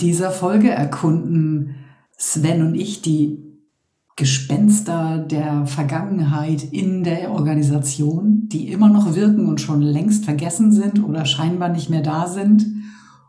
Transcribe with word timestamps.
dieser 0.00 0.30
Folge 0.30 0.70
erkunden 0.70 1.76
Sven 2.16 2.62
und 2.62 2.74
ich 2.74 3.02
die 3.02 3.42
Gespenster 4.16 5.18
der 5.18 5.66
Vergangenheit 5.66 6.64
in 6.72 7.04
der 7.04 7.32
Organisation, 7.32 8.48
die 8.48 8.72
immer 8.72 8.88
noch 8.88 9.14
wirken 9.14 9.46
und 9.46 9.60
schon 9.60 9.82
längst 9.82 10.24
vergessen 10.24 10.72
sind 10.72 11.04
oder 11.04 11.26
scheinbar 11.26 11.68
nicht 11.68 11.90
mehr 11.90 12.00
da 12.00 12.26
sind. 12.26 12.66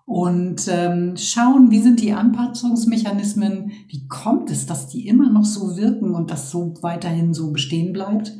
Und 0.05 0.69
ähm, 0.69 1.17
schauen, 1.17 1.69
wie 1.69 1.81
sind 1.81 1.99
die 1.99 2.13
Anpassungsmechanismen, 2.13 3.71
wie 3.89 4.07
kommt 4.07 4.49
es, 4.49 4.65
dass 4.65 4.87
die 4.87 5.05
immer 5.05 5.29
noch 5.29 5.43
so 5.43 5.75
wirken 5.75 6.15
und 6.15 6.31
das 6.31 6.49
so 6.49 6.73
weiterhin 6.81 7.33
so 7.33 7.51
bestehen 7.51 7.91
bleibt. 7.91 8.31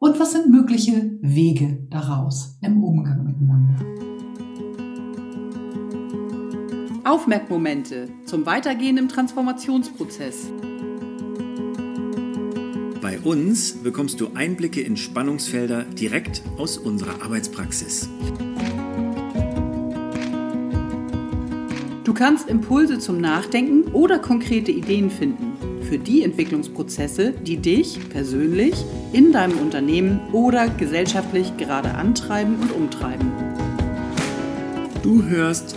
Und 0.00 0.18
was 0.18 0.32
sind 0.32 0.50
mögliche 0.50 1.12
Wege 1.22 1.86
daraus 1.90 2.58
im 2.60 2.82
Umgang 2.82 3.22
miteinander. 3.22 4.13
Aufmerkmomente 7.04 8.08
zum 8.24 8.46
Weitergehen 8.46 8.96
im 8.96 9.08
Transformationsprozess. 9.08 10.50
Bei 13.02 13.20
uns 13.20 13.74
bekommst 13.74 14.20
du 14.22 14.30
Einblicke 14.34 14.80
in 14.80 14.96
Spannungsfelder 14.96 15.84
direkt 15.84 16.42
aus 16.56 16.78
unserer 16.78 17.22
Arbeitspraxis. 17.22 18.08
Du 22.04 22.14
kannst 22.14 22.48
Impulse 22.48 22.98
zum 22.98 23.20
Nachdenken 23.20 23.92
oder 23.92 24.18
konkrete 24.18 24.72
Ideen 24.72 25.10
finden 25.10 25.82
für 25.82 25.98
die 25.98 26.22
Entwicklungsprozesse, 26.22 27.32
die 27.32 27.58
dich 27.58 27.98
persönlich 28.08 28.82
in 29.12 29.30
deinem 29.32 29.58
Unternehmen 29.58 30.20
oder 30.32 30.68
gesellschaftlich 30.70 31.56
gerade 31.58 31.94
antreiben 31.94 32.56
und 32.60 32.72
umtreiben. 32.72 33.30
Du 35.02 35.22
hörst 35.24 35.76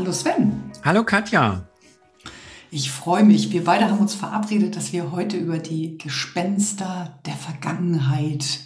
Hallo 0.00 0.12
Sven. 0.12 0.72
Hallo 0.82 1.04
Katja. 1.04 1.68
Ich 2.70 2.90
freue 2.90 3.22
mich. 3.22 3.52
Wir 3.52 3.64
beide 3.64 3.84
haben 3.84 3.98
uns 3.98 4.14
verabredet, 4.14 4.74
dass 4.74 4.94
wir 4.94 5.12
heute 5.12 5.36
über 5.36 5.58
die 5.58 5.98
Gespenster 5.98 7.20
der 7.26 7.34
Vergangenheit, 7.34 8.60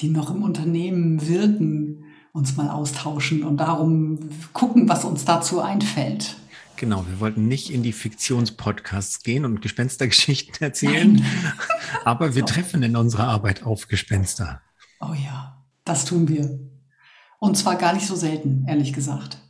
die 0.00 0.08
noch 0.08 0.28
im 0.28 0.42
Unternehmen 0.42 1.28
wirken, 1.28 2.06
uns 2.32 2.56
mal 2.56 2.68
austauschen 2.68 3.44
und 3.44 3.58
darum 3.58 4.18
gucken, 4.54 4.88
was 4.88 5.04
uns 5.04 5.24
dazu 5.24 5.60
einfällt. 5.60 6.34
Genau, 6.74 7.06
wir 7.08 7.20
wollten 7.20 7.46
nicht 7.46 7.70
in 7.70 7.84
die 7.84 7.92
Fiktionspodcasts 7.92 9.22
gehen 9.22 9.44
und 9.44 9.62
Gespenstergeschichten 9.62 10.56
erzählen, 10.60 11.24
aber 12.04 12.34
wir 12.34 12.44
treffen 12.44 12.82
in 12.82 12.96
unserer 12.96 13.28
Arbeit 13.28 13.62
auf 13.62 13.86
Gespenster. 13.86 14.62
Oh 15.00 15.14
ja, 15.14 15.64
das 15.84 16.06
tun 16.06 16.26
wir. 16.26 16.58
Und 17.38 17.56
zwar 17.56 17.76
gar 17.76 17.92
nicht 17.92 18.08
so 18.08 18.16
selten, 18.16 18.64
ehrlich 18.66 18.92
gesagt 18.92 19.45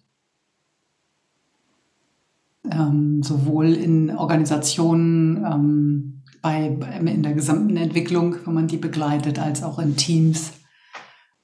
ähm, 2.70 3.22
sowohl 3.22 3.72
in 3.72 4.10
Organisationen, 4.16 5.44
ähm, 5.44 6.22
bei, 6.42 6.66
in 6.66 7.22
der 7.22 7.34
gesamten 7.34 7.76
Entwicklung, 7.76 8.36
wenn 8.44 8.54
man 8.54 8.68
die 8.68 8.76
begleitet, 8.76 9.38
als 9.38 9.62
auch 9.62 9.78
in 9.78 9.96
Teams 9.96 10.52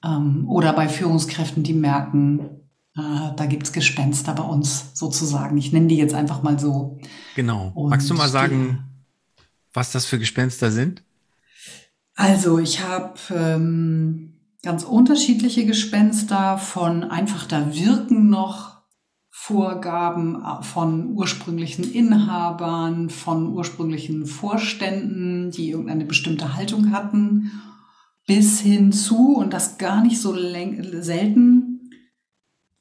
ähm, 0.05 0.49
oder 0.49 0.73
bei 0.73 0.89
Führungskräften, 0.89 1.63
die 1.63 1.75
merken, 1.75 2.41
äh, 2.97 3.35
da 3.37 3.47
es 3.47 3.73
Gespenster 3.73 4.35
bei 4.35 4.45
uns 4.45 4.91
sozusagen. 4.95 5.57
Ich 5.59 5.73
nenne 5.73 5.89
die 5.89 5.97
jetzt 5.97 6.15
einfach 6.15 6.43
mal 6.43 6.59
so. 6.59 6.99
Genau. 7.35 7.73
Und 7.75 7.91
Magst 7.91 8.11
du 8.11 8.15
mal 8.15 8.29
sagen, 8.29 8.85
was 9.73 9.93
das 9.93 10.05
für 10.05 10.19
Gespenster 10.19 10.71
sind? 10.71 11.03
Also 12.15 12.59
ich 12.59 12.85
habe 12.85 13.15
ähm, 13.35 14.35
ganz 14.63 14.85
unterschiedliche 14.85 15.67
Gespenster 15.67 16.59
von 16.59 17.05
einfach 17.05 17.47
da 17.47 17.75
wirken 17.75 18.29
noch 18.29 18.72
Vorgaben 19.45 20.41
äh, 20.41 20.63
von 20.63 21.15
ursprünglichen 21.15 21.93
Inhabern, 21.93 23.11
von 23.11 23.49
ursprünglichen 23.49 24.25
Vorständen, 24.25 25.51
die 25.51 25.71
irgendeine 25.71 26.05
bestimmte 26.05 26.55
Haltung 26.55 26.93
hatten, 26.93 27.51
bis 28.25 28.61
hin 28.61 28.93
zu, 28.93 29.35
und 29.35 29.53
das 29.53 29.79
gar 29.79 30.01
nicht 30.01 30.21
so 30.21 30.33
selten, 30.37 31.91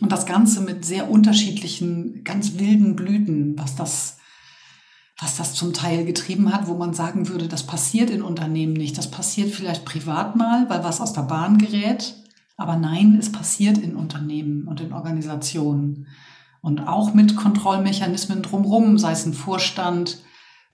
und 0.00 0.10
das 0.10 0.26
Ganze 0.26 0.60
mit 0.60 0.84
sehr 0.84 1.10
unterschiedlichen, 1.10 2.24
ganz 2.24 2.58
wilden 2.58 2.96
Blüten, 2.96 3.58
was 3.58 3.76
das, 3.76 4.18
was 5.20 5.36
das 5.36 5.54
zum 5.54 5.72
Teil 5.72 6.04
getrieben 6.04 6.52
hat, 6.52 6.66
wo 6.66 6.74
man 6.74 6.94
sagen 6.94 7.28
würde, 7.28 7.48
das 7.48 7.64
passiert 7.64 8.10
in 8.10 8.22
Unternehmen 8.22 8.72
nicht. 8.72 8.98
Das 8.98 9.10
passiert 9.10 9.54
vielleicht 9.54 9.84
privat 9.84 10.36
mal, 10.36 10.68
weil 10.68 10.82
was 10.82 11.00
aus 11.00 11.12
der 11.12 11.22
Bahn 11.22 11.58
gerät. 11.58 12.16
Aber 12.56 12.76
nein, 12.76 13.16
es 13.18 13.30
passiert 13.30 13.78
in 13.78 13.94
Unternehmen 13.94 14.66
und 14.66 14.80
in 14.80 14.92
Organisationen. 14.92 16.06
Und 16.60 16.86
auch 16.86 17.14
mit 17.14 17.36
Kontrollmechanismen 17.36 18.42
drumherum, 18.42 18.98
sei 18.98 19.12
es 19.12 19.26
ein 19.26 19.34
Vorstand, 19.34 20.18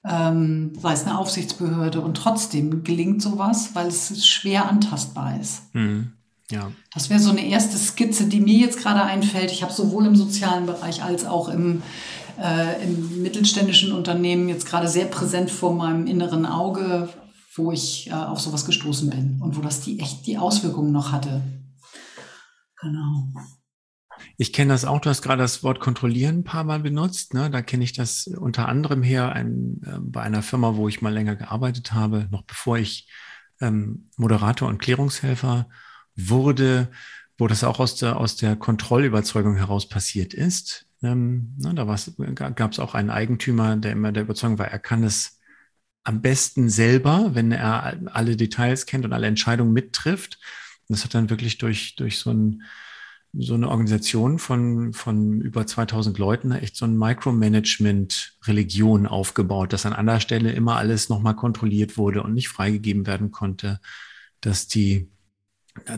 ähm, 0.08 0.72
sei 0.80 0.92
es 0.92 1.04
eine 1.04 1.18
Aufsichtsbehörde. 1.18 2.00
Und 2.00 2.16
trotzdem 2.16 2.84
gelingt 2.84 3.22
sowas, 3.22 3.70
weil 3.74 3.88
es 3.88 4.26
schwer 4.26 4.68
antastbar 4.68 5.38
ist. 5.40 5.74
Mhm. 5.74 6.12
Ja. 6.50 6.72
Das 6.94 7.10
wäre 7.10 7.20
so 7.20 7.30
eine 7.30 7.46
erste 7.46 7.76
Skizze, 7.76 8.26
die 8.26 8.40
mir 8.40 8.58
jetzt 8.58 8.78
gerade 8.78 9.02
einfällt. 9.02 9.52
Ich 9.52 9.62
habe 9.62 9.72
sowohl 9.72 10.06
im 10.06 10.16
sozialen 10.16 10.64
Bereich 10.64 11.02
als 11.02 11.26
auch 11.26 11.48
im, 11.48 11.82
äh, 12.42 12.82
im 12.84 13.22
mittelständischen 13.22 13.92
Unternehmen 13.92 14.48
jetzt 14.48 14.66
gerade 14.66 14.88
sehr 14.88 15.06
präsent 15.06 15.50
vor 15.50 15.74
meinem 15.74 16.06
inneren 16.06 16.46
Auge, 16.46 17.10
wo 17.54 17.70
ich 17.70 18.08
äh, 18.08 18.14
auf 18.14 18.40
sowas 18.40 18.64
gestoßen 18.64 19.10
bin 19.10 19.38
und 19.42 19.56
wo 19.56 19.60
das 19.60 19.80
die 19.80 20.00
echt 20.00 20.26
die 20.26 20.38
Auswirkungen 20.38 20.92
noch 20.92 21.12
hatte. 21.12 21.42
Genau. 22.80 23.26
Ich 24.36 24.52
kenne 24.52 24.72
das 24.72 24.84
auch, 24.84 25.00
du 25.00 25.10
hast 25.10 25.22
gerade 25.22 25.42
das 25.42 25.62
Wort 25.62 25.80
kontrollieren 25.80 26.38
ein 26.38 26.44
paar 26.44 26.64
Mal 26.64 26.80
benutzt. 26.80 27.34
Ne? 27.34 27.50
Da 27.50 27.62
kenne 27.62 27.84
ich 27.84 27.92
das 27.92 28.26
unter 28.26 28.68
anderem 28.68 29.02
her 29.02 29.32
ein, 29.32 29.80
äh, 29.84 29.98
bei 30.00 30.22
einer 30.22 30.42
Firma, 30.42 30.76
wo 30.76 30.88
ich 30.88 31.02
mal 31.02 31.12
länger 31.12 31.36
gearbeitet 31.36 31.92
habe, 31.92 32.28
noch 32.30 32.42
bevor 32.42 32.78
ich 32.78 33.08
ähm, 33.60 34.10
Moderator 34.16 34.68
und 34.68 34.78
Klärungshelfer 34.78 35.68
wurde, 36.16 36.90
wo 37.38 37.46
das 37.46 37.64
auch 37.64 37.78
aus 37.80 37.96
der, 37.96 38.16
aus 38.16 38.36
der 38.36 38.56
Kontrollüberzeugung 38.56 39.56
heraus 39.56 39.88
passiert 39.88 40.34
ist. 40.34 40.86
Ähm, 41.02 41.54
ne, 41.58 41.74
da 41.74 42.50
gab 42.50 42.72
es 42.72 42.78
auch 42.78 42.94
einen 42.94 43.10
Eigentümer, 43.10 43.76
der 43.76 43.92
immer 43.92 44.12
der 44.12 44.24
Überzeugung 44.24 44.58
war, 44.58 44.68
er 44.68 44.80
kann 44.80 45.04
es 45.04 45.38
am 46.04 46.22
besten 46.22 46.70
selber, 46.70 47.34
wenn 47.34 47.52
er 47.52 48.00
alle 48.06 48.36
Details 48.36 48.86
kennt 48.86 49.04
und 49.04 49.12
alle 49.12 49.26
Entscheidungen 49.26 49.72
mittrifft. 49.72 50.38
Und 50.88 50.96
das 50.96 51.04
hat 51.04 51.14
dann 51.14 51.30
wirklich 51.30 51.58
durch, 51.58 51.96
durch 51.96 52.18
so 52.18 52.30
ein 52.30 52.62
so 53.32 53.54
eine 53.54 53.68
Organisation 53.68 54.38
von, 54.38 54.92
von 54.92 55.40
über 55.40 55.66
2000 55.66 56.18
Leuten 56.18 56.52
echt 56.52 56.76
so 56.76 56.86
ein 56.86 56.96
Micromanagement-Religion 56.96 59.06
aufgebaut, 59.06 59.72
dass 59.72 59.86
an 59.86 59.92
anderer 59.92 60.20
Stelle 60.20 60.52
immer 60.52 60.76
alles 60.76 61.08
nochmal 61.08 61.36
kontrolliert 61.36 61.98
wurde 61.98 62.22
und 62.22 62.34
nicht 62.34 62.48
freigegeben 62.48 63.06
werden 63.06 63.30
konnte, 63.30 63.80
dass 64.40 64.68
die 64.68 65.10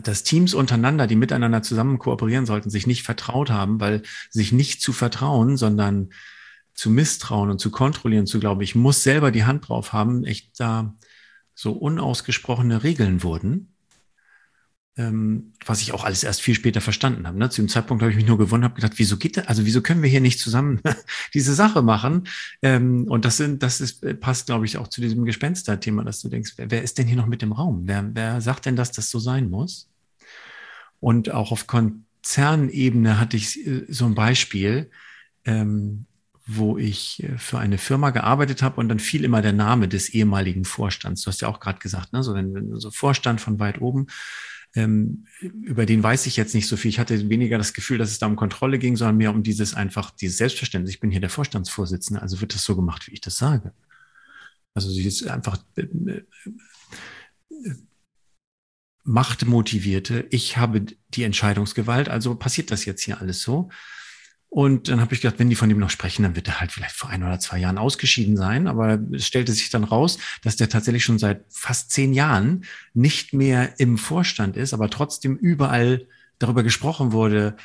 dass 0.03 0.21
Teams 0.21 0.53
untereinander, 0.53 1.07
die 1.07 1.15
miteinander 1.15 1.63
zusammen 1.63 1.97
kooperieren 1.97 2.45
sollten, 2.45 2.69
sich 2.69 2.85
nicht 2.85 3.03
vertraut 3.03 3.49
haben, 3.49 3.79
weil 3.79 4.03
sich 4.29 4.51
nicht 4.51 4.79
zu 4.81 4.93
vertrauen, 4.93 5.57
sondern 5.57 6.09
zu 6.73 6.89
misstrauen 6.89 7.49
und 7.49 7.59
zu 7.59 7.71
kontrollieren, 7.71 8.27
zu 8.27 8.39
glauben, 8.39 8.61
ich 8.61 8.75
muss 8.75 9.03
selber 9.03 9.31
die 9.31 9.43
Hand 9.43 9.69
drauf 9.69 9.93
haben, 9.93 10.23
echt 10.23 10.59
da 10.59 10.95
so 11.53 11.73
unausgesprochene 11.73 12.83
Regeln 12.83 13.23
wurden, 13.23 13.70
ähm, 14.97 15.53
was 15.65 15.81
ich 15.81 15.93
auch 15.93 16.03
alles 16.03 16.23
erst 16.23 16.41
viel 16.41 16.55
später 16.55 16.81
verstanden 16.81 17.25
habe. 17.25 17.37
Ne? 17.37 17.49
Zu 17.49 17.61
dem 17.61 17.69
Zeitpunkt 17.69 18.01
habe 18.01 18.11
ich 18.11 18.17
mich 18.17 18.27
nur 18.27 18.37
gewundert, 18.37 18.71
habe 18.71 18.81
gedacht, 18.81 18.99
wieso 18.99 19.17
geht 19.17 19.37
das? 19.37 19.47
Also 19.47 19.65
wieso 19.65 19.81
können 19.81 20.03
wir 20.03 20.09
hier 20.09 20.21
nicht 20.21 20.39
zusammen 20.39 20.81
diese 21.33 21.53
Sache 21.53 21.81
machen? 21.81 22.27
Ähm, 22.61 23.05
und 23.07 23.23
das 23.23 23.37
sind, 23.37 23.63
das 23.63 23.79
ist, 23.79 24.19
passt, 24.19 24.47
glaube 24.47 24.65
ich, 24.65 24.77
auch 24.77 24.87
zu 24.87 24.99
diesem 24.99 25.23
Gespenster-Thema, 25.23 26.03
dass 26.03 26.21
du 26.21 26.29
denkst, 26.29 26.53
wer, 26.57 26.71
wer, 26.71 26.83
ist 26.83 26.97
denn 26.97 27.07
hier 27.07 27.15
noch 27.15 27.27
mit 27.27 27.41
im 27.41 27.53
Raum? 27.53 27.83
Wer, 27.85 28.09
wer 28.13 28.41
sagt 28.41 28.65
denn, 28.65 28.75
dass 28.75 28.91
das 28.91 29.09
so 29.09 29.19
sein 29.19 29.49
muss? 29.49 29.89
Und 30.99 31.31
auch 31.31 31.51
auf 31.51 31.67
Konzernebene 31.67 33.17
hatte 33.17 33.37
ich 33.37 33.65
äh, 33.65 33.85
so 33.87 34.05
ein 34.05 34.15
Beispiel, 34.15 34.91
ähm, 35.45 36.05
wo 36.45 36.77
ich 36.77 37.23
äh, 37.23 37.37
für 37.37 37.59
eine 37.59 37.77
Firma 37.77 38.09
gearbeitet 38.09 38.61
habe 38.61 38.81
und 38.81 38.89
dann 38.89 38.99
fiel 38.99 39.23
immer 39.23 39.41
der 39.41 39.53
Name 39.53 39.87
des 39.87 40.09
ehemaligen 40.09 40.65
Vorstands. 40.65 41.21
Du 41.21 41.27
hast 41.27 41.41
ja 41.41 41.47
auch 41.47 41.61
gerade 41.61 41.79
gesagt, 41.79 42.11
ne? 42.11 42.23
so, 42.23 42.33
wenn, 42.35 42.77
so 42.77 42.91
Vorstand 42.91 43.39
von 43.39 43.57
weit 43.59 43.79
oben 43.79 44.07
ähm, 44.75 45.25
über 45.41 45.85
den 45.85 46.01
weiß 46.01 46.25
ich 46.27 46.37
jetzt 46.37 46.55
nicht 46.55 46.67
so 46.67 46.77
viel. 46.77 46.89
Ich 46.89 46.99
hatte 46.99 47.29
weniger 47.29 47.57
das 47.57 47.73
Gefühl, 47.73 47.97
dass 47.97 48.11
es 48.11 48.19
da 48.19 48.27
um 48.27 48.35
Kontrolle 48.35 48.79
ging, 48.79 48.95
sondern 48.95 49.17
mehr 49.17 49.31
um 49.31 49.43
dieses 49.43 49.73
einfach, 49.73 50.11
dieses 50.11 50.37
Selbstverständnis. 50.37 50.93
Ich 50.93 50.99
bin 50.99 51.11
hier 51.11 51.19
der 51.19 51.29
Vorstandsvorsitzende, 51.29 52.21
also 52.21 52.39
wird 52.41 52.53
das 52.53 52.63
so 52.63 52.75
gemacht, 52.75 53.07
wie 53.07 53.13
ich 53.13 53.21
das 53.21 53.37
sage. 53.37 53.73
Also 54.73 54.89
sie 54.89 55.05
ist 55.05 55.27
einfach 55.27 55.57
äh, 55.75 55.81
äh, 55.81 56.23
machtmotivierte. 59.03 60.27
Ich 60.29 60.57
habe 60.57 60.85
die 61.09 61.23
Entscheidungsgewalt, 61.23 62.07
also 62.07 62.35
passiert 62.35 62.71
das 62.71 62.85
jetzt 62.85 63.01
hier 63.01 63.19
alles 63.19 63.41
so. 63.41 63.69
Und 64.53 64.89
dann 64.89 64.99
habe 64.99 65.13
ich 65.13 65.21
gedacht, 65.21 65.39
wenn 65.39 65.49
die 65.49 65.55
von 65.55 65.69
ihm 65.71 65.79
noch 65.79 65.89
sprechen, 65.89 66.23
dann 66.23 66.35
wird 66.35 66.49
er 66.49 66.59
halt 66.59 66.73
vielleicht 66.73 66.93
vor 66.93 67.09
ein 67.09 67.23
oder 67.23 67.39
zwei 67.39 67.57
Jahren 67.57 67.77
ausgeschieden 67.77 68.35
sein. 68.35 68.67
Aber 68.67 68.99
es 69.13 69.25
stellte 69.25 69.53
sich 69.53 69.69
dann 69.69 69.85
raus, 69.85 70.17
dass 70.43 70.57
der 70.57 70.67
tatsächlich 70.67 71.05
schon 71.05 71.19
seit 71.19 71.45
fast 71.47 71.91
zehn 71.91 72.11
Jahren 72.11 72.65
nicht 72.93 73.31
mehr 73.31 73.79
im 73.79 73.97
Vorstand 73.97 74.57
ist, 74.57 74.73
aber 74.73 74.89
trotzdem 74.89 75.37
überall 75.37 76.05
darüber 76.37 76.63
gesprochen 76.63 77.13
wurde, 77.13 77.55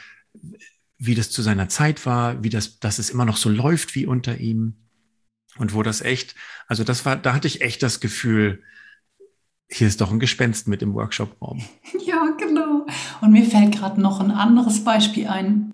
wie 0.97 1.17
das 1.17 1.31
zu 1.31 1.43
seiner 1.43 1.69
Zeit 1.69 2.07
war, 2.07 2.45
wie 2.45 2.51
das, 2.51 2.79
dass 2.79 3.01
es 3.01 3.11
immer 3.11 3.25
noch 3.25 3.37
so 3.37 3.49
läuft 3.49 3.97
wie 3.97 4.07
unter 4.07 4.39
ihm. 4.39 4.77
Und 5.59 5.75
wo 5.75 5.83
das 5.83 6.03
echt, 6.03 6.37
also 6.69 6.85
das 6.85 7.05
war, 7.05 7.17
da 7.17 7.35
hatte 7.35 7.49
ich 7.49 7.63
echt 7.63 7.83
das 7.83 7.99
Gefühl, 7.99 8.63
hier 9.69 9.89
ist 9.89 10.01
doch 10.01 10.13
ein 10.13 10.21
Gespenst 10.21 10.69
mit 10.69 10.83
im 10.83 10.95
Workshop-Raum. 10.95 11.65
Ja, 12.07 12.29
genau. 12.39 12.87
Und 13.21 13.33
mir 13.33 13.45
fällt 13.45 13.75
gerade 13.75 14.01
noch 14.01 14.21
ein 14.21 14.31
anderes 14.31 14.85
Beispiel 14.85 15.27
ein 15.27 15.73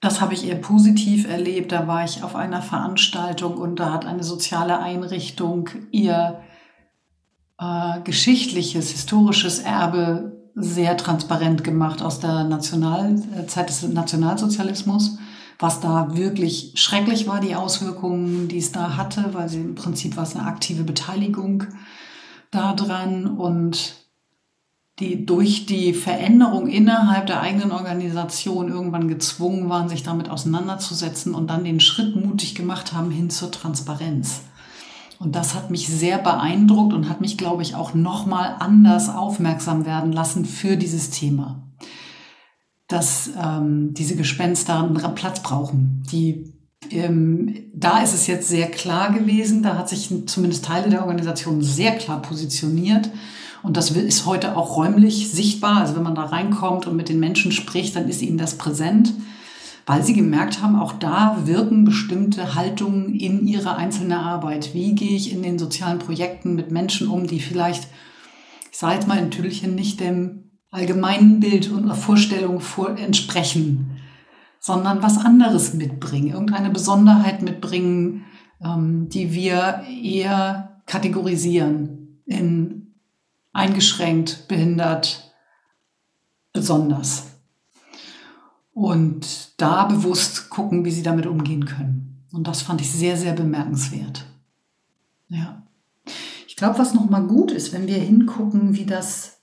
das 0.00 0.20
habe 0.20 0.34
ich 0.34 0.46
eher 0.46 0.56
positiv 0.56 1.28
erlebt. 1.28 1.72
Da 1.72 1.86
war 1.86 2.04
ich 2.04 2.22
auf 2.22 2.36
einer 2.36 2.62
Veranstaltung 2.62 3.56
und 3.56 3.80
da 3.80 3.92
hat 3.92 4.06
eine 4.06 4.22
soziale 4.22 4.78
Einrichtung 4.78 5.68
ihr 5.90 6.40
äh, 7.58 8.00
geschichtliches, 8.04 8.90
historisches 8.90 9.58
Erbe 9.58 10.50
sehr 10.54 10.96
transparent 10.96 11.64
gemacht 11.64 12.02
aus 12.02 12.20
der 12.20 12.44
National 12.44 13.16
äh, 13.36 13.46
Zeit 13.46 13.68
des 13.68 13.82
Nationalsozialismus, 13.82 15.18
was 15.58 15.80
da 15.80 16.16
wirklich 16.16 16.72
schrecklich 16.76 17.26
war, 17.26 17.40
die 17.40 17.56
Auswirkungen, 17.56 18.48
die 18.48 18.58
es 18.58 18.72
da 18.72 18.96
hatte, 18.96 19.34
weil 19.34 19.48
sie 19.48 19.60
im 19.60 19.74
Prinzip 19.74 20.16
war 20.16 20.24
es 20.24 20.36
eine 20.36 20.46
aktive 20.46 20.84
Beteiligung 20.84 21.64
daran 22.50 23.26
und 23.26 24.07
die 24.98 25.24
durch 25.24 25.66
die 25.66 25.94
Veränderung 25.94 26.66
innerhalb 26.66 27.26
der 27.28 27.40
eigenen 27.40 27.70
Organisation 27.70 28.68
irgendwann 28.68 29.06
gezwungen 29.06 29.68
waren, 29.68 29.88
sich 29.88 30.02
damit 30.02 30.28
auseinanderzusetzen 30.28 31.34
und 31.34 31.48
dann 31.48 31.64
den 31.64 31.78
Schritt 31.78 32.16
mutig 32.16 32.56
gemacht 32.56 32.92
haben 32.92 33.10
hin 33.10 33.30
zur 33.30 33.52
Transparenz. 33.52 34.40
Und 35.20 35.36
das 35.36 35.54
hat 35.54 35.70
mich 35.70 35.88
sehr 35.88 36.18
beeindruckt 36.18 36.92
und 36.92 37.08
hat 37.08 37.20
mich, 37.20 37.38
glaube 37.38 37.62
ich, 37.62 37.74
auch 37.74 37.94
nochmal 37.94 38.56
anders 38.58 39.08
aufmerksam 39.08 39.84
werden 39.84 40.12
lassen 40.12 40.44
für 40.44 40.76
dieses 40.76 41.10
Thema. 41.10 41.62
Dass 42.88 43.30
ähm, 43.40 43.94
diese 43.94 44.16
Gespenster 44.16 44.78
einen 44.78 45.14
Platz 45.14 45.42
brauchen. 45.42 46.02
Die, 46.10 46.54
ähm, 46.90 47.70
da 47.74 48.00
ist 48.00 48.14
es 48.14 48.26
jetzt 48.26 48.48
sehr 48.48 48.70
klar 48.70 49.12
gewesen, 49.12 49.62
da 49.62 49.76
hat 49.76 49.88
sich 49.88 50.08
zumindest 50.26 50.64
Teile 50.64 50.88
der 50.88 51.02
Organisation 51.02 51.62
sehr 51.62 51.96
klar 51.96 52.22
positioniert 52.22 53.10
und 53.62 53.76
das 53.76 53.90
ist 53.90 54.26
heute 54.26 54.56
auch 54.56 54.76
räumlich 54.76 55.30
sichtbar. 55.30 55.78
Also 55.78 55.96
wenn 55.96 56.02
man 56.02 56.14
da 56.14 56.24
reinkommt 56.24 56.86
und 56.86 56.96
mit 56.96 57.08
den 57.08 57.20
Menschen 57.20 57.52
spricht, 57.52 57.96
dann 57.96 58.08
ist 58.08 58.22
ihnen 58.22 58.38
das 58.38 58.56
präsent, 58.56 59.12
weil 59.86 60.02
sie 60.02 60.12
gemerkt 60.12 60.62
haben, 60.62 60.76
auch 60.76 60.92
da 60.92 61.38
wirken 61.44 61.84
bestimmte 61.84 62.54
Haltungen 62.54 63.14
in 63.14 63.46
ihre 63.46 63.76
einzelne 63.76 64.20
Arbeit. 64.20 64.74
Wie 64.74 64.94
gehe 64.94 65.16
ich 65.16 65.32
in 65.32 65.42
den 65.42 65.58
sozialen 65.58 65.98
Projekten 65.98 66.54
mit 66.54 66.70
Menschen 66.70 67.08
um, 67.08 67.26
die 67.26 67.40
vielleicht, 67.40 67.88
ich 68.70 68.78
sage 68.78 68.94
jetzt 68.94 69.08
mal 69.08 69.18
in 69.18 69.30
Tüdelchen, 69.30 69.74
nicht 69.74 70.00
dem 70.00 70.50
allgemeinen 70.70 71.40
Bild 71.40 71.70
und 71.70 71.92
Vorstellung 71.94 72.60
vor 72.60 72.96
entsprechen, 72.98 73.98
sondern 74.60 75.02
was 75.02 75.18
anderes 75.18 75.74
mitbringen, 75.74 76.32
irgendeine 76.32 76.70
Besonderheit 76.70 77.42
mitbringen, 77.42 78.24
ähm, 78.62 79.08
die 79.08 79.32
wir 79.32 79.82
eher 80.02 80.82
kategorisieren 80.86 82.22
in 82.26 82.87
eingeschränkt, 83.58 84.46
behindert, 84.46 85.34
besonders. 86.52 87.24
Und 88.72 89.60
da 89.60 89.84
bewusst 89.86 90.48
gucken, 90.48 90.84
wie 90.84 90.92
sie 90.92 91.02
damit 91.02 91.26
umgehen 91.26 91.66
können. 91.66 92.24
Und 92.32 92.46
das 92.46 92.62
fand 92.62 92.80
ich 92.80 92.90
sehr, 92.90 93.16
sehr 93.16 93.32
bemerkenswert. 93.32 94.24
Ja. 95.26 95.66
Ich 96.46 96.54
glaube, 96.54 96.78
was 96.78 96.94
nochmal 96.94 97.24
gut 97.24 97.50
ist, 97.50 97.72
wenn 97.72 97.88
wir 97.88 97.98
hingucken, 97.98 98.76
wie 98.76 98.86
das 98.86 99.40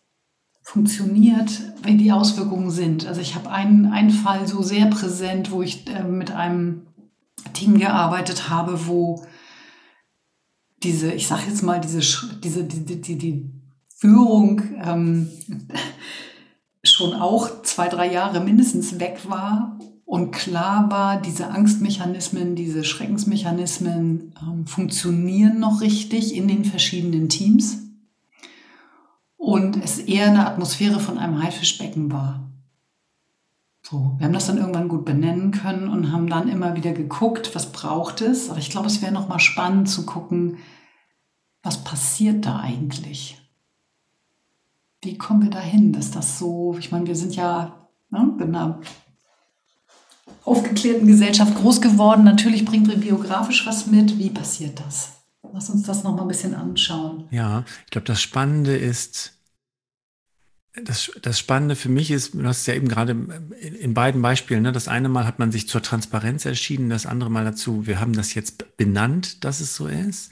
funktioniert, 0.61 1.61
wie 1.83 1.97
die 1.97 2.11
Auswirkungen 2.11 2.71
sind. 2.71 3.05
Also 3.05 3.19
ich 3.19 3.35
habe 3.35 3.51
einen, 3.51 3.87
einen 3.87 4.09
Fall 4.09 4.47
so 4.47 4.63
sehr 4.63 4.85
präsent, 4.87 5.51
wo 5.51 5.61
ich 5.61 5.87
äh, 5.87 6.03
mit 6.03 6.31
einem 6.31 6.87
Team 7.53 7.77
gearbeitet 7.77 8.49
habe, 8.49 8.87
wo 8.87 9.25
diese, 10.83 11.11
ich 11.11 11.27
sage 11.27 11.43
jetzt 11.47 11.63
mal, 11.63 11.79
diese, 11.81 11.99
diese, 12.41 12.63
die, 12.63 13.01
die, 13.01 13.17
die 13.17 13.54
Führung 14.05 14.61
ähm, 14.83 15.29
schon 16.83 17.13
auch 17.13 17.63
zwei, 17.63 17.87
drei 17.87 18.11
Jahre 18.11 18.39
mindestens 18.39 18.99
weg 18.99 19.21
war 19.27 19.79
und 20.05 20.31
klar 20.31 20.91
war, 20.91 21.19
diese 21.19 21.49
Angstmechanismen, 21.49 22.55
diese 22.55 22.83
Schreckensmechanismen 22.83 24.35
ähm, 24.39 24.67
funktionieren 24.67 25.59
noch 25.59 25.81
richtig 25.81 26.35
in 26.35 26.47
den 26.47 26.65
verschiedenen 26.65 27.29
Teams 27.29 27.79
und 29.37 29.83
es 29.83 29.97
eher 29.97 30.27
eine 30.27 30.45
Atmosphäre 30.45 30.99
von 30.99 31.17
einem 31.17 31.41
Haifischbecken 31.41 32.11
war. 32.11 32.51
So, 33.81 34.13
wir 34.17 34.25
haben 34.25 34.33
das 34.33 34.45
dann 34.45 34.59
irgendwann 34.59 34.87
gut 34.87 35.05
benennen 35.05 35.49
können 35.49 35.89
und 35.89 36.11
haben 36.11 36.27
dann 36.27 36.47
immer 36.47 36.75
wieder 36.75 36.91
geguckt, 36.93 37.55
was 37.55 37.71
braucht 37.71 38.21
es. 38.21 38.51
Aber 38.51 38.59
ich 38.59 38.69
glaube, 38.69 38.87
es 38.87 39.01
wäre 39.01 39.11
noch 39.11 39.29
mal 39.29 39.39
spannend 39.39 39.89
zu 39.89 40.05
gucken, 40.05 40.57
was 41.63 41.83
passiert 41.83 42.45
da 42.45 42.59
eigentlich? 42.59 43.44
Wie 45.05 45.17
kommen 45.17 45.43
wir 45.43 45.49
dahin, 45.49 45.93
dass 45.93 46.11
das 46.11 46.39
so, 46.39 46.75
ich 46.79 46.91
meine, 46.91 47.07
wir 47.07 47.15
sind 47.15 47.35
ja 47.35 47.87
ne, 48.09 48.37
in 48.39 48.55
einer 48.55 48.81
aufgeklärten 50.43 51.07
Gesellschaft 51.07 51.55
groß 51.55 51.81
geworden. 51.81 52.23
Natürlich 52.23 52.65
bringt 52.65 52.87
wir 52.87 52.97
biografisch 52.97 53.65
was 53.65 53.87
mit. 53.87 54.17
Wie 54.17 54.29
passiert 54.29 54.79
das? 54.79 55.13
Lass 55.53 55.69
uns 55.69 55.83
das 55.83 56.03
noch 56.03 56.15
mal 56.15 56.23
ein 56.23 56.27
bisschen 56.27 56.53
anschauen. 56.53 57.27
Ja, 57.31 57.63
ich 57.85 57.91
glaube, 57.91 58.05
das 58.05 58.21
Spannende 58.21 58.75
ist, 58.75 59.39
das, 60.83 61.11
das 61.21 61.39
Spannende 61.39 61.75
für 61.75 61.89
mich 61.89 62.11
ist, 62.11 62.33
du 62.33 62.45
hast 62.45 62.61
es 62.61 62.65
ja 62.65 62.73
eben 62.73 62.89
gerade 62.89 63.11
in, 63.59 63.93
beiden 63.93 64.21
Beispielen, 64.21 64.63
ne, 64.63 64.71
das 64.71 64.87
eine 64.87 65.07
Mal 65.07 65.25
hat 65.25 65.39
man 65.39 65.51
sich 65.51 65.69
zur 65.69 65.81
Transparenz 65.81 66.45
entschieden, 66.45 66.89
das 66.89 67.05
andere 67.05 67.29
Mal 67.29 67.45
dazu, 67.45 67.87
wir 67.87 67.99
haben 67.99 68.13
das 68.13 68.33
jetzt 68.33 68.75
benannt, 68.75 69.43
dass 69.45 69.61
es 69.61 69.75
so 69.75 69.87
ist. 69.87 70.31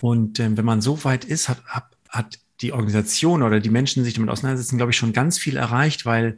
Und 0.00 0.38
äh, 0.38 0.56
wenn 0.56 0.64
man 0.64 0.82
so 0.82 1.04
weit 1.04 1.24
ist, 1.24 1.48
hat, 1.48 1.64
hat, 1.64 1.96
hat 2.08 2.38
die 2.60 2.72
Organisation 2.72 3.42
oder 3.42 3.60
die 3.60 3.70
Menschen 3.70 4.04
sich 4.04 4.14
damit 4.14 4.30
auseinandersetzen, 4.30 4.76
glaube 4.76 4.92
ich, 4.92 4.96
schon 4.96 5.12
ganz 5.12 5.38
viel 5.38 5.56
erreicht, 5.56 6.06
weil 6.06 6.36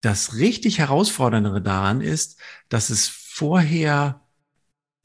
das 0.00 0.36
richtig 0.36 0.78
Herausfordernde 0.78 1.60
daran 1.60 2.00
ist, 2.00 2.40
dass 2.68 2.90
es 2.90 3.08
vorher 3.08 4.26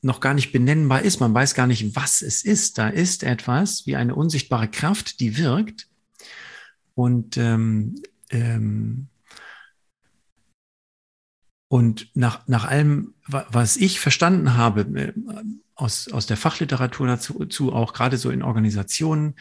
noch 0.01 0.19
gar 0.19 0.33
nicht 0.33 0.51
benennbar 0.51 1.01
ist. 1.01 1.19
Man 1.19 1.33
weiß 1.33 1.55
gar 1.55 1.67
nicht, 1.67 1.95
was 1.95 2.21
es 2.21 2.43
ist. 2.43 2.77
Da 2.77 2.89
ist 2.89 3.24
etwas 3.24 3.85
wie 3.88 3.95
eine 3.95 4.15
unsichtbare 4.15 4.69
Kraft, 4.69 5.19
die 5.19 5.38
wirkt. 5.38 5.88
Und 6.93 7.38
ähm, 7.38 7.95
ähm, 8.29 9.09
und 11.67 12.15
nach, 12.15 12.47
nach 12.47 12.65
allem, 12.65 13.15
was 13.27 13.75
ich 13.75 14.00
verstanden 14.00 14.53
habe, 14.53 14.81
äh, 14.81 15.13
aus, 15.74 16.07
aus 16.09 16.25
der 16.25 16.38
Fachliteratur 16.38 17.07
dazu, 17.07 17.45
zu, 17.45 17.74
auch 17.74 17.91
gerade 17.91 18.17
so 18.17 18.29
in 18.29 18.43
Organisationen, 18.43 19.35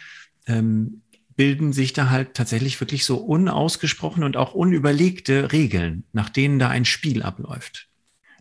ähm, 0.46 1.02
bilden 1.36 1.72
sich 1.72 1.92
da 1.92 2.10
halt 2.10 2.34
tatsächlich 2.34 2.80
wirklich 2.80 3.04
so 3.04 3.16
unausgesprochene 3.16 4.24
und 4.24 4.36
auch 4.36 4.54
unüberlegte 4.54 5.52
Regeln, 5.52 6.04
nach 6.12 6.30
denen 6.30 6.58
da 6.58 6.68
ein 6.68 6.84
Spiel 6.84 7.22
abläuft. 7.22 7.88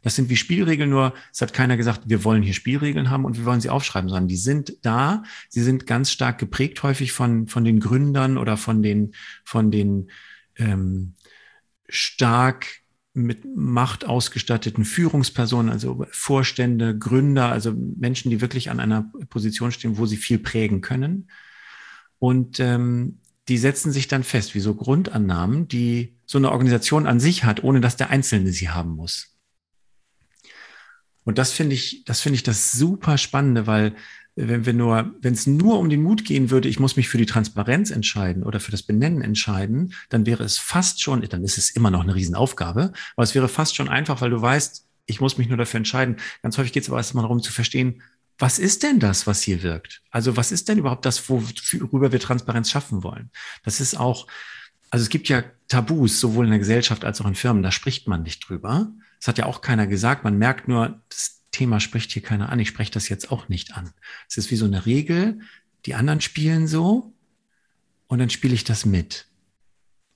Das 0.03 0.15
sind 0.15 0.29
wie 0.29 0.35
Spielregeln, 0.35 0.89
nur 0.89 1.13
es 1.31 1.41
hat 1.41 1.53
keiner 1.53 1.77
gesagt, 1.77 2.03
wir 2.07 2.23
wollen 2.25 2.43
hier 2.43 2.53
Spielregeln 2.53 3.09
haben 3.09 3.23
und 3.23 3.37
wir 3.37 3.45
wollen 3.45 3.61
sie 3.61 3.69
aufschreiben, 3.69 4.09
sondern 4.09 4.27
die 4.27 4.35
sind 4.35 4.77
da. 4.81 5.23
Sie 5.47 5.61
sind 5.61 5.87
ganz 5.87 6.11
stark 6.11 6.37
geprägt 6.39 6.83
häufig 6.83 7.13
von, 7.13 7.47
von 7.47 7.63
den 7.63 7.79
Gründern 7.79 8.37
oder 8.37 8.57
von 8.57 8.83
den, 8.83 9.13
von 9.45 9.71
den 9.71 10.09
ähm, 10.57 11.13
stark 11.87 12.67
mit 13.13 13.45
Macht 13.55 14.05
ausgestatteten 14.05 14.85
Führungspersonen, 14.85 15.71
also 15.71 16.05
Vorstände, 16.11 16.97
Gründer, 16.97 17.49
also 17.49 17.73
Menschen, 17.73 18.29
die 18.29 18.41
wirklich 18.41 18.71
an 18.71 18.79
einer 18.79 19.11
Position 19.29 19.71
stehen, 19.71 19.97
wo 19.97 20.05
sie 20.05 20.17
viel 20.17 20.39
prägen 20.39 20.81
können. 20.81 21.29
Und 22.23 22.61
ähm, 22.61 23.19
die 23.49 23.57
setzen 23.57 23.91
sich 23.91 24.07
dann 24.07 24.23
fest, 24.23 24.55
wie 24.55 24.61
so 24.61 24.75
Grundannahmen, 24.75 25.67
die 25.67 26.15
so 26.25 26.37
eine 26.37 26.53
Organisation 26.53 27.05
an 27.05 27.19
sich 27.19 27.43
hat, 27.43 27.65
ohne 27.65 27.81
dass 27.81 27.97
der 27.97 28.11
Einzelne 28.11 28.53
sie 28.53 28.69
haben 28.69 28.91
muss. 28.91 29.35
Und 31.25 31.37
das 31.37 31.51
finde 31.51 31.75
ich, 31.75 32.05
das 32.05 32.21
finde 32.21 32.35
ich 32.35 32.43
das 32.43 32.71
super 32.71 33.17
Spannende, 33.17 33.67
weil 33.67 33.93
wenn 34.37 34.65
wir 34.65 34.71
nur, 34.71 35.13
wenn 35.19 35.33
es 35.33 35.47
nur 35.47 35.77
um 35.77 35.89
den 35.89 36.01
Mut 36.01 36.23
gehen 36.23 36.49
würde, 36.49 36.69
ich 36.69 36.79
muss 36.79 36.95
mich 36.95 37.09
für 37.09 37.17
die 37.17 37.25
Transparenz 37.25 37.91
entscheiden 37.91 38.43
oder 38.43 38.61
für 38.61 38.71
das 38.71 38.83
Benennen 38.83 39.21
entscheiden, 39.21 39.93
dann 40.07 40.25
wäre 40.25 40.45
es 40.45 40.57
fast 40.57 41.01
schon, 41.01 41.23
dann 41.23 41.43
ist 41.43 41.57
es 41.57 41.71
immer 41.71 41.91
noch 41.91 42.03
eine 42.03 42.15
Riesenaufgabe, 42.15 42.93
aber 43.17 43.23
es 43.23 43.35
wäre 43.35 43.49
fast 43.49 43.75
schon 43.75 43.89
einfach, 43.89 44.21
weil 44.21 44.29
du 44.29 44.41
weißt, 44.41 44.87
ich 45.07 45.19
muss 45.19 45.37
mich 45.37 45.49
nur 45.49 45.57
dafür 45.57 45.79
entscheiden. 45.79 46.15
Ganz 46.41 46.57
häufig 46.57 46.71
geht 46.71 46.83
es 46.83 46.89
aber 46.89 46.99
erstmal 46.99 47.23
darum 47.23 47.41
zu 47.41 47.51
verstehen, 47.51 48.01
was 48.37 48.59
ist 48.59 48.83
denn 48.83 48.99
das, 48.99 49.27
was 49.27 49.41
hier 49.41 49.63
wirkt? 49.63 50.01
Also 50.09 50.35
was 50.35 50.51
ist 50.51 50.67
denn 50.69 50.77
überhaupt 50.77 51.05
das, 51.05 51.29
worüber 51.29 52.11
wir 52.11 52.19
Transparenz 52.19 52.69
schaffen 52.69 53.03
wollen? 53.03 53.29
Das 53.63 53.79
ist 53.79 53.95
auch, 53.95 54.27
also 54.89 55.03
es 55.03 55.09
gibt 55.09 55.29
ja 55.29 55.43
Tabus, 55.67 56.19
sowohl 56.19 56.45
in 56.45 56.51
der 56.51 56.59
Gesellschaft 56.59 57.05
als 57.05 57.21
auch 57.21 57.25
in 57.25 57.35
Firmen, 57.35 57.63
da 57.63 57.71
spricht 57.71 58.07
man 58.07 58.23
nicht 58.23 58.47
drüber. 58.47 58.91
Das 59.19 59.27
hat 59.27 59.37
ja 59.37 59.45
auch 59.45 59.61
keiner 59.61 59.87
gesagt. 59.87 60.23
Man 60.23 60.37
merkt 60.37 60.67
nur, 60.67 61.01
das 61.09 61.41
Thema 61.51 61.79
spricht 61.79 62.11
hier 62.11 62.21
keiner 62.21 62.49
an. 62.49 62.59
Ich 62.59 62.67
spreche 62.67 62.91
das 62.91 63.09
jetzt 63.09 63.31
auch 63.31 63.47
nicht 63.49 63.75
an. 63.75 63.91
Es 64.27 64.37
ist 64.37 64.51
wie 64.51 64.55
so 64.55 64.65
eine 64.65 64.85
Regel. 64.85 65.39
Die 65.85 65.95
anderen 65.95 66.21
spielen 66.21 66.67
so 66.67 67.13
und 68.07 68.19
dann 68.19 68.29
spiele 68.29 68.53
ich 68.53 68.63
das 68.63 68.85
mit. 68.85 69.27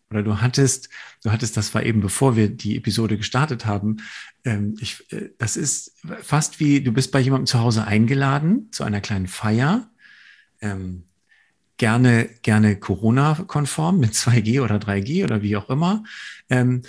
Oder 0.09 0.23
du 0.23 0.41
hattest, 0.41 0.89
du 1.23 1.31
hattest, 1.31 1.57
das 1.57 1.73
war 1.73 1.83
eben 1.83 2.01
bevor 2.01 2.35
wir 2.35 2.49
die 2.49 2.77
Episode 2.77 3.17
gestartet 3.17 3.65
haben. 3.65 3.97
Ähm, 4.45 4.75
ich, 4.79 5.11
äh, 5.11 5.29
das 5.37 5.57
ist 5.57 5.95
fast 6.21 6.59
wie, 6.59 6.81
du 6.81 6.91
bist 6.91 7.11
bei 7.11 7.19
jemandem 7.19 7.47
zu 7.47 7.59
Hause 7.59 7.85
eingeladen 7.85 8.69
zu 8.71 8.83
einer 8.83 9.01
kleinen 9.01 9.27
Feier. 9.27 9.89
Ähm, 10.61 11.03
gerne, 11.77 12.29
gerne 12.41 12.77
Corona-konform 12.77 13.99
mit 13.99 14.13
2G 14.13 14.61
oder 14.61 14.77
3G 14.77 15.23
oder 15.23 15.41
wie 15.41 15.57
auch 15.57 15.69
immer. 15.69 16.03
Ähm, 16.49 16.83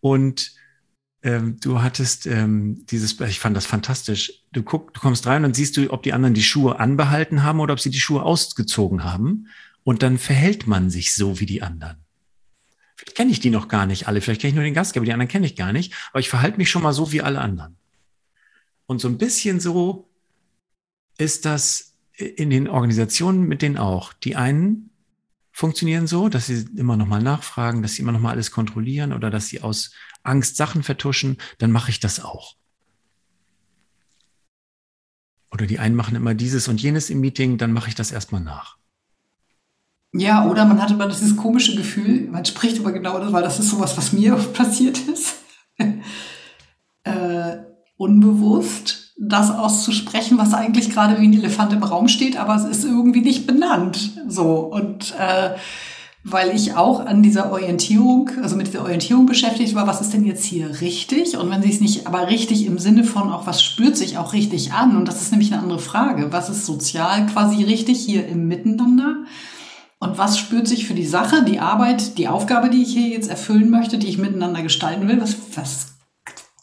und 0.00 0.52
ähm, 1.22 1.58
du 1.60 1.80
hattest 1.80 2.26
ähm, 2.26 2.84
dieses, 2.90 3.18
ich 3.20 3.40
fand 3.40 3.56
das 3.56 3.66
fantastisch. 3.66 4.42
Du 4.52 4.62
guck, 4.62 4.92
du 4.92 5.00
kommst 5.00 5.26
rein 5.26 5.38
und 5.38 5.42
dann 5.44 5.54
siehst 5.54 5.76
du, 5.76 5.90
ob 5.90 6.02
die 6.02 6.12
anderen 6.12 6.34
die 6.34 6.42
Schuhe 6.42 6.78
anbehalten 6.78 7.42
haben 7.42 7.60
oder 7.60 7.72
ob 7.72 7.80
sie 7.80 7.90
die 7.90 8.00
Schuhe 8.00 8.22
ausgezogen 8.22 9.04
haben. 9.04 9.48
Und 9.84 10.02
dann 10.02 10.18
verhält 10.18 10.66
man 10.66 10.90
sich 10.90 11.14
so 11.14 11.40
wie 11.40 11.46
die 11.46 11.62
anderen. 11.62 12.03
Vielleicht 13.04 13.16
kenne 13.16 13.30
ich 13.30 13.40
die 13.40 13.50
noch 13.50 13.68
gar 13.68 13.84
nicht 13.84 14.08
alle, 14.08 14.20
vielleicht 14.20 14.40
kenne 14.40 14.50
ich 14.50 14.54
nur 14.54 14.64
den 14.64 14.74
Gastgeber, 14.74 15.04
die 15.04 15.12
anderen 15.12 15.28
kenne 15.28 15.46
ich 15.46 15.56
gar 15.56 15.72
nicht, 15.72 15.92
aber 16.10 16.20
ich 16.20 16.30
verhalte 16.30 16.56
mich 16.56 16.70
schon 16.70 16.82
mal 16.82 16.94
so 16.94 17.12
wie 17.12 17.20
alle 17.20 17.40
anderen. 17.40 17.76
Und 18.86 19.00
so 19.00 19.08
ein 19.08 19.18
bisschen 19.18 19.60
so 19.60 20.08
ist 21.18 21.44
das 21.44 21.94
in 22.16 22.50
den 22.50 22.68
Organisationen 22.68 23.42
mit 23.42 23.60
denen 23.60 23.76
auch. 23.76 24.12
Die 24.12 24.36
einen 24.36 24.90
funktionieren 25.52 26.06
so, 26.06 26.28
dass 26.28 26.46
sie 26.46 26.66
immer 26.76 26.96
noch 26.96 27.06
mal 27.06 27.22
nachfragen, 27.22 27.82
dass 27.82 27.94
sie 27.94 28.02
immer 28.02 28.12
noch 28.12 28.20
mal 28.20 28.30
alles 28.30 28.50
kontrollieren 28.50 29.12
oder 29.12 29.30
dass 29.30 29.48
sie 29.48 29.60
aus 29.60 29.92
Angst 30.22 30.56
Sachen 30.56 30.82
vertuschen, 30.82 31.36
dann 31.58 31.70
mache 31.70 31.90
ich 31.90 32.00
das 32.00 32.24
auch. 32.24 32.56
Oder 35.50 35.66
die 35.66 35.78
einen 35.78 35.94
machen 35.94 36.16
immer 36.16 36.34
dieses 36.34 36.66
und 36.68 36.82
jenes 36.82 37.10
im 37.10 37.20
Meeting, 37.20 37.58
dann 37.58 37.72
mache 37.72 37.88
ich 37.88 37.94
das 37.94 38.10
erstmal 38.10 38.40
nach. 38.40 38.78
Ja, 40.16 40.48
oder 40.48 40.64
man 40.64 40.80
hat 40.80 40.92
immer 40.92 41.08
dieses 41.08 41.36
komische 41.36 41.74
Gefühl, 41.74 42.28
man 42.30 42.44
spricht 42.44 42.78
über 42.78 42.92
genau 42.92 43.18
das, 43.18 43.32
weil 43.32 43.42
das 43.42 43.58
ist 43.58 43.70
sowas, 43.70 43.96
was 43.96 44.12
mir 44.12 44.34
passiert 44.52 44.98
ist. 44.98 45.36
äh, 47.04 47.56
unbewusst 47.96 49.12
das 49.18 49.50
auszusprechen, 49.50 50.38
was 50.38 50.54
eigentlich 50.54 50.90
gerade 50.90 51.20
wie 51.20 51.26
ein 51.26 51.34
Elefant 51.34 51.72
im 51.72 51.82
Raum 51.82 52.08
steht, 52.08 52.36
aber 52.36 52.54
es 52.56 52.64
ist 52.64 52.84
irgendwie 52.84 53.20
nicht 53.22 53.46
benannt. 53.46 54.12
So. 54.28 54.58
Und 54.58 55.14
äh, 55.18 55.50
weil 56.24 56.54
ich 56.54 56.74
auch 56.74 57.04
an 57.04 57.22
dieser 57.22 57.52
Orientierung, 57.52 58.30
also 58.42 58.56
mit 58.56 58.68
dieser 58.68 58.82
Orientierung 58.82 59.26
beschäftigt 59.26 59.74
war, 59.74 59.86
was 59.86 60.00
ist 60.00 60.14
denn 60.14 60.24
jetzt 60.24 60.44
hier 60.44 60.80
richtig? 60.80 61.36
Und 61.36 61.50
wenn 61.50 61.62
sie 61.62 61.70
es 61.70 61.80
nicht, 61.80 62.06
aber 62.06 62.28
richtig 62.28 62.66
im 62.66 62.78
Sinne 62.78 63.04
von 63.04 63.30
auch, 63.30 63.46
was 63.46 63.62
spürt 63.62 63.96
sich 63.96 64.16
auch 64.16 64.32
richtig 64.32 64.72
an? 64.72 64.96
Und 64.96 65.06
das 65.06 65.22
ist 65.22 65.32
nämlich 65.32 65.52
eine 65.52 65.62
andere 65.62 65.80
Frage. 65.80 66.32
Was 66.32 66.48
ist 66.48 66.66
sozial 66.66 67.26
quasi 67.26 67.62
richtig 67.64 68.00
hier 68.00 68.26
im 68.26 68.48
Miteinander? 68.48 69.24
Und 70.04 70.18
was 70.18 70.38
spürt 70.38 70.68
sich 70.68 70.86
für 70.86 70.92
die 70.92 71.06
Sache, 71.06 71.44
die 71.44 71.60
Arbeit, 71.60 72.18
die 72.18 72.28
Aufgabe, 72.28 72.68
die 72.68 72.82
ich 72.82 72.92
hier 72.92 73.08
jetzt 73.08 73.30
erfüllen 73.30 73.70
möchte, 73.70 73.96
die 73.96 74.06
ich 74.06 74.18
miteinander 74.18 74.62
gestalten 74.62 75.08
will? 75.08 75.18
Was, 75.18 75.34
was, 75.56 75.94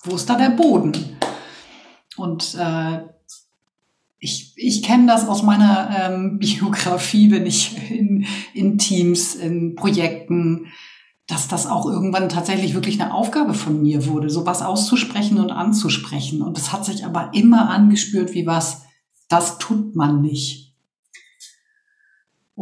wo 0.03 0.15
ist 0.15 0.29
da 0.29 0.35
der 0.35 0.51
Boden? 0.51 1.17
Und 2.17 2.55
äh, 2.59 2.99
ich, 4.19 4.53
ich 4.57 4.83
kenne 4.83 5.07
das 5.07 5.27
aus 5.27 5.41
meiner 5.41 5.89
ähm, 5.99 6.37
Biografie, 6.39 7.31
wenn 7.31 7.47
ich 7.47 7.89
in, 7.89 8.27
in 8.53 8.77
Teams, 8.77 9.33
in 9.33 9.73
Projekten, 9.73 10.67
dass 11.25 11.47
das 11.47 11.65
auch 11.65 11.87
irgendwann 11.87 12.29
tatsächlich 12.29 12.75
wirklich 12.75 13.01
eine 13.01 13.11
Aufgabe 13.11 13.55
von 13.55 13.81
mir 13.81 14.05
wurde, 14.05 14.29
sowas 14.29 14.61
auszusprechen 14.61 15.39
und 15.39 15.49
anzusprechen. 15.49 16.43
Und 16.43 16.59
es 16.59 16.71
hat 16.71 16.85
sich 16.85 17.05
aber 17.05 17.31
immer 17.33 17.71
angespürt 17.71 18.35
wie 18.35 18.45
was, 18.45 18.83
das 19.29 19.57
tut 19.57 19.95
man 19.95 20.21
nicht. 20.21 20.70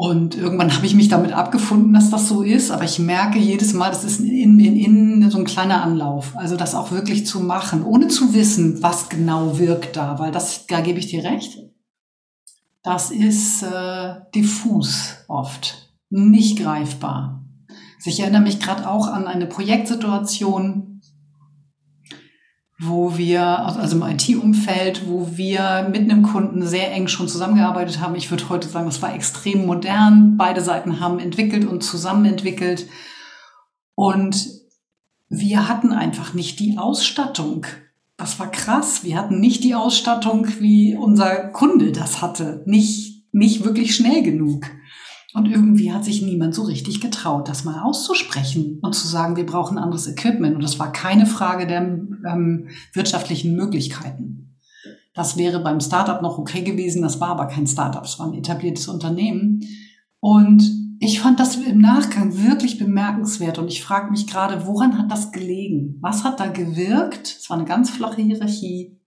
Und 0.01 0.37
irgendwann 0.37 0.73
habe 0.73 0.85
ich 0.85 0.95
mich 0.95 1.09
damit 1.09 1.33
abgefunden, 1.33 1.91
dass 1.91 2.09
das 2.09 2.29
so 2.29 2.41
ist. 2.41 2.71
Aber 2.71 2.85
ich 2.85 2.99
merke 2.99 3.37
jedes 3.37 3.73
Mal, 3.73 3.89
das 3.89 4.05
ist 4.05 4.21
in, 4.21 4.57
in, 4.57 4.77
in 4.77 5.29
so 5.29 5.37
ein 5.37 5.43
kleiner 5.43 5.83
Anlauf. 5.83 6.37
Also 6.37 6.55
das 6.55 6.73
auch 6.73 6.91
wirklich 6.91 7.27
zu 7.27 7.41
machen, 7.41 7.83
ohne 7.83 8.07
zu 8.07 8.33
wissen, 8.33 8.81
was 8.81 9.09
genau 9.09 9.59
wirkt 9.59 9.97
da. 9.97 10.17
Weil 10.17 10.31
das, 10.31 10.65
da 10.67 10.79
gebe 10.79 10.99
ich 10.99 11.07
dir 11.07 11.25
recht, 11.25 11.57
das 12.81 13.11
ist 13.11 13.61
äh, 13.63 14.21
diffus 14.33 15.15
oft, 15.27 15.91
nicht 16.09 16.59
greifbar. 16.59 17.43
Also 17.97 18.09
ich 18.09 18.21
erinnere 18.21 18.43
mich 18.43 18.61
gerade 18.61 18.89
auch 18.89 19.07
an 19.07 19.27
eine 19.27 19.47
Projektsituation, 19.47 20.98
wo 22.81 23.17
wir, 23.17 23.43
also 23.43 23.98
im 23.98 24.03
IT-Umfeld, 24.03 25.05
wo 25.05 25.31
wir 25.36 25.89
mit 25.91 26.01
einem 26.01 26.24
Kunden 26.24 26.65
sehr 26.65 26.93
eng 26.93 27.09
schon 27.09 27.27
zusammengearbeitet 27.27 28.00
haben. 28.00 28.15
Ich 28.15 28.31
würde 28.31 28.48
heute 28.48 28.69
sagen, 28.69 28.88
es 28.88 29.01
war 29.01 29.13
extrem 29.13 29.65
modern. 29.65 30.38
Beide 30.38 30.62
Seiten 30.62 31.01
haben 31.01 31.19
entwickelt 31.19 31.65
und 31.65 31.83
zusammen 31.83 32.24
entwickelt. 32.24 32.88
Und 33.95 34.48
wir 35.27 35.67
hatten 35.67 35.91
einfach 35.91 36.33
nicht 36.33 36.62
die 36.62 36.77
Ausstattung. 36.77 37.65
Das 38.15 38.39
war 38.39 38.50
krass. 38.50 39.03
Wir 39.03 39.17
hatten 39.17 39.41
nicht 39.41 39.65
die 39.65 39.75
Ausstattung, 39.75 40.48
wie 40.59 40.95
unser 40.95 41.50
Kunde 41.50 41.91
das 41.91 42.21
hatte. 42.21 42.63
Nicht, 42.65 43.25
nicht 43.33 43.65
wirklich 43.65 43.93
schnell 43.93 44.24
genug. 44.24 44.67
Und 45.33 45.45
irgendwie 45.45 45.91
hat 45.93 46.03
sich 46.03 46.24
niemand 46.24 46.55
so 46.55 46.63
richtig 46.63 47.01
getraut, 47.01 47.48
das 47.48 47.63
mal 47.63 47.81
auszusprechen 47.83 48.79
und 48.81 48.95
zu 48.95 49.07
sagen, 49.07 49.36
wir 49.36 49.45
brauchen 49.45 49.77
anderes 49.77 50.07
Equipment. 50.07 50.55
Und 50.55 50.63
das 50.63 50.79
war 50.79 50.91
keine 50.91 51.27
Frage 51.27 51.67
der 51.67 51.81
ähm, 51.81 52.69
wirtschaftlichen 52.93 53.55
Möglichkeiten. 53.55 54.57
Das 55.13 55.38
wäre 55.38 55.59
beim 55.59 55.81
Startup 55.81 56.21
noch 56.21 56.38
okay 56.38 56.62
gewesen, 56.63 57.01
das 57.01 57.19
war 57.19 57.29
aber 57.29 57.48
kein 57.48 57.67
Startup, 57.67 58.03
es 58.03 58.17
war 58.19 58.27
ein 58.27 58.38
etabliertes 58.38 58.88
Unternehmen. 58.88 59.62
Und 60.19 60.63
ich 61.00 61.19
fand 61.19 61.39
das 61.39 61.55
im 61.55 61.79
Nachgang 61.79 62.38
wirklich 62.43 62.77
bemerkenswert 62.77 63.57
und 63.57 63.67
ich 63.67 63.83
frage 63.83 64.12
mich 64.12 64.27
gerade, 64.27 64.65
woran 64.65 64.98
hat 64.98 65.12
das 65.12 65.31
gelegen? 65.31 65.98
Was 66.01 66.24
hat 66.24 66.39
da 66.39 66.48
gewirkt? 66.48 67.38
Es 67.39 67.50
war 67.50 67.57
eine 67.57 67.67
ganz 67.67 67.89
flache 67.89 68.21
Hierarchie 68.21 68.98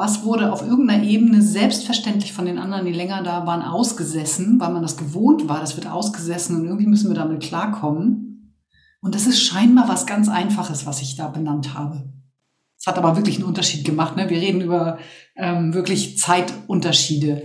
was 0.00 0.24
wurde 0.24 0.50
auf 0.50 0.62
irgendeiner 0.62 1.02
Ebene 1.04 1.42
selbstverständlich 1.42 2.32
von 2.32 2.46
den 2.46 2.58
anderen, 2.58 2.86
die 2.86 2.92
länger 2.92 3.22
da 3.22 3.46
waren, 3.46 3.60
ausgesessen, 3.60 4.58
weil 4.58 4.72
man 4.72 4.80
das 4.80 4.96
gewohnt 4.96 5.46
war, 5.46 5.60
das 5.60 5.76
wird 5.76 5.86
ausgesessen 5.86 6.56
und 6.56 6.64
irgendwie 6.64 6.86
müssen 6.86 7.10
wir 7.10 7.14
damit 7.14 7.42
klarkommen. 7.42 8.56
Und 9.02 9.14
das 9.14 9.26
ist 9.26 9.42
scheinbar 9.42 9.90
was 9.90 10.06
ganz 10.06 10.30
Einfaches, 10.30 10.86
was 10.86 11.02
ich 11.02 11.16
da 11.16 11.28
benannt 11.28 11.74
habe. 11.74 12.10
Es 12.78 12.86
hat 12.86 12.96
aber 12.96 13.14
wirklich 13.14 13.36
einen 13.36 13.44
Unterschied 13.44 13.84
gemacht. 13.84 14.16
Ne? 14.16 14.30
Wir 14.30 14.40
reden 14.40 14.62
über 14.62 14.96
ähm, 15.36 15.74
wirklich 15.74 16.16
Zeitunterschiede. 16.16 17.42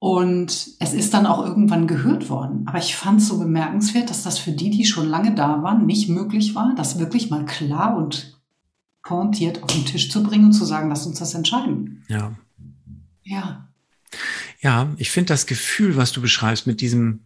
Und 0.00 0.50
es 0.80 0.92
ist 0.92 1.14
dann 1.14 1.26
auch 1.26 1.46
irgendwann 1.46 1.86
gehört 1.86 2.30
worden. 2.30 2.64
Aber 2.66 2.78
ich 2.78 2.96
fand 2.96 3.20
es 3.20 3.28
so 3.28 3.38
bemerkenswert, 3.38 4.10
dass 4.10 4.24
das 4.24 4.40
für 4.40 4.50
die, 4.50 4.70
die 4.70 4.84
schon 4.84 5.08
lange 5.08 5.36
da 5.36 5.62
waren, 5.62 5.86
nicht 5.86 6.08
möglich 6.08 6.56
war, 6.56 6.74
das 6.74 6.98
wirklich 6.98 7.30
mal 7.30 7.44
klar 7.44 7.96
und 7.96 8.37
pointiert 9.08 9.62
auf 9.62 9.72
den 9.72 9.86
Tisch 9.86 10.10
zu 10.10 10.22
bringen 10.22 10.44
und 10.44 10.52
zu 10.52 10.66
sagen, 10.66 10.90
lass 10.90 11.06
uns 11.06 11.18
das 11.18 11.32
entscheiden. 11.32 12.04
Ja. 12.08 12.36
Ja. 13.22 13.68
Ja, 14.60 14.92
ich 14.98 15.10
finde 15.10 15.28
das 15.28 15.46
Gefühl, 15.46 15.96
was 15.96 16.12
du 16.12 16.20
beschreibst 16.20 16.66
mit 16.66 16.82
diesem, 16.82 17.20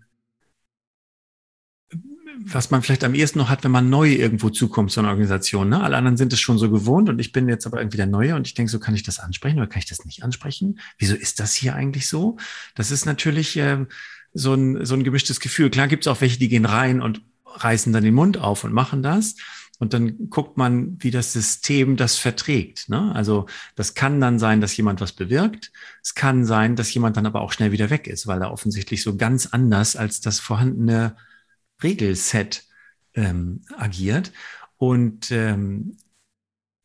was 2.38 2.70
man 2.70 2.82
vielleicht 2.82 3.02
am 3.02 3.14
ehesten 3.14 3.40
noch 3.40 3.48
hat, 3.48 3.64
wenn 3.64 3.72
man 3.72 3.90
neu 3.90 4.12
irgendwo 4.12 4.50
zukommt 4.50 4.92
zu 4.92 5.00
einer 5.00 5.08
Organisation. 5.08 5.70
Ne? 5.70 5.82
Alle 5.82 5.96
anderen 5.96 6.16
sind 6.16 6.32
es 6.32 6.40
schon 6.40 6.56
so 6.56 6.70
gewohnt 6.70 7.08
und 7.08 7.18
ich 7.18 7.32
bin 7.32 7.48
jetzt 7.48 7.66
aber 7.66 7.80
irgendwie 7.80 7.96
der 7.96 8.06
Neue 8.06 8.36
und 8.36 8.46
ich 8.46 8.54
denke, 8.54 8.70
so 8.70 8.78
kann 8.78 8.94
ich 8.94 9.02
das 9.02 9.18
ansprechen 9.18 9.58
oder 9.58 9.66
kann 9.66 9.80
ich 9.80 9.88
das 9.88 10.04
nicht 10.04 10.22
ansprechen? 10.22 10.78
Wieso 10.98 11.16
ist 11.16 11.40
das 11.40 11.52
hier 11.54 11.74
eigentlich 11.74 12.08
so? 12.08 12.36
Das 12.76 12.92
ist 12.92 13.06
natürlich 13.06 13.56
äh, 13.56 13.86
so, 14.32 14.54
ein, 14.54 14.84
so 14.84 14.94
ein 14.94 15.02
gemischtes 15.02 15.40
Gefühl. 15.40 15.68
Klar 15.70 15.88
gibt 15.88 16.04
es 16.04 16.08
auch 16.08 16.20
welche, 16.20 16.38
die 16.38 16.48
gehen 16.48 16.64
rein 16.64 17.00
und 17.00 17.22
reißen 17.44 17.92
dann 17.92 18.04
den 18.04 18.14
Mund 18.14 18.38
auf 18.38 18.62
und 18.62 18.72
machen 18.72 19.02
das. 19.02 19.34
Und 19.82 19.94
dann 19.94 20.30
guckt 20.30 20.56
man, 20.56 21.02
wie 21.02 21.10
das 21.10 21.32
System 21.32 21.96
das 21.96 22.16
verträgt. 22.16 22.88
Ne? 22.88 23.12
Also 23.16 23.46
das 23.74 23.94
kann 23.94 24.20
dann 24.20 24.38
sein, 24.38 24.60
dass 24.60 24.76
jemand 24.76 25.00
was 25.00 25.10
bewirkt. 25.10 25.72
Es 26.00 26.14
kann 26.14 26.44
sein, 26.44 26.76
dass 26.76 26.94
jemand 26.94 27.16
dann 27.16 27.26
aber 27.26 27.40
auch 27.40 27.50
schnell 27.50 27.72
wieder 27.72 27.90
weg 27.90 28.06
ist, 28.06 28.28
weil 28.28 28.40
er 28.40 28.52
offensichtlich 28.52 29.02
so 29.02 29.16
ganz 29.16 29.46
anders 29.46 29.96
als 29.96 30.20
das 30.20 30.38
vorhandene 30.38 31.16
Regelset 31.82 32.64
ähm, 33.14 33.62
agiert. 33.76 34.30
Und 34.76 35.32
ähm, 35.32 35.96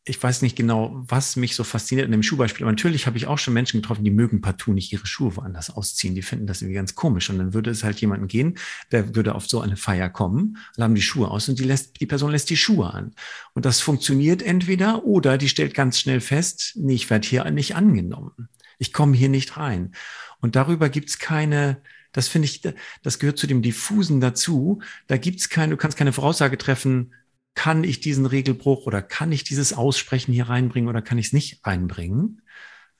ich 0.08 0.22
weiß 0.22 0.42
nicht 0.42 0.56
genau, 0.56 1.02
was 1.06 1.36
mich 1.36 1.54
so 1.54 1.64
fasziniert 1.64 2.06
in 2.06 2.12
dem 2.12 2.22
Schuhbeispiel. 2.22 2.64
Aber 2.64 2.72
natürlich 2.72 3.06
habe 3.06 3.18
ich 3.18 3.26
auch 3.26 3.38
schon 3.38 3.54
Menschen 3.54 3.80
getroffen, 3.80 4.04
die 4.04 4.10
mögen 4.10 4.40
partout 4.40 4.72
nicht 4.72 4.92
ihre 4.92 5.06
Schuhe 5.06 5.36
woanders 5.36 5.70
ausziehen. 5.70 6.14
Die 6.14 6.22
finden 6.22 6.46
das 6.46 6.62
irgendwie 6.62 6.76
ganz 6.76 6.94
komisch. 6.94 7.28
Und 7.30 7.38
dann 7.38 7.54
würde 7.54 7.70
es 7.70 7.84
halt 7.84 8.00
jemanden 8.00 8.26
gehen, 8.26 8.58
der 8.90 9.14
würde 9.14 9.34
auf 9.34 9.46
so 9.46 9.60
eine 9.60 9.76
Feier 9.76 10.08
kommen, 10.08 10.58
haben 10.78 10.94
die 10.94 11.02
Schuhe 11.02 11.30
aus 11.30 11.48
und 11.48 11.58
die 11.58 11.64
lässt, 11.64 12.00
die 12.00 12.06
Person 12.06 12.30
lässt 12.30 12.50
die 12.50 12.56
Schuhe 12.56 12.92
an. 12.92 13.14
Und 13.54 13.64
das 13.64 13.80
funktioniert 13.80 14.42
entweder 14.42 15.04
oder 15.04 15.38
die 15.38 15.48
stellt 15.48 15.74
ganz 15.74 15.98
schnell 15.98 16.20
fest, 16.20 16.72
nee, 16.76 16.94
ich 16.94 17.10
werde 17.10 17.28
hier 17.28 17.50
nicht 17.50 17.76
angenommen. 17.76 18.48
Ich 18.78 18.92
komme 18.92 19.16
hier 19.16 19.28
nicht 19.28 19.56
rein. 19.56 19.92
Und 20.40 20.56
darüber 20.56 20.88
gibt 20.88 21.10
es 21.10 21.18
keine, 21.18 21.82
das 22.12 22.28
finde 22.28 22.46
ich, 22.46 22.62
das 23.02 23.18
gehört 23.18 23.38
zu 23.38 23.46
dem 23.46 23.62
Diffusen 23.62 24.20
dazu. 24.20 24.80
Da 25.06 25.16
gibt 25.16 25.40
es 25.40 25.48
keine, 25.48 25.70
du 25.70 25.76
kannst 25.76 25.98
keine 25.98 26.12
Voraussage 26.12 26.56
treffen, 26.56 27.12
kann 27.58 27.82
ich 27.82 27.98
diesen 27.98 28.24
Regelbruch 28.24 28.86
oder 28.86 29.02
kann 29.02 29.32
ich 29.32 29.42
dieses 29.42 29.72
Aussprechen 29.72 30.32
hier 30.32 30.48
reinbringen 30.48 30.88
oder 30.88 31.02
kann 31.02 31.18
ich 31.18 31.26
es 31.26 31.32
nicht 31.32 31.66
reinbringen, 31.66 32.40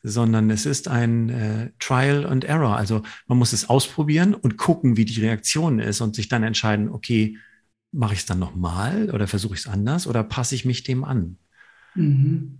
sondern 0.02 0.50
es 0.50 0.66
ist 0.66 0.88
ein 0.88 1.28
äh, 1.28 1.70
Trial 1.78 2.26
and 2.26 2.42
Error. 2.42 2.76
Also 2.76 3.02
man 3.28 3.38
muss 3.38 3.52
es 3.52 3.68
ausprobieren 3.68 4.34
und 4.34 4.56
gucken, 4.56 4.96
wie 4.96 5.04
die 5.04 5.20
Reaktion 5.20 5.78
ist 5.78 6.00
und 6.00 6.16
sich 6.16 6.26
dann 6.26 6.42
entscheiden, 6.42 6.88
okay, 6.88 7.38
mache 7.92 8.14
ich 8.14 8.18
es 8.18 8.26
dann 8.26 8.40
nochmal 8.40 9.10
oder 9.12 9.28
versuche 9.28 9.54
ich 9.54 9.60
es 9.60 9.68
anders 9.68 10.08
oder 10.08 10.24
passe 10.24 10.56
ich 10.56 10.64
mich 10.64 10.82
dem 10.82 11.04
an? 11.04 11.36
Mhm. 11.94 12.58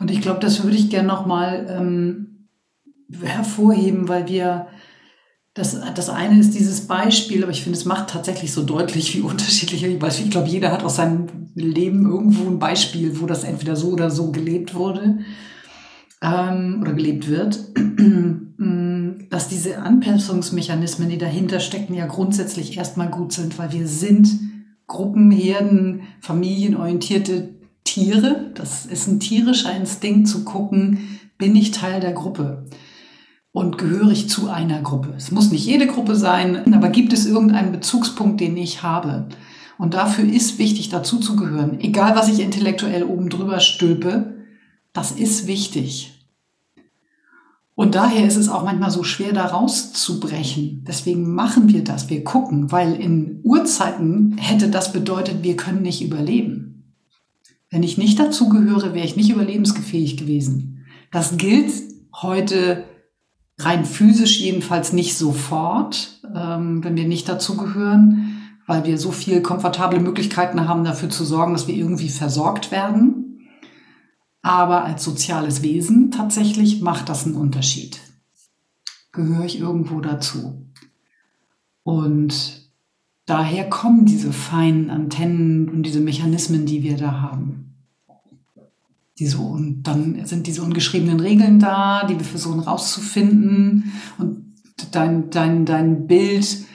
Und 0.00 0.10
ich 0.10 0.20
glaube, 0.20 0.40
das 0.40 0.64
würde 0.64 0.76
ich 0.76 0.90
gerne 0.90 1.06
nochmal 1.06 1.68
ähm, 1.70 2.48
hervorheben, 3.22 4.08
weil 4.08 4.26
wir 4.26 4.66
das, 5.56 5.74
das 5.94 6.10
eine 6.10 6.38
ist 6.38 6.54
dieses 6.54 6.82
Beispiel, 6.82 7.42
aber 7.42 7.50
ich 7.50 7.62
finde, 7.62 7.78
es 7.78 7.86
macht 7.86 8.10
tatsächlich 8.10 8.52
so 8.52 8.62
deutlich, 8.62 9.16
wie 9.16 9.20
unterschiedliche 9.22 9.88
Beispiele. 9.96 10.26
Ich 10.26 10.30
glaube, 10.30 10.48
jeder 10.48 10.70
hat 10.70 10.84
aus 10.84 10.96
seinem 10.96 11.26
Leben 11.54 12.06
irgendwo 12.06 12.46
ein 12.46 12.58
Beispiel, 12.58 13.20
wo 13.20 13.26
das 13.26 13.42
entweder 13.42 13.74
so 13.74 13.88
oder 13.88 14.10
so 14.10 14.30
gelebt 14.30 14.74
wurde 14.74 15.20
ähm, 16.20 16.78
oder 16.82 16.92
gelebt 16.92 17.28
wird. 17.28 17.58
Dass 19.30 19.48
diese 19.48 19.78
Anpassungsmechanismen, 19.78 21.08
die 21.08 21.18
dahinter 21.18 21.60
stecken, 21.60 21.94
ja 21.94 22.06
grundsätzlich 22.06 22.76
erstmal 22.76 23.08
gut 23.08 23.32
sind, 23.32 23.58
weil 23.58 23.72
wir 23.72 23.88
sind 23.88 24.28
Gruppen, 24.86 25.30
Herden, 25.30 26.02
familienorientierte 26.20 27.54
Tiere. 27.84 28.50
Das 28.54 28.84
ist 28.84 29.08
ein 29.08 29.20
tierischer 29.20 29.74
Instinkt 29.74 30.28
zu 30.28 30.44
gucken, 30.44 31.18
bin 31.38 31.56
ich 31.56 31.70
Teil 31.70 32.00
der 32.00 32.12
Gruppe 32.12 32.66
und 33.56 33.78
gehöre 33.78 34.10
ich 34.10 34.28
zu 34.28 34.50
einer 34.50 34.82
Gruppe. 34.82 35.14
Es 35.16 35.30
muss 35.30 35.50
nicht 35.50 35.64
jede 35.64 35.86
Gruppe 35.86 36.14
sein, 36.14 36.74
aber 36.74 36.90
gibt 36.90 37.14
es 37.14 37.24
irgendeinen 37.24 37.72
Bezugspunkt, 37.72 38.38
den 38.38 38.54
ich 38.54 38.82
habe? 38.82 39.30
Und 39.78 39.94
dafür 39.94 40.30
ist 40.30 40.58
wichtig, 40.58 40.90
dazu 40.90 41.20
zu 41.20 41.36
gehören. 41.36 41.80
Egal, 41.80 42.14
was 42.16 42.28
ich 42.28 42.40
intellektuell 42.40 43.02
oben 43.02 43.30
drüber 43.30 43.60
stülpe, 43.60 44.34
das 44.92 45.10
ist 45.10 45.46
wichtig. 45.46 46.28
Und 47.74 47.94
daher 47.94 48.26
ist 48.26 48.36
es 48.36 48.50
auch 48.50 48.62
manchmal 48.62 48.90
so 48.90 49.04
schwer, 49.04 49.32
da 49.32 49.46
rauszubrechen. 49.46 50.84
Deswegen 50.86 51.34
machen 51.34 51.70
wir 51.70 51.82
das. 51.82 52.10
Wir 52.10 52.24
gucken, 52.24 52.70
weil 52.70 52.92
in 52.92 53.40
Urzeiten 53.42 54.36
hätte 54.36 54.68
das 54.68 54.92
bedeutet, 54.92 55.42
wir 55.44 55.56
können 55.56 55.80
nicht 55.80 56.04
überleben. 56.04 56.92
Wenn 57.70 57.82
ich 57.82 57.96
nicht 57.96 58.18
dazu 58.18 58.50
gehöre, 58.50 58.92
wäre 58.92 59.06
ich 59.06 59.16
nicht 59.16 59.30
überlebensfähig 59.30 60.18
gewesen. 60.18 60.84
Das 61.10 61.38
gilt 61.38 61.72
heute 62.12 62.84
rein 63.58 63.84
physisch 63.84 64.40
jedenfalls 64.40 64.92
nicht 64.92 65.16
sofort, 65.16 66.20
ähm, 66.34 66.84
wenn 66.84 66.96
wir 66.96 67.08
nicht 67.08 67.28
dazugehören, 67.28 68.42
weil 68.66 68.84
wir 68.84 68.98
so 68.98 69.12
viel 69.12 69.42
komfortable 69.42 70.00
Möglichkeiten 70.00 70.68
haben, 70.68 70.84
dafür 70.84 71.08
zu 71.08 71.24
sorgen, 71.24 71.52
dass 71.52 71.66
wir 71.66 71.74
irgendwie 71.74 72.08
versorgt 72.08 72.70
werden. 72.70 73.48
Aber 74.42 74.84
als 74.84 75.02
soziales 75.02 75.62
Wesen 75.62 76.10
tatsächlich 76.10 76.80
macht 76.80 77.08
das 77.08 77.24
einen 77.24 77.36
Unterschied. 77.36 78.00
Gehöre 79.12 79.44
ich 79.44 79.58
irgendwo 79.58 80.00
dazu. 80.00 80.66
Und 81.82 82.70
daher 83.24 83.68
kommen 83.68 84.04
diese 84.06 84.32
feinen 84.32 84.90
Antennen 84.90 85.68
und 85.68 85.84
diese 85.84 86.00
Mechanismen, 86.00 86.66
die 86.66 86.82
wir 86.82 86.96
da 86.96 87.20
haben. 87.22 87.75
Diese, 89.18 89.38
und 89.38 89.84
dann 89.84 90.26
sind 90.26 90.46
diese 90.46 90.62
ungeschriebenen 90.62 91.20
Regeln 91.20 91.58
da, 91.58 92.06
die 92.06 92.18
wir 92.18 92.24
versuchen 92.24 92.60
rauszufinden. 92.60 93.92
Und 94.18 94.54
dein, 94.92 95.30
dein, 95.30 95.64
dein 95.64 96.06
Bild 96.06 96.66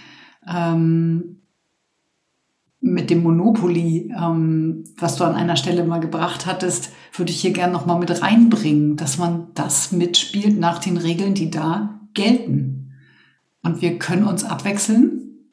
ähm, 0.48 1.42
mit 2.80 3.12
dem 3.12 3.22
Monopoly, 3.22 4.12
ähm, 4.18 4.84
was 4.98 5.18
du 5.18 5.24
an 5.24 5.36
einer 5.36 5.56
Stelle 5.56 5.86
mal 5.86 6.00
gebracht 6.00 6.48
hattest, 6.48 6.92
würde 7.14 7.32
ich 7.32 7.42
hier 7.42 7.54
gerne 7.54 7.74
nochmal 7.74 8.00
mit 8.00 8.24
reinbringen, 8.24 8.96
dass 8.96 9.20
man 9.20 9.50
das 9.54 9.92
mitspielt 9.92 10.60
nach 10.60 10.80
den 10.80 10.98
Regeln, 10.98 11.36
die 11.36 11.52
da 11.52 12.02
gelten. 12.16 12.94
Und 13.62 13.84
wir 13.84 14.00
können 14.00 14.26
uns 14.26 14.44
abwechseln. 14.44 15.52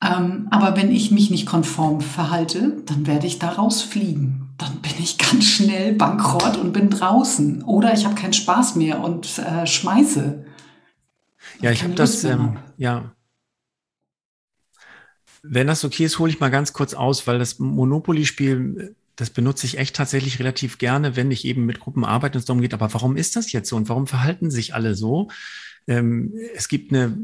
Ähm, 0.00 0.46
aber 0.52 0.76
wenn 0.76 0.92
ich 0.92 1.10
mich 1.10 1.32
nicht 1.32 1.46
konform 1.46 2.00
verhalte, 2.00 2.76
dann 2.86 3.08
werde 3.08 3.26
ich 3.26 3.40
da 3.40 3.48
rausfliegen 3.48 4.45
dann 4.58 4.80
bin 4.80 4.92
ich 4.98 5.18
ganz 5.18 5.44
schnell 5.44 5.92
bankrott 5.92 6.56
und 6.56 6.72
bin 6.72 6.90
draußen. 6.90 7.62
Oder 7.62 7.92
ich 7.92 8.04
habe 8.04 8.14
keinen 8.14 8.32
Spaß 8.32 8.76
mehr 8.76 9.00
und 9.00 9.38
äh, 9.38 9.66
schmeiße. 9.66 10.44
Ja, 11.60 11.70
ich 11.70 11.82
habe 11.82 11.94
das, 11.94 12.24
ähm, 12.24 12.58
ja. 12.76 13.12
Wenn 15.42 15.66
das 15.66 15.84
okay 15.84 16.04
ist, 16.04 16.18
hole 16.18 16.30
ich 16.30 16.40
mal 16.40 16.50
ganz 16.50 16.72
kurz 16.72 16.94
aus, 16.94 17.26
weil 17.26 17.38
das 17.38 17.58
Monopoly-Spiel, 17.58 18.96
das 19.14 19.30
benutze 19.30 19.66
ich 19.66 19.78
echt 19.78 19.94
tatsächlich 19.94 20.38
relativ 20.38 20.78
gerne, 20.78 21.16
wenn 21.16 21.30
ich 21.30 21.44
eben 21.44 21.66
mit 21.66 21.78
Gruppen 21.78 22.04
arbeite 22.04 22.36
und 22.36 22.40
es 22.40 22.46
darum 22.46 22.62
geht, 22.62 22.74
aber 22.74 22.92
warum 22.94 23.16
ist 23.16 23.36
das 23.36 23.52
jetzt 23.52 23.68
so 23.68 23.76
und 23.76 23.88
warum 23.88 24.06
verhalten 24.06 24.50
sich 24.50 24.74
alle 24.74 24.94
so? 24.94 25.28
Ähm, 25.86 26.34
es 26.54 26.68
gibt 26.68 26.92
eine, 26.92 27.16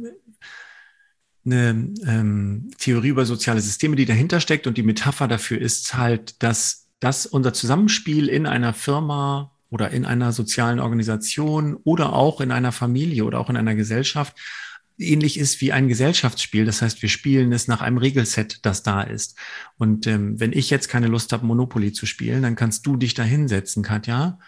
eine 1.45 1.92
ähm, 2.07 2.71
Theorie 2.79 3.09
über 3.09 3.27
soziale 3.27 3.61
Systeme, 3.61 3.97
die 3.97 4.07
dahinter 4.07 4.38
steckt 4.38 4.66
und 4.66 4.77
die 4.77 4.85
Metapher 4.85 5.27
dafür 5.27 5.61
ist 5.61 5.95
halt, 5.95 6.42
dass 6.42 6.82
dass 7.03 7.27
unser 7.27 7.53
Zusammenspiel 7.53 8.29
in 8.29 8.47
einer 8.47 8.73
Firma 8.73 9.51
oder 9.71 9.91
in 9.91 10.05
einer 10.05 10.31
sozialen 10.31 10.79
Organisation 10.79 11.75
oder 11.83 12.12
auch 12.12 12.41
in 12.41 12.53
einer 12.53 12.71
Familie 12.71 13.25
oder 13.25 13.41
auch 13.41 13.51
in 13.51 13.57
einer 13.57 13.75
Gesellschaft 13.75 14.37
ähnlich 14.99 15.37
ist 15.37 15.61
wie 15.61 15.73
ein 15.73 15.88
Gesellschaftsspiel. 15.88 16.65
Das 16.65 16.81
heißt, 16.81 17.03
wir 17.03 17.09
spielen 17.09 17.53
es 17.53 17.67
nach 17.67 17.81
einem 17.81 17.99
Regelset, 17.99 18.61
das 18.62 18.85
da 18.85 19.03
ist. 19.03 19.37
Und 19.79 20.07
ähm, 20.07 20.38
wenn 20.38 20.53
ich 20.53 20.71
jetzt 20.71 20.88
keine 20.88 21.09
Lust 21.09 21.33
habe, 21.33 21.45
Monopoly 21.45 21.93
zu 21.93 22.07
spielen, 22.07 22.43
dann 22.43 22.55
kannst 22.55 22.87
du 22.87 22.97
dich 22.97 23.15
da 23.15 23.25
hinsetzen, 23.25 23.83
Katja, 23.83 24.38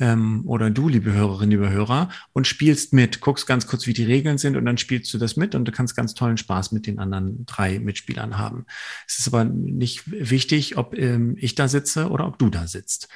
ähm, 0.00 0.42
oder 0.46 0.70
du, 0.70 0.88
liebe 0.88 1.12
Hörerinnen, 1.12 1.50
liebe 1.50 1.70
Hörer, 1.70 2.08
und 2.32 2.46
spielst 2.46 2.92
mit, 2.92 3.20
guckst 3.20 3.46
ganz 3.46 3.66
kurz, 3.66 3.86
wie 3.86 3.92
die 3.92 4.04
Regeln 4.04 4.38
sind 4.38 4.56
und 4.56 4.64
dann 4.64 4.78
spielst 4.78 5.12
du 5.14 5.18
das 5.18 5.36
mit 5.36 5.54
und 5.54 5.66
du 5.66 5.72
kannst 5.72 5.96
ganz 5.96 6.14
tollen 6.14 6.36
Spaß 6.36 6.72
mit 6.72 6.86
den 6.86 6.98
anderen 6.98 7.46
drei 7.46 7.78
Mitspielern 7.78 8.38
haben. 8.38 8.66
Es 9.06 9.18
ist 9.18 9.28
aber 9.28 9.44
nicht 9.44 10.02
wichtig, 10.10 10.76
ob 10.76 10.96
ähm, 10.98 11.36
ich 11.38 11.54
da 11.54 11.68
sitze 11.68 12.08
oder 12.10 12.26
ob 12.26 12.38
du 12.38 12.50
da 12.50 12.66
sitzt. 12.66 13.08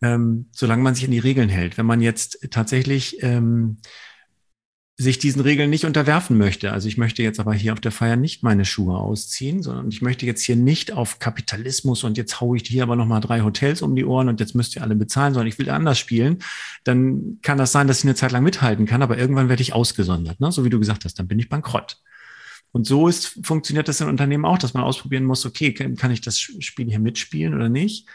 Ähm, 0.00 0.46
solange 0.50 0.82
man 0.82 0.96
sich 0.96 1.04
an 1.04 1.12
die 1.12 1.20
Regeln 1.20 1.48
hält. 1.48 1.78
Wenn 1.78 1.86
man 1.86 2.00
jetzt 2.00 2.48
tatsächlich 2.50 3.22
ähm, 3.22 3.78
sich 4.98 5.18
diesen 5.18 5.40
Regeln 5.40 5.70
nicht 5.70 5.86
unterwerfen 5.86 6.36
möchte. 6.36 6.72
Also 6.72 6.86
ich 6.86 6.98
möchte 6.98 7.22
jetzt 7.22 7.40
aber 7.40 7.54
hier 7.54 7.72
auf 7.72 7.80
der 7.80 7.92
Feier 7.92 8.16
nicht 8.16 8.42
meine 8.42 8.64
Schuhe 8.64 8.98
ausziehen, 8.98 9.62
sondern 9.62 9.88
ich 9.88 10.02
möchte 10.02 10.26
jetzt 10.26 10.42
hier 10.42 10.56
nicht 10.56 10.92
auf 10.92 11.18
Kapitalismus 11.18 12.04
und 12.04 12.18
jetzt 12.18 12.40
haue 12.40 12.58
ich 12.58 12.64
hier 12.66 12.82
aber 12.82 12.94
nochmal 12.94 13.20
drei 13.20 13.40
Hotels 13.40 13.80
um 13.82 13.96
die 13.96 14.04
Ohren 14.04 14.28
und 14.28 14.38
jetzt 14.38 14.54
müsst 14.54 14.76
ihr 14.76 14.82
alle 14.82 14.94
bezahlen, 14.94 15.32
sondern 15.32 15.48
ich 15.48 15.58
will 15.58 15.70
anders 15.70 15.98
spielen, 15.98 16.38
dann 16.84 17.38
kann 17.42 17.58
das 17.58 17.72
sein, 17.72 17.88
dass 17.88 17.98
ich 17.98 18.04
eine 18.04 18.14
Zeit 18.14 18.32
lang 18.32 18.44
mithalten 18.44 18.84
kann, 18.84 19.02
aber 19.02 19.16
irgendwann 19.16 19.48
werde 19.48 19.62
ich 19.62 19.72
ausgesondert, 19.72 20.40
ne? 20.40 20.52
so 20.52 20.64
wie 20.64 20.70
du 20.70 20.78
gesagt 20.78 21.04
hast, 21.04 21.18
dann 21.18 21.28
bin 21.28 21.38
ich 21.38 21.48
bankrott. 21.48 21.98
Und 22.70 22.86
so 22.86 23.08
ist, 23.08 23.38
funktioniert 23.42 23.88
das 23.88 24.00
in 24.00 24.08
Unternehmen 24.08 24.44
auch, 24.44 24.58
dass 24.58 24.74
man 24.74 24.82
ausprobieren 24.82 25.24
muss, 25.24 25.44
okay, 25.44 25.72
kann 25.72 26.10
ich 26.10 26.20
das 26.20 26.38
Spiel 26.38 26.88
hier 26.88 27.00
mitspielen 27.00 27.54
oder 27.54 27.68
nicht? 27.68 28.08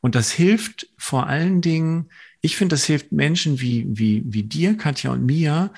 Und 0.00 0.14
das 0.14 0.30
hilft 0.32 0.88
vor 0.98 1.28
allen 1.28 1.60
Dingen, 1.60 2.10
ich 2.40 2.56
finde, 2.56 2.74
das 2.74 2.84
hilft 2.84 3.12
Menschen 3.12 3.60
wie, 3.60 3.86
wie, 3.88 4.22
wie 4.26 4.42
dir, 4.42 4.76
Katja 4.76 5.12
und 5.12 5.24
mir, 5.24 5.72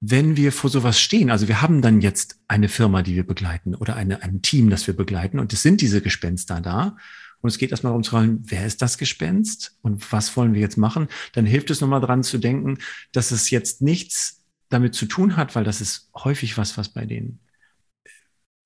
wenn 0.00 0.36
wir 0.36 0.52
vor 0.52 0.70
sowas 0.70 1.00
stehen, 1.00 1.30
also 1.30 1.48
wir 1.48 1.60
haben 1.60 1.82
dann 1.82 2.00
jetzt 2.00 2.40
eine 2.46 2.68
Firma, 2.68 3.02
die 3.02 3.16
wir 3.16 3.26
begleiten 3.26 3.74
oder 3.74 3.96
eine, 3.96 4.22
ein 4.22 4.42
Team, 4.42 4.70
das 4.70 4.86
wir 4.86 4.94
begleiten 4.94 5.38
und 5.38 5.52
es 5.52 5.62
sind 5.62 5.80
diese 5.80 6.00
Gespenster 6.00 6.60
da 6.60 6.96
und 7.40 7.48
es 7.48 7.58
geht 7.58 7.70
erstmal 7.70 7.90
darum 7.90 8.04
zu 8.04 8.12
fragen, 8.12 8.42
wer 8.44 8.64
ist 8.64 8.80
das 8.80 8.98
Gespenst 8.98 9.76
und 9.82 10.12
was 10.12 10.36
wollen 10.36 10.54
wir 10.54 10.60
jetzt 10.60 10.76
machen, 10.76 11.08
dann 11.32 11.46
hilft 11.46 11.70
es 11.70 11.80
nochmal 11.80 12.00
dran 12.00 12.22
zu 12.22 12.38
denken, 12.38 12.78
dass 13.12 13.32
es 13.32 13.50
jetzt 13.50 13.82
nichts 13.82 14.44
damit 14.68 14.94
zu 14.94 15.06
tun 15.06 15.36
hat, 15.36 15.56
weil 15.56 15.64
das 15.64 15.80
ist 15.80 16.10
häufig 16.14 16.58
was, 16.58 16.76
was 16.76 16.90
bei 16.90 17.04
den 17.06 17.40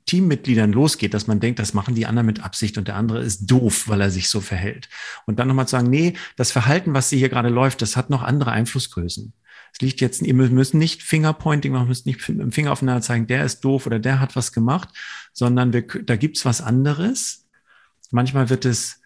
Teammitgliedern 0.07 0.73
losgeht, 0.73 1.15
dass 1.15 1.29
man 1.29 1.41
denkt, 1.41 1.61
das 1.61 1.75
machen 1.75 1.95
die 1.95 2.07
anderen 2.07 2.27
mit 2.27 2.43
Absicht 2.45 2.77
und 2.77 2.89
der 2.89 2.97
andere 2.97 3.23
ist 3.23 3.47
doof, 3.47 3.89
weil 3.89 4.01
er 4.01 4.11
sich 4.11 4.29
so 4.29 4.41
verhält. 4.41 4.89
Und 5.27 5.39
dann 5.39 5.49
nochmal 5.49 5.67
zu 5.67 5.73
sagen, 5.73 5.91
nee, 5.91 6.15
das 6.37 6.51
Verhalten, 6.51 6.93
was 6.93 7.09
hier 7.11 7.29
gerade 7.29 7.49
läuft, 7.49 7.83
das 7.83 7.97
hat 7.97 8.11
noch 8.11 8.23
andere 8.23 8.51
Einflussgrößen. 8.51 9.33
Es 9.73 9.81
liegt 9.81 10.01
jetzt, 10.01 10.23
ihr 10.23 10.35
müsst 10.35 10.75
nicht 10.75 11.03
Fingerpointing 11.03 11.73
machen, 11.73 11.89
müsst 11.89 12.07
nicht 12.07 12.29
mit 12.29 12.41
dem 12.41 12.53
Finger 12.53 12.73
aufeinander 12.73 13.03
zeigen, 13.03 13.27
der 13.27 13.45
ist 13.45 13.61
doof 13.61 13.87
oder 13.87 13.99
der 13.99 14.21
hat 14.21 14.37
was 14.37 14.53
gemacht, 14.53 14.91
sondern 15.33 15.73
wir, 15.73 15.83
da 15.83 16.17
gibt's 16.17 16.45
was 16.45 16.61
anderes. 16.61 17.49
Manchmal 18.11 18.51
wird 18.51 18.67
es, 18.67 19.01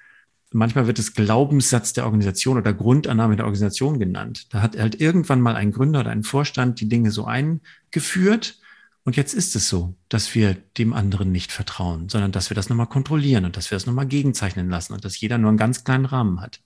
manchmal 0.51 0.89
wird 0.89 0.99
es 0.99 1.15
Glaubenssatz 1.15 1.93
der 1.93 2.05
Organisation 2.05 2.59
oder 2.59 2.75
Grundannahme 2.75 3.37
der 3.37 3.45
Organisation 3.45 4.01
genannt. 4.01 4.49
Da 4.51 4.61
hat 4.61 4.77
halt 4.77 5.01
irgendwann 5.01 5.41
mal 5.41 5.55
ein 5.55 5.71
Gründer 5.71 6.01
oder 6.01 6.11
ein 6.11 6.25
Vorstand 6.25 6.81
die 6.81 6.89
Dinge 6.89 7.13
so 7.13 7.27
eingeführt. 7.27 8.59
Und 9.05 9.15
jetzt 9.15 9.35
ist 9.35 9.55
es 9.55 9.69
so, 9.69 9.95
dass 10.09 10.35
wir 10.35 10.55
dem 10.79 10.93
anderen 10.93 11.31
nicht 11.31 11.53
vertrauen, 11.53 12.09
sondern 12.09 12.33
dass 12.33 12.51
wir 12.51 12.57
das 12.57 12.69
nochmal 12.69 12.89
kontrollieren 12.89 13.45
und 13.45 13.57
dass 13.57 13.71
wir 13.71 13.77
das 13.77 13.87
nochmal 13.87 14.09
gegenzeichnen 14.09 14.69
lassen 14.69 14.95
und 14.95 15.05
dass 15.05 15.21
jeder 15.21 15.39
nur 15.39 15.51
einen 15.51 15.59
ganz 15.59 15.85
kleinen 15.85 16.07
Rahmen 16.07 16.41
hat. 16.41 16.61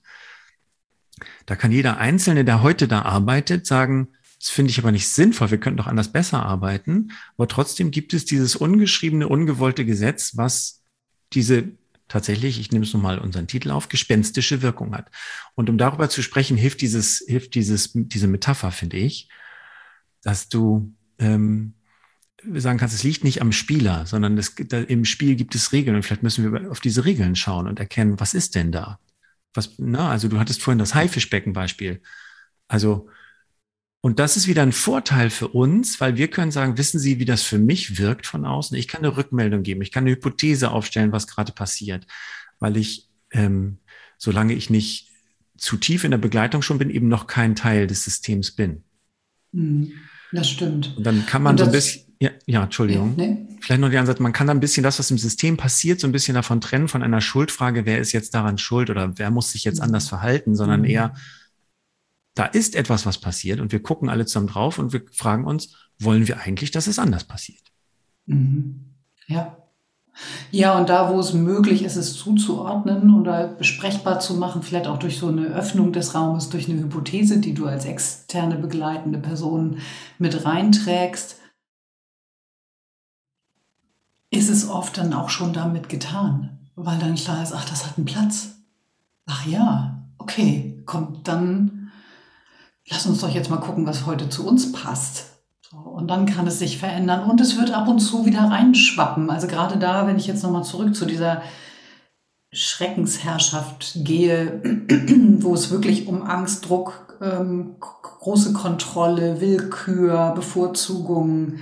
Da 1.45 1.55
kann 1.55 1.71
jeder 1.71 1.97
Einzelne, 1.97 2.45
der 2.45 2.61
heute 2.63 2.87
da 2.87 3.01
arbeitet, 3.03 3.65
sagen, 3.65 4.09
das 4.39 4.49
finde 4.49 4.71
ich 4.71 4.79
aber 4.79 4.91
nicht 4.91 5.07
sinnvoll, 5.07 5.51
wir 5.51 5.59
könnten 5.59 5.77
doch 5.77 5.87
anders 5.87 6.11
besser 6.11 6.43
arbeiten. 6.43 7.11
Aber 7.37 7.47
trotzdem 7.47 7.91
gibt 7.91 8.13
es 8.13 8.25
dieses 8.25 8.55
ungeschriebene, 8.55 9.27
ungewollte 9.27 9.85
Gesetz, 9.85 10.35
was 10.35 10.81
diese 11.33 11.69
tatsächlich, 12.07 12.59
ich 12.59 12.71
nehme 12.71 12.83
es 12.83 12.93
nochmal 12.93 13.19
unseren 13.19 13.47
Titel 13.47 13.71
auf, 13.71 13.87
gespenstische 13.87 14.61
Wirkung 14.61 14.95
hat. 14.95 15.09
Und 15.55 15.69
um 15.69 15.77
darüber 15.77 16.09
zu 16.09 16.21
sprechen, 16.21 16.57
hilft 16.57 16.81
dieses, 16.81 17.23
hilft 17.25 17.55
dieses, 17.55 17.91
diese 17.93 18.27
Metapher, 18.27 18.71
finde 18.71 18.97
ich, 18.97 19.29
dass 20.21 20.49
du 20.49 20.93
ähm, 21.19 21.73
sagen 22.53 22.79
kannst, 22.79 22.95
es 22.95 23.03
liegt 23.03 23.23
nicht 23.23 23.41
am 23.41 23.51
Spieler, 23.51 24.05
sondern 24.05 24.37
es, 24.37 24.55
da, 24.55 24.79
im 24.79 25.05
Spiel 25.05 25.35
gibt 25.35 25.55
es 25.55 25.71
Regeln 25.71 25.95
und 25.95 26.03
vielleicht 26.03 26.23
müssen 26.23 26.51
wir 26.51 26.71
auf 26.71 26.79
diese 26.79 27.05
Regeln 27.05 27.35
schauen 27.35 27.67
und 27.67 27.79
erkennen, 27.79 28.19
was 28.19 28.33
ist 28.33 28.55
denn 28.55 28.71
da? 28.71 28.99
Was, 29.53 29.73
na, 29.77 30.09
also 30.09 30.27
du 30.27 30.39
hattest 30.39 30.61
vorhin 30.61 30.79
das 30.79 30.95
Haifischbecken-Beispiel. 30.95 32.01
Also, 32.67 33.09
und 34.01 34.19
das 34.19 34.37
ist 34.37 34.47
wieder 34.47 34.63
ein 34.63 34.71
Vorteil 34.71 35.29
für 35.29 35.49
uns, 35.49 35.99
weil 35.99 36.17
wir 36.17 36.29
können 36.29 36.51
sagen, 36.51 36.77
wissen 36.77 36.99
Sie, 36.99 37.19
wie 37.19 37.25
das 37.25 37.43
für 37.43 37.59
mich 37.59 37.99
wirkt 37.99 38.25
von 38.25 38.45
außen? 38.45 38.75
Ich 38.77 38.87
kann 38.87 39.03
eine 39.03 39.15
Rückmeldung 39.15 39.61
geben, 39.63 39.81
ich 39.81 39.91
kann 39.91 40.05
eine 40.05 40.11
Hypothese 40.11 40.71
aufstellen, 40.71 41.11
was 41.11 41.27
gerade 41.27 41.51
passiert, 41.51 42.07
weil 42.59 42.77
ich, 42.77 43.09
ähm, 43.31 43.77
solange 44.17 44.53
ich 44.53 44.69
nicht 44.69 45.09
zu 45.57 45.77
tief 45.77 46.03
in 46.03 46.11
der 46.11 46.17
Begleitung 46.17 46.61
schon 46.61 46.79
bin, 46.79 46.89
eben 46.89 47.07
noch 47.07 47.27
kein 47.27 47.55
Teil 47.55 47.85
des 47.85 48.03
Systems 48.03 48.51
bin. 48.51 48.83
Hm, 49.53 49.91
das 50.31 50.49
stimmt. 50.49 50.95
Und 50.97 51.05
dann 51.05 51.25
kann 51.27 51.43
man 51.43 51.57
so 51.57 51.65
ein 51.65 51.71
bisschen, 51.71 52.10
ja, 52.21 52.29
ja 52.45 52.63
Entschuldigung. 52.63 53.15
Nee. 53.17 53.47
Vielleicht 53.61 53.81
noch 53.81 53.89
die 53.89 53.97
Ansatz, 53.97 54.19
man 54.19 54.31
kann 54.31 54.45
da 54.45 54.53
ein 54.53 54.59
bisschen 54.59 54.83
das, 54.83 54.99
was 54.99 55.09
im 55.09 55.17
System 55.17 55.57
passiert, 55.57 55.99
so 55.99 56.07
ein 56.07 56.11
bisschen 56.11 56.35
davon 56.35 56.61
trennen, 56.61 56.87
von 56.87 57.01
einer 57.01 57.19
Schuldfrage, 57.19 57.87
wer 57.87 57.97
ist 57.97 58.11
jetzt 58.11 58.35
daran 58.35 58.59
schuld 58.59 58.91
oder 58.91 59.17
wer 59.17 59.31
muss 59.31 59.51
sich 59.51 59.63
jetzt 59.63 59.79
mhm. 59.79 59.85
anders 59.85 60.07
verhalten, 60.07 60.55
sondern 60.55 60.81
mhm. 60.81 60.85
eher, 60.85 61.15
da 62.35 62.45
ist 62.45 62.75
etwas, 62.75 63.07
was 63.07 63.17
passiert 63.17 63.59
und 63.59 63.71
wir 63.71 63.81
gucken 63.81 64.07
alle 64.07 64.27
zusammen 64.27 64.47
drauf 64.47 64.77
und 64.77 64.93
wir 64.93 65.01
fragen 65.11 65.45
uns, 65.45 65.75
wollen 65.99 66.27
wir 66.27 66.39
eigentlich, 66.39 66.69
dass 66.69 66.85
es 66.85 66.99
anders 66.99 67.23
passiert? 67.23 67.63
Mhm. 68.27 68.85
Ja. 69.25 69.57
Ja, 70.51 70.77
und 70.77 70.89
da, 70.89 71.11
wo 71.11 71.19
es 71.19 71.33
möglich 71.33 71.83
ist, 71.83 71.95
es 71.95 72.13
zuzuordnen 72.13 73.15
oder 73.15 73.47
besprechbar 73.47 74.19
zu 74.19 74.35
machen, 74.35 74.61
vielleicht 74.61 74.85
auch 74.85 74.99
durch 74.99 75.17
so 75.17 75.29
eine 75.29 75.47
Öffnung 75.47 75.91
des 75.91 76.13
Raumes, 76.13 76.49
durch 76.49 76.69
eine 76.69 76.79
Hypothese, 76.81 77.39
die 77.39 77.53
du 77.53 77.65
als 77.65 77.85
externe 77.85 78.57
begleitende 78.57 79.17
Person 79.17 79.77
mit 80.19 80.45
reinträgst, 80.45 81.40
ist 84.31 84.49
es 84.49 84.67
oft 84.67 84.97
dann 84.97 85.13
auch 85.13 85.29
schon 85.29 85.53
damit 85.53 85.89
getan, 85.89 86.57
weil 86.75 86.97
dann 86.97 87.15
klar 87.15 87.43
ist, 87.43 87.53
ach, 87.53 87.65
das 87.69 87.85
hat 87.85 87.97
einen 87.97 88.05
Platz. 88.05 88.55
Ach 89.27 89.45
ja, 89.45 90.03
okay, 90.17 90.81
kommt 90.85 91.27
dann, 91.27 91.91
lass 92.89 93.05
uns 93.05 93.19
doch 93.21 93.29
jetzt 93.29 93.49
mal 93.49 93.57
gucken, 93.57 93.85
was 93.85 94.05
heute 94.05 94.29
zu 94.29 94.47
uns 94.47 94.71
passt. 94.71 95.25
So, 95.69 95.77
und 95.77 96.07
dann 96.07 96.25
kann 96.25 96.47
es 96.47 96.59
sich 96.59 96.77
verändern 96.79 97.29
und 97.29 97.39
es 97.39 97.57
wird 97.57 97.71
ab 97.71 97.87
und 97.87 97.99
zu 97.99 98.25
wieder 98.25 98.43
reinschwappen. 98.43 99.29
Also 99.29 99.47
gerade 99.47 99.77
da, 99.77 100.07
wenn 100.07 100.17
ich 100.17 100.27
jetzt 100.27 100.43
nochmal 100.43 100.63
zurück 100.63 100.95
zu 100.95 101.05
dieser 101.05 101.41
Schreckensherrschaft 102.53 103.97
gehe, 104.03 104.61
wo 105.39 105.53
es 105.53 105.71
wirklich 105.71 106.07
um 106.07 106.23
Angst, 106.23 106.67
Druck, 106.67 107.17
ähm, 107.21 107.75
große 107.79 108.53
Kontrolle, 108.53 109.41
Willkür, 109.41 110.31
Bevorzugung 110.35 111.59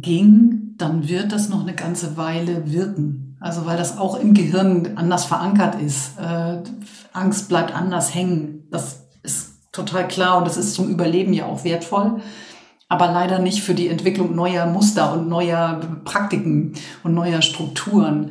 ging, 0.00 0.74
dann 0.78 1.08
wird 1.08 1.32
das 1.32 1.48
noch 1.48 1.62
eine 1.62 1.74
ganze 1.74 2.16
Weile 2.16 2.70
wirken. 2.70 3.36
Also 3.40 3.66
weil 3.66 3.76
das 3.76 3.98
auch 3.98 4.18
im 4.18 4.34
Gehirn 4.34 4.96
anders 4.96 5.24
verankert 5.24 5.80
ist. 5.80 6.18
Äh, 6.18 6.62
Angst 7.12 7.48
bleibt 7.48 7.74
anders 7.74 8.14
hängen. 8.14 8.64
Das 8.70 9.06
ist 9.22 9.72
total 9.72 10.08
klar 10.08 10.38
und 10.38 10.46
das 10.46 10.56
ist 10.56 10.74
zum 10.74 10.88
Überleben 10.88 11.32
ja 11.32 11.46
auch 11.46 11.64
wertvoll. 11.64 12.20
Aber 12.88 13.12
leider 13.12 13.38
nicht 13.38 13.62
für 13.62 13.74
die 13.74 13.88
Entwicklung 13.88 14.34
neuer 14.34 14.66
Muster 14.66 15.12
und 15.12 15.28
neuer 15.28 15.80
Praktiken 16.04 16.72
und 17.04 17.14
neuer 17.14 17.42
Strukturen. 17.42 18.30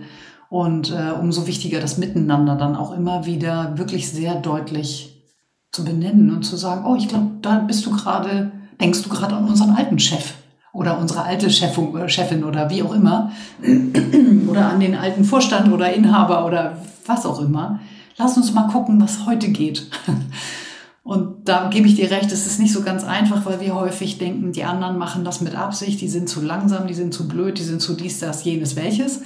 Und 0.50 0.92
äh, 0.92 1.12
umso 1.12 1.46
wichtiger 1.48 1.80
das 1.80 1.98
Miteinander 1.98 2.56
dann 2.56 2.76
auch 2.76 2.92
immer 2.92 3.26
wieder 3.26 3.78
wirklich 3.78 4.10
sehr 4.10 4.36
deutlich 4.36 5.26
zu 5.72 5.84
benennen 5.84 6.34
und 6.34 6.44
zu 6.44 6.56
sagen, 6.56 6.86
oh, 6.86 6.96
ich 6.96 7.08
glaube, 7.08 7.32
da 7.42 7.60
bist 7.60 7.86
du 7.86 7.92
gerade, 7.92 8.52
denkst 8.82 9.04
du 9.04 9.10
gerade 9.10 9.36
an 9.36 9.48
unseren 9.48 9.72
alten 9.72 10.00
Chef 10.00 10.34
oder 10.78 11.00
unsere 11.00 11.24
alte 11.24 11.50
Chefin, 11.50 12.08
Chefin 12.08 12.44
oder 12.44 12.70
wie 12.70 12.84
auch 12.84 12.94
immer 12.94 13.32
oder 14.48 14.70
an 14.70 14.80
den 14.80 14.96
alten 14.96 15.26
Vorstand 15.26 15.74
oder 15.74 15.92
Inhaber 15.92 16.46
oder 16.46 16.78
was 17.08 17.26
auch 17.26 17.42
immer. 17.42 17.80
Lass 18.18 18.38
uns 18.38 18.54
mal 18.54 18.68
gucken, 18.68 19.02
was 19.02 19.26
heute 19.26 19.50
geht. 19.50 19.90
Und 21.04 21.48
da 21.48 21.70
gebe 21.70 21.88
ich 21.88 21.96
dir 21.96 22.12
recht, 22.12 22.32
es 22.32 22.46
ist 22.46 22.60
nicht 22.60 22.74
so 22.74 22.82
ganz 22.82 23.06
einfach, 23.06 23.46
weil 23.46 23.60
wir 23.60 23.74
häufig 23.74 24.18
denken, 24.18 24.52
die 24.52 24.66
anderen 24.66 24.98
machen 24.98 25.24
das 25.24 25.42
mit 25.42 25.56
Absicht, 25.56 26.02
die 26.02 26.10
sind 26.10 26.28
zu 26.30 26.42
langsam, 26.42 26.86
die 26.86 26.94
sind 26.94 27.14
zu 27.14 27.28
blöd, 27.28 27.58
die 27.58 27.64
sind 27.64 27.82
zu 27.82 27.94
dies, 27.94 28.20
das, 28.20 28.44
jenes, 28.44 28.76
welches. 28.76 29.22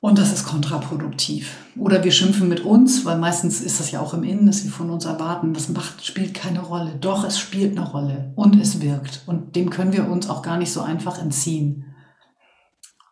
Und 0.00 0.18
das 0.18 0.32
ist 0.32 0.44
kontraproduktiv. 0.44 1.56
Oder 1.76 2.04
wir 2.04 2.12
schimpfen 2.12 2.48
mit 2.48 2.60
uns, 2.60 3.04
weil 3.04 3.18
meistens 3.18 3.60
ist 3.60 3.80
das 3.80 3.90
ja 3.90 4.00
auch 4.00 4.14
im 4.14 4.24
Innen, 4.24 4.46
dass 4.46 4.62
wir 4.62 4.70
von 4.70 4.90
uns 4.90 5.04
erwarten, 5.04 5.54
das 5.54 5.68
macht, 5.68 6.04
spielt 6.04 6.34
keine 6.34 6.60
Rolle. 6.60 6.96
Doch, 7.00 7.24
es 7.24 7.38
spielt 7.38 7.76
eine 7.76 7.88
Rolle 7.88 8.32
und 8.36 8.60
es 8.60 8.80
wirkt. 8.80 9.22
Und 9.26 9.56
dem 9.56 9.70
können 9.70 9.92
wir 9.92 10.08
uns 10.08 10.28
auch 10.28 10.42
gar 10.42 10.58
nicht 10.58 10.70
so 10.72 10.82
einfach 10.82 11.20
entziehen. 11.20 11.86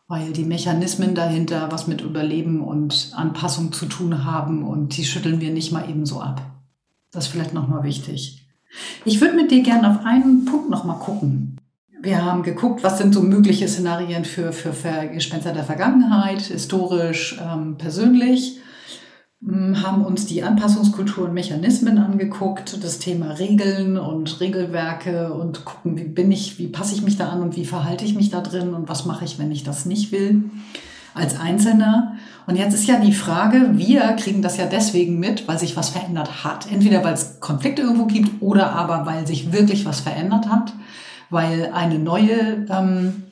Weil 0.07 0.31
die 0.33 0.45
Mechanismen 0.45 1.15
dahinter 1.15 1.71
was 1.71 1.87
mit 1.87 2.01
Überleben 2.01 2.61
und 2.61 3.11
Anpassung 3.15 3.73
zu 3.73 3.87
tun 3.87 4.23
haben 4.23 4.63
und 4.63 4.95
die 4.95 5.05
schütteln 5.05 5.41
wir 5.41 5.51
nicht 5.51 5.71
mal 5.71 5.89
eben 5.89 6.05
so 6.05 6.21
ab. 6.21 6.41
Das 7.11 7.25
ist 7.25 7.31
vielleicht 7.31 7.53
nochmal 7.53 7.83
wichtig. 7.83 8.47
Ich 9.03 9.19
würde 9.21 9.35
mit 9.35 9.49
dir 9.49 9.63
gerne 9.63 9.89
auf 9.89 10.05
einen 10.05 10.45
Punkt 10.45 10.69
nochmal 10.69 10.99
gucken. 10.99 11.57
Wir 12.05 12.23
haben 12.23 12.43
geguckt, 12.43 12.83
was 12.83 12.99
sind 12.99 13.15
so 13.15 13.23
mögliche 13.23 13.67
Szenarien 13.67 14.25
für, 14.25 14.53
für, 14.53 14.73
Gespenster 15.11 15.53
der 15.53 15.63
Vergangenheit, 15.63 16.39
historisch, 16.39 17.41
ähm, 17.41 17.77
persönlich. 17.79 18.59
Hm, 19.43 19.81
haben 19.81 20.05
uns 20.05 20.27
die 20.27 20.43
Anpassungskultur 20.43 21.25
und 21.25 21.33
Mechanismen 21.33 21.97
angeguckt, 21.97 22.83
das 22.83 22.99
Thema 22.99 23.31
Regeln 23.31 23.97
und 23.97 24.39
Regelwerke 24.39 25.33
und 25.33 25.65
gucken, 25.65 25.97
wie 25.97 26.03
bin 26.03 26.31
ich, 26.31 26.59
wie 26.59 26.67
passe 26.67 26.93
ich 26.93 27.01
mich 27.01 27.17
da 27.17 27.29
an 27.29 27.41
und 27.41 27.55
wie 27.55 27.65
verhalte 27.65 28.05
ich 28.05 28.13
mich 28.13 28.29
da 28.29 28.41
drin 28.41 28.75
und 28.75 28.87
was 28.87 29.05
mache 29.07 29.25
ich, 29.25 29.39
wenn 29.39 29.51
ich 29.51 29.63
das 29.63 29.87
nicht 29.87 30.11
will. 30.11 30.43
als 31.15 31.39
Einzelner. 31.39 32.17
Und 32.45 32.57
jetzt 32.57 32.75
ist 32.75 32.87
ja 32.87 32.99
die 32.99 33.13
Frage, 33.13 33.69
wir 33.79 34.01
kriegen 34.13 34.43
das 34.43 34.57
ja 34.57 34.67
deswegen 34.67 35.17
mit, 35.17 35.47
weil 35.47 35.57
sich 35.57 35.75
was 35.75 35.89
verändert 35.89 36.43
hat. 36.43 36.71
Entweder 36.71 37.03
weil 37.03 37.15
es 37.15 37.39
Konflikte 37.39 37.81
irgendwo 37.81 38.05
gibt 38.05 38.43
oder 38.43 38.73
aber 38.73 39.07
weil 39.07 39.25
sich 39.25 39.51
wirklich 39.51 39.85
was 39.85 40.01
verändert 40.01 40.49
hat, 40.49 40.73
weil 41.29 41.71
eine 41.73 41.99
neue, 41.99 42.65
ähm, 42.69 43.23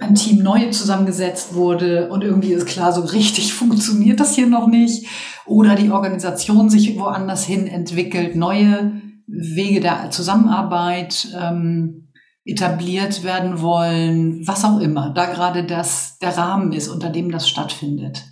ein 0.00 0.14
Team 0.14 0.42
neu 0.42 0.70
zusammengesetzt 0.70 1.54
wurde 1.54 2.10
und 2.10 2.22
irgendwie 2.22 2.52
ist 2.52 2.66
klar, 2.66 2.92
so 2.92 3.00
richtig 3.00 3.54
funktioniert 3.54 4.20
das 4.20 4.34
hier 4.34 4.46
noch 4.46 4.66
nicht. 4.66 5.06
Oder 5.46 5.74
die 5.74 5.90
Organisation 5.90 6.68
sich 6.68 6.98
woanders 6.98 7.44
hin 7.44 7.66
entwickelt, 7.66 8.36
neue 8.36 9.00
Wege 9.26 9.80
der 9.80 10.10
Zusammenarbeit. 10.10 11.28
Ähm, 11.38 12.06
etabliert 12.46 13.24
werden 13.24 13.60
wollen, 13.60 14.46
was 14.46 14.64
auch 14.64 14.78
immer, 14.78 15.10
da 15.10 15.26
gerade 15.26 15.64
das 15.64 16.18
der 16.18 16.38
Rahmen 16.38 16.72
ist, 16.72 16.88
unter 16.88 17.10
dem 17.10 17.32
das 17.32 17.48
stattfindet. 17.48 18.24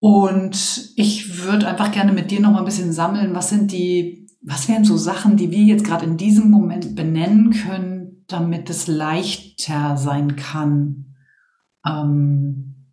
Und 0.00 0.92
ich 0.96 1.44
würde 1.44 1.68
einfach 1.68 1.92
gerne 1.92 2.12
mit 2.12 2.30
dir 2.30 2.40
noch 2.40 2.52
mal 2.52 2.60
ein 2.60 2.64
bisschen 2.64 2.92
sammeln, 2.92 3.34
was 3.34 3.50
sind 3.50 3.70
die, 3.70 4.23
was 4.46 4.68
wären 4.68 4.84
so 4.84 4.96
Sachen, 4.96 5.36
die 5.36 5.50
wir 5.50 5.62
jetzt 5.62 5.84
gerade 5.84 6.04
in 6.04 6.16
diesem 6.16 6.50
Moment 6.50 6.94
benennen 6.94 7.50
können, 7.50 8.24
damit 8.26 8.68
es 8.68 8.86
leichter 8.86 9.96
sein 9.96 10.36
kann, 10.36 11.16
ähm, 11.86 12.90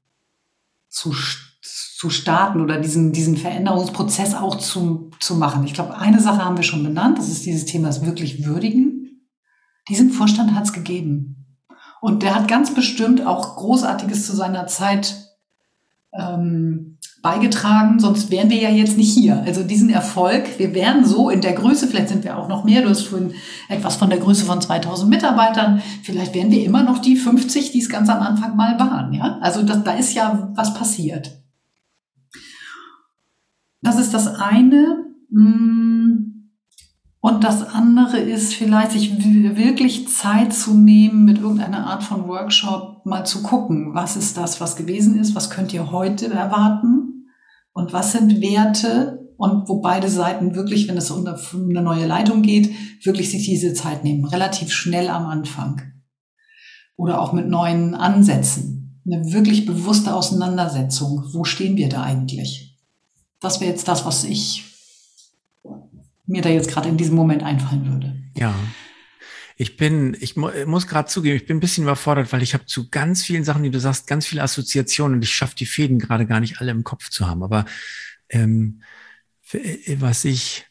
zu, 0.88 1.14
zu 1.62 2.10
starten 2.10 2.62
oder 2.62 2.80
diesen, 2.80 3.12
diesen 3.12 3.38
Veränderungsprozess 3.38 4.34
auch 4.34 4.56
zu, 4.56 5.12
zu 5.20 5.36
machen. 5.36 5.66
Ich 5.66 5.74
glaube, 5.74 5.98
eine 5.98 6.20
Sache 6.20 6.44
haben 6.44 6.58
wir 6.58 6.64
schon 6.64 6.84
benannt, 6.84 7.18
das 7.18 7.30
ist 7.30 7.46
dieses 7.46 7.66
Thema 7.66 7.90
des 7.90 8.06
wirklich 8.06 8.46
Würdigen. 8.46 9.28
Diesen 9.90 10.12
Vorstand 10.12 10.56
hat 10.56 10.66
es 10.66 10.74
gegeben. 10.74 11.58
Und 12.00 12.24
der 12.24 12.34
hat 12.34 12.48
ganz 12.48 12.74
bestimmt 12.74 13.26
auch 13.26 13.58
Großartiges 13.58 14.26
zu 14.26 14.36
seiner 14.36 14.68
Zeit 14.68 15.36
ähm, 16.14 16.98
beigetragen, 17.22 18.00
sonst 18.00 18.32
wären 18.32 18.50
wir 18.50 18.58
ja 18.58 18.70
jetzt 18.70 18.98
nicht 18.98 19.14
hier. 19.14 19.44
Also 19.46 19.64
diesen 19.64 19.90
Erfolg, 19.90 20.58
wir 20.58 20.74
wären 20.74 21.06
so 21.06 21.30
in 21.30 21.42
der 21.42 21.54
Größe, 21.54 21.88
vielleicht 21.88 22.10
sind 22.10 22.24
wir 22.24 22.38
auch 22.38 22.48
noch 22.48 22.64
mehr, 22.64 22.82
du 22.82 22.90
hast 22.90 23.04
vorhin 23.04 23.34
etwas 23.70 23.96
von 23.96 24.10
der 24.10 24.20
Größe 24.20 24.46
von 24.46 24.60
2000 24.60 25.10
Mitarbeitern, 25.10 25.82
vielleicht 26.04 26.34
wären 26.34 26.52
wir 26.52 26.64
immer 26.64 26.84
noch 26.84 26.98
die 26.98 27.16
50, 27.16 27.72
die 27.72 27.80
es 27.80 27.90
ganz 27.90 28.10
am 28.10 28.22
Anfang 28.22 28.56
mal 28.56 28.80
waren. 28.80 29.14
Ja? 29.14 29.38
Also 29.42 29.62
das, 29.64 29.84
da 29.84 29.92
ist 29.94 30.14
ja 30.14 30.52
was 30.56 30.74
passiert. 30.74 31.32
Das 33.82 34.00
ist 34.00 34.14
das 34.14 34.28
eine. 34.28 35.06
Hm 35.32 36.32
und 37.24 37.44
das 37.44 37.62
andere 37.62 38.18
ist 38.18 38.56
vielleicht, 38.56 38.94
sich 38.94 39.14
wirklich 39.56 40.08
Zeit 40.08 40.54
zu 40.54 40.74
nehmen, 40.74 41.24
mit 41.24 41.38
irgendeiner 41.38 41.86
Art 41.86 42.02
von 42.02 42.28
Workshop 42.28 43.06
mal 43.06 43.24
zu 43.28 43.44
gucken, 43.44 43.94
was 43.94 44.18
ist 44.18 44.38
das, 44.38 44.60
was 44.60 44.76
gewesen 44.76 45.20
ist, 45.20 45.36
was 45.36 45.52
könnt 45.52 45.72
ihr 45.72 45.92
heute 45.92 46.34
erwarten 46.34 47.11
und 47.74 47.94
was 47.94 48.12
sind 48.12 48.42
Werte 48.42 49.30
und 49.38 49.68
wo 49.68 49.82
beide 49.82 50.10
Seiten 50.10 50.56
wirklich, 50.56 50.88
wenn 50.88 50.98
es 50.98 51.10
um 51.10 51.26
eine 51.26 51.82
neue 51.82 52.06
Leitung 52.06 52.42
geht, 52.42 52.70
wirklich 53.04 53.32
sich 53.32 53.46
diese 53.46 53.74
Zeit 53.74 54.04
nehmen, 54.04 54.26
relativ 54.26 54.72
schnell 54.72 55.10
am 55.10 55.26
Anfang. 55.26 55.82
Oder 56.96 57.20
auch 57.20 57.34
mit 57.34 57.48
neuen 57.48 57.96
Ansätzen. 57.96 59.02
Eine 59.06 59.34
wirklich 59.34 59.66
bewusste 59.66 60.14
Auseinandersetzung. 60.14 61.24
Wo 61.32 61.44
stehen 61.44 61.76
wir 61.76 61.90
da 61.90 62.04
eigentlich? 62.04 62.78
Das 63.40 63.60
wäre 63.60 63.72
jetzt 63.72 63.88
das, 63.88 64.06
was 64.06 64.24
ich 64.24 64.66
mir 66.28 66.44
da 66.44 66.50
jetzt 66.50 66.70
gerade 66.70 66.90
in 66.90 66.98
diesem 66.98 67.16
Moment 67.16 67.42
einfallen 67.42 67.86
würde. 67.86 68.16
Ja. 68.38 68.54
Ich 69.62 69.78
bin, 69.78 70.18
ich 70.20 70.36
muss 70.36 70.88
gerade 70.88 71.08
zugeben, 71.08 71.36
ich 71.36 71.46
bin 71.46 71.58
ein 71.58 71.60
bisschen 71.60 71.84
überfordert, 71.84 72.34
weil 72.34 72.42
ich 72.42 72.56
habe 72.56 72.66
zu 72.66 72.90
ganz 72.90 73.24
vielen 73.24 73.44
Sachen, 73.44 73.62
die 73.62 73.70
du 73.70 73.80
sagst, 73.80 74.08
ganz 74.08 74.26
viele 74.26 74.42
Assoziationen 74.42 75.18
und 75.18 75.24
ich 75.24 75.30
schaffe 75.30 75.56
die 75.56 75.68
Fäden 75.68 76.00
gerade 76.00 76.26
gar 76.26 76.40
nicht 76.40 76.60
alle 76.60 76.72
im 76.72 76.84
Kopf 76.84 77.12
zu 77.12 77.28
haben. 77.28 77.44
Aber 77.44 77.66
ähm, 78.30 78.82
was 79.98 80.26
ich 80.26 80.66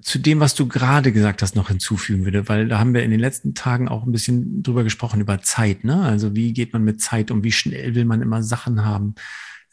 zu 0.00 0.20
dem, 0.20 0.38
was 0.38 0.54
du 0.54 0.68
gerade 0.68 1.10
gesagt 1.10 1.42
hast, 1.42 1.56
noch 1.56 1.70
hinzufügen 1.70 2.24
würde, 2.24 2.48
weil 2.48 2.68
da 2.68 2.78
haben 2.78 2.94
wir 2.94 3.02
in 3.02 3.10
den 3.10 3.18
letzten 3.18 3.56
Tagen 3.56 3.88
auch 3.88 4.04
ein 4.04 4.12
bisschen 4.12 4.62
drüber 4.62 4.84
gesprochen, 4.84 5.20
über 5.20 5.42
Zeit. 5.42 5.82
Ne? 5.82 6.02
Also 6.02 6.36
wie 6.36 6.52
geht 6.52 6.72
man 6.72 6.84
mit 6.84 7.00
Zeit 7.00 7.32
um, 7.32 7.42
wie 7.42 7.50
schnell 7.50 7.96
will 7.96 8.04
man 8.04 8.22
immer 8.22 8.44
Sachen 8.44 8.84
haben. 8.84 9.16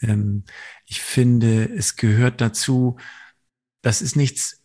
Ähm, 0.02 0.46
ich 0.88 1.00
finde, 1.00 1.66
es 1.78 1.96
gehört 1.96 2.42
dazu, 2.42 2.98
das 3.84 4.02
ist 4.02 4.16
nichts, 4.16 4.61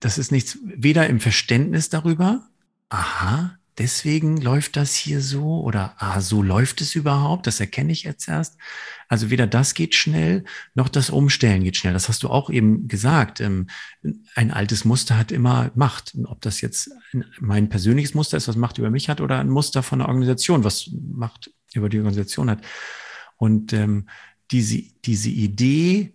das 0.00 0.18
ist 0.18 0.32
nichts, 0.32 0.58
weder 0.62 1.06
im 1.08 1.20
Verständnis 1.20 1.88
darüber, 1.88 2.48
aha, 2.88 3.56
deswegen 3.78 4.36
läuft 4.38 4.76
das 4.76 4.94
hier 4.94 5.22
so 5.22 5.60
oder 5.62 5.94
ah, 5.98 6.20
so 6.20 6.42
läuft 6.42 6.80
es 6.80 6.94
überhaupt, 6.94 7.46
das 7.46 7.60
erkenne 7.60 7.92
ich 7.92 8.02
jetzt 8.02 8.28
erst. 8.28 8.58
Also 9.08 9.30
weder 9.30 9.46
das 9.46 9.74
geht 9.74 9.94
schnell, 9.94 10.44
noch 10.74 10.88
das 10.88 11.10
Umstellen 11.10 11.64
geht 11.64 11.76
schnell. 11.76 11.94
Das 11.94 12.08
hast 12.08 12.22
du 12.22 12.28
auch 12.28 12.50
eben 12.50 12.88
gesagt. 12.88 13.40
Ähm, 13.40 13.68
ein 14.34 14.50
altes 14.50 14.84
Muster 14.84 15.16
hat 15.16 15.32
immer 15.32 15.70
Macht. 15.74 16.14
Ob 16.24 16.40
das 16.42 16.60
jetzt 16.60 16.90
mein 17.40 17.68
persönliches 17.68 18.14
Muster 18.14 18.36
ist, 18.36 18.48
was 18.48 18.56
Macht 18.56 18.78
über 18.78 18.90
mich 18.90 19.08
hat, 19.08 19.20
oder 19.20 19.40
ein 19.40 19.48
Muster 19.48 19.82
von 19.82 20.00
einer 20.00 20.08
Organisation, 20.08 20.62
was 20.62 20.90
Macht 20.92 21.50
über 21.72 21.88
die 21.88 21.98
Organisation 21.98 22.50
hat. 22.50 22.60
Und 23.36 23.72
ähm, 23.72 24.08
diese, 24.50 24.82
diese 25.04 25.30
Idee, 25.30 26.12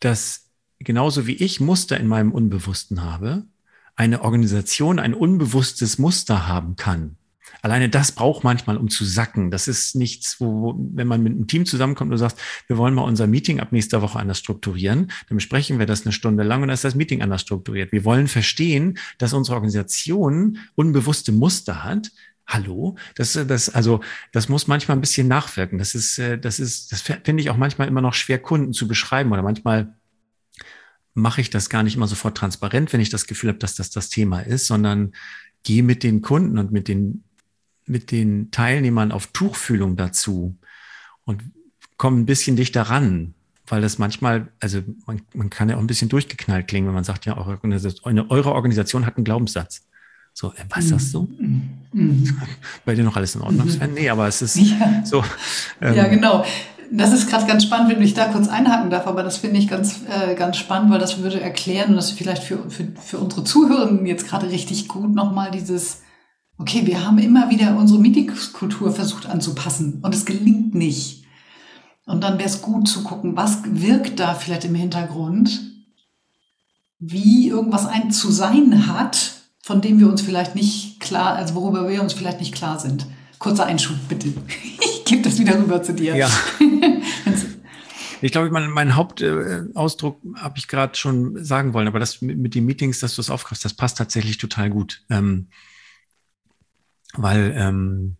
dass 0.00 0.43
genauso 0.78 1.26
wie 1.26 1.34
ich 1.34 1.60
Muster 1.60 1.98
in 1.98 2.06
meinem 2.06 2.32
Unbewussten 2.32 3.02
habe, 3.02 3.44
eine 3.96 4.22
Organisation 4.22 4.98
ein 4.98 5.14
unbewusstes 5.14 5.98
Muster 5.98 6.48
haben 6.48 6.76
kann. 6.76 7.16
Alleine 7.62 7.88
das 7.88 8.12
braucht 8.12 8.44
manchmal, 8.44 8.76
um 8.76 8.88
zu 8.88 9.04
sacken. 9.04 9.50
Das 9.50 9.68
ist 9.68 9.94
nichts, 9.94 10.40
wo, 10.40 10.74
wenn 10.76 11.06
man 11.06 11.22
mit 11.22 11.32
einem 11.32 11.46
Team 11.46 11.66
zusammenkommt 11.66 12.10
und 12.10 12.18
sagt, 12.18 12.40
wir 12.66 12.76
wollen 12.76 12.94
mal 12.94 13.02
unser 13.02 13.26
Meeting 13.26 13.60
ab 13.60 13.72
nächster 13.72 14.02
Woche 14.02 14.18
anders 14.18 14.38
strukturieren, 14.38 15.10
dann 15.28 15.36
besprechen 15.36 15.78
wir 15.78 15.86
das 15.86 16.04
eine 16.04 16.12
Stunde 16.12 16.42
lang 16.42 16.62
und 16.62 16.68
dann 16.68 16.74
ist 16.74 16.84
das 16.84 16.94
Meeting 16.94 17.22
anders 17.22 17.42
strukturiert. 17.42 17.92
Wir 17.92 18.04
wollen 18.04 18.28
verstehen, 18.28 18.98
dass 19.18 19.32
unsere 19.32 19.56
Organisation 19.56 20.58
unbewusste 20.74 21.32
Muster 21.32 21.84
hat, 21.84 22.10
Hallo, 22.46 22.96
das, 23.14 23.32
das, 23.32 23.70
also, 23.70 24.00
das 24.30 24.50
muss 24.50 24.66
manchmal 24.66 24.98
ein 24.98 25.00
bisschen 25.00 25.28
nachwirken. 25.28 25.78
Das 25.78 25.94
ist, 25.94 26.18
äh, 26.18 26.38
das 26.38 26.60
ist, 26.60 26.92
das 26.92 27.00
finde 27.00 27.42
ich 27.42 27.48
auch 27.48 27.56
manchmal 27.56 27.88
immer 27.88 28.02
noch 28.02 28.12
schwer, 28.12 28.38
Kunden 28.38 28.74
zu 28.74 28.86
beschreiben 28.86 29.32
oder 29.32 29.42
manchmal 29.42 29.94
mache 31.14 31.40
ich 31.40 31.50
das 31.50 31.70
gar 31.70 31.82
nicht 31.82 31.96
immer 31.96 32.08
sofort 32.08 32.36
transparent, 32.36 32.92
wenn 32.92 33.00
ich 33.00 33.10
das 33.10 33.26
Gefühl 33.26 33.48
habe, 33.48 33.58
dass 33.58 33.76
das 33.76 33.90
das 33.90 34.08
Thema 34.08 34.40
ist, 34.40 34.66
sondern 34.66 35.12
gehe 35.62 35.82
mit 35.82 36.02
den 36.02 36.20
Kunden 36.20 36.58
und 36.58 36.72
mit 36.72 36.88
den, 36.88 37.24
mit 37.86 38.10
den 38.10 38.50
Teilnehmern 38.50 39.12
auf 39.12 39.28
Tuchfühlung 39.28 39.96
dazu 39.96 40.58
und 41.24 41.42
komme 41.96 42.18
ein 42.18 42.26
bisschen 42.26 42.56
dichter 42.56 42.82
ran, 42.82 43.34
weil 43.66 43.80
das 43.80 43.98
manchmal, 43.98 44.48
also 44.60 44.82
man, 45.06 45.22
man 45.32 45.50
kann 45.50 45.68
ja 45.68 45.76
auch 45.76 45.80
ein 45.80 45.86
bisschen 45.86 46.08
durchgeknallt 46.08 46.68
klingen, 46.68 46.88
wenn 46.88 46.94
man 46.94 47.04
sagt, 47.04 47.24
ja, 47.24 47.36
eure 47.36 47.52
Organisation, 47.52 48.18
eure 48.28 48.52
Organisation 48.52 49.06
hat 49.06 49.16
einen 49.16 49.24
Glaubenssatz. 49.24 49.86
So, 50.36 50.52
äh, 50.54 50.64
was 50.68 50.86
ist 50.86 50.92
das 50.92 51.10
so? 51.12 51.28
Mhm. 51.38 52.36
Bei 52.84 52.96
dir 52.96 53.04
noch 53.04 53.16
alles 53.16 53.36
in 53.36 53.40
Ordnung, 53.40 53.70
Sven? 53.70 53.94
Nee, 53.94 54.10
aber 54.10 54.26
es 54.26 54.42
ist 54.42 54.56
ja. 54.56 55.02
so. 55.04 55.24
Ähm, 55.80 55.94
ja, 55.94 56.08
genau. 56.08 56.44
Das 56.90 57.12
ist 57.12 57.28
gerade 57.28 57.46
ganz 57.46 57.64
spannend, 57.64 57.90
wenn 57.90 58.02
ich 58.02 58.14
da 58.14 58.26
kurz 58.26 58.48
einhaken 58.48 58.90
darf, 58.90 59.06
aber 59.06 59.22
das 59.22 59.38
finde 59.38 59.58
ich 59.58 59.68
ganz, 59.68 60.00
äh, 60.08 60.34
ganz 60.34 60.56
spannend, 60.56 60.90
weil 60.90 60.98
das 60.98 61.18
würde 61.18 61.40
erklären 61.40 61.90
und 61.90 61.96
das 61.96 62.10
vielleicht 62.10 62.42
für, 62.42 62.70
für, 62.70 62.86
für 63.00 63.18
unsere 63.18 63.44
Zuhörenden 63.44 64.06
jetzt 64.06 64.28
gerade 64.28 64.50
richtig 64.50 64.88
gut 64.88 65.14
nochmal 65.14 65.50
dieses, 65.50 66.02
okay, 66.58 66.86
wir 66.86 67.04
haben 67.04 67.18
immer 67.18 67.50
wieder 67.50 67.76
unsere 67.76 67.98
Meetingskultur 67.98 68.92
versucht 68.92 69.26
anzupassen 69.26 70.00
und 70.02 70.14
es 70.14 70.24
gelingt 70.24 70.74
nicht. 70.74 71.24
Und 72.06 72.22
dann 72.22 72.38
wäre 72.38 72.48
es 72.48 72.62
gut 72.62 72.86
zu 72.86 73.02
gucken, 73.02 73.36
was 73.36 73.58
wirkt 73.64 74.20
da 74.20 74.34
vielleicht 74.34 74.64
im 74.64 74.74
Hintergrund, 74.74 75.60
wie 76.98 77.48
irgendwas 77.48 77.86
ein 77.86 78.10
zu 78.10 78.30
sein 78.30 78.86
hat, 78.86 79.32
von 79.62 79.80
dem 79.80 79.98
wir 79.98 80.08
uns 80.08 80.20
vielleicht 80.20 80.54
nicht 80.54 81.00
klar, 81.00 81.34
also 81.36 81.54
worüber 81.54 81.88
wir 81.88 82.02
uns 82.02 82.12
vielleicht 82.12 82.40
nicht 82.40 82.54
klar 82.54 82.78
sind. 82.78 83.06
Kurzer 83.38 83.66
Einschub, 83.66 83.96
bitte. 84.08 84.34
Ich 85.04 85.10
gebe 85.10 85.22
das 85.22 85.38
wieder 85.38 85.58
rüber 85.58 85.82
zu 85.82 85.92
dir. 85.92 86.16
Ja. 86.16 86.30
Ich 88.20 88.32
glaube, 88.32 88.48
mein, 88.50 88.70
mein 88.70 88.94
Hauptausdruck 88.94 90.18
äh, 90.24 90.38
habe 90.38 90.56
ich 90.56 90.66
gerade 90.66 90.94
schon 90.96 91.44
sagen 91.44 91.74
wollen, 91.74 91.88
aber 91.88 91.98
das 91.98 92.22
mit, 92.22 92.38
mit 92.38 92.54
den 92.54 92.64
Meetings, 92.64 93.00
dass 93.00 93.16
du 93.16 93.20
es 93.20 93.28
aufgreifst, 93.28 93.66
das 93.66 93.74
passt 93.74 93.98
tatsächlich 93.98 94.38
total 94.38 94.70
gut. 94.70 95.02
Ähm, 95.10 95.48
weil 97.12 97.52
ähm, 97.54 98.16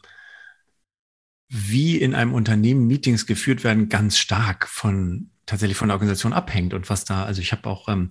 wie 1.49 1.97
in 1.97 2.15
einem 2.15 2.35
Unternehmen 2.35 2.87
Meetings 2.87 3.25
geführt 3.25 3.65
werden, 3.65 3.89
ganz 3.89 4.19
stark 4.19 4.69
von 4.69 5.31
tatsächlich 5.47 5.79
von 5.79 5.89
der 5.89 5.95
Organisation 5.95 6.35
abhängt 6.35 6.75
und 6.75 6.91
was 6.91 7.07
da, 7.07 7.25
also 7.25 7.41
ich 7.41 7.53
habe 7.53 7.67
auch, 7.71 7.89
ähm, 7.89 8.11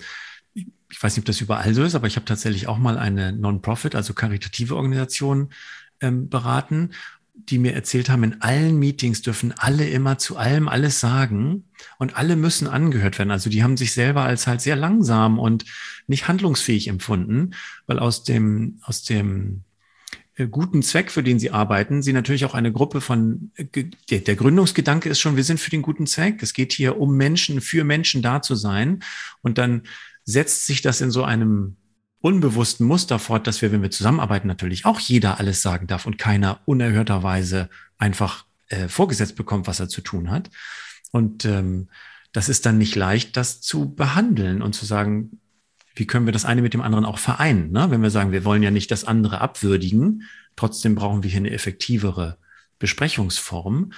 ich 0.55 1.03
weiß 1.03 1.15
nicht, 1.15 1.21
ob 1.21 1.27
das 1.27 1.41
überall 1.41 1.75
so 1.75 1.83
ist, 1.83 1.93
aber 1.93 2.07
ich 2.07 2.15
habe 2.15 2.25
tatsächlich 2.25 2.65
auch 2.65 2.79
mal 2.79 2.97
eine 2.97 3.33
Non-Profit, 3.33 3.93
also 3.93 4.15
karitative 4.15 4.75
Organisation 4.75 5.53
ähm, 6.01 6.27
beraten, 6.27 6.89
die 7.33 7.57
mir 7.57 7.73
erzählt 7.73 8.09
haben, 8.09 8.23
in 8.23 8.41
allen 8.41 8.77
Meetings 8.77 9.21
dürfen 9.21 9.53
alle 9.57 9.87
immer 9.87 10.17
zu 10.17 10.37
allem 10.37 10.67
alles 10.67 10.99
sagen 10.99 11.65
und 11.97 12.15
alle 12.15 12.35
müssen 12.35 12.67
angehört 12.67 13.17
werden. 13.17 13.31
Also 13.31 13.49
die 13.49 13.63
haben 13.63 13.75
sich 13.75 13.93
selber 13.93 14.23
als 14.23 14.47
halt 14.47 14.61
sehr 14.61 14.75
langsam 14.75 15.39
und 15.39 15.65
nicht 16.07 16.27
handlungsfähig 16.27 16.87
empfunden, 16.87 17.51
weil 17.87 17.99
aus 17.99 18.23
dem, 18.23 18.79
aus 18.83 19.03
dem 19.03 19.63
äh, 20.35 20.47
guten 20.47 20.81
Zweck, 20.83 21.11
für 21.11 21.23
den 21.23 21.39
sie 21.39 21.51
arbeiten, 21.51 22.01
sie 22.01 22.13
natürlich 22.13 22.45
auch 22.45 22.53
eine 22.53 22.71
Gruppe 22.71 23.01
von, 23.01 23.51
äh, 23.55 23.85
der, 24.09 24.35
Gründungsgedanke 24.35 25.09
ist 25.09 25.19
schon, 25.19 25.35
wir 25.35 25.43
sind 25.43 25.59
für 25.59 25.71
den 25.71 25.81
guten 25.81 26.07
Zweck. 26.07 26.41
Es 26.41 26.53
geht 26.53 26.71
hier 26.71 26.99
um 26.99 27.15
Menschen, 27.17 27.61
für 27.61 27.83
Menschen 27.83 28.21
da 28.21 28.41
zu 28.41 28.55
sein. 28.55 29.03
Und 29.41 29.57
dann 29.57 29.83
setzt 30.23 30.65
sich 30.65 30.81
das 30.81 31.01
in 31.01 31.11
so 31.11 31.23
einem 31.23 31.77
unbewussten 32.23 32.87
Muster 32.87 33.19
fort, 33.19 33.47
dass 33.47 33.61
wir, 33.61 33.73
wenn 33.73 33.81
wir 33.81 33.91
zusammenarbeiten, 33.91 34.47
natürlich 34.47 34.85
auch 34.85 34.99
jeder 35.01 35.39
alles 35.39 35.61
sagen 35.61 35.87
darf 35.87 36.05
und 36.05 36.17
keiner 36.17 36.61
unerhörterweise 36.63 37.69
einfach 37.97 38.45
äh, 38.69 38.87
vorgesetzt 38.87 39.35
bekommt, 39.35 39.67
was 39.67 39.81
er 39.81 39.89
zu 39.89 39.99
tun 39.99 40.31
hat. 40.31 40.49
Und 41.11 41.43
ähm, 41.43 41.89
das 42.31 42.47
ist 42.47 42.65
dann 42.65 42.77
nicht 42.77 42.95
leicht, 42.95 43.35
das 43.35 43.59
zu 43.59 43.93
behandeln 43.93 44.61
und 44.61 44.73
zu 44.73 44.85
sagen, 44.85 45.41
wie 45.95 46.07
können 46.07 46.25
wir 46.25 46.31
das 46.31 46.45
eine 46.45 46.61
mit 46.61 46.73
dem 46.73 46.81
anderen 46.81 47.03
auch 47.03 47.17
vereinen? 47.17 47.71
Ne? 47.71 47.91
Wenn 47.91 48.01
wir 48.01 48.09
sagen, 48.09 48.31
wir 48.31 48.45
wollen 48.45 48.63
ja 48.63 48.71
nicht 48.71 48.89
das 48.89 49.03
andere 49.03 49.41
abwürdigen, 49.41 50.23
trotzdem 50.55 50.95
brauchen 50.95 51.23
wir 51.23 51.29
hier 51.29 51.41
eine 51.41 51.51
effektivere 51.51 52.37
Besprechungsform, 52.79 53.91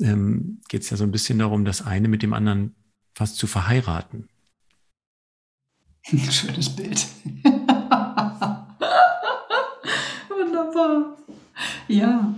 ähm, 0.00 0.60
geht 0.68 0.82
es 0.82 0.90
ja 0.90 0.96
so 0.96 1.02
ein 1.02 1.10
bisschen 1.10 1.40
darum, 1.40 1.64
das 1.64 1.84
eine 1.84 2.06
mit 2.06 2.22
dem 2.22 2.32
anderen 2.32 2.76
fast 3.12 3.38
zu 3.38 3.48
verheiraten. 3.48 4.28
Schönes 6.30 6.76
Bild. 6.76 7.06
Wunderbar. 10.62 11.16
Ja. 11.88 12.34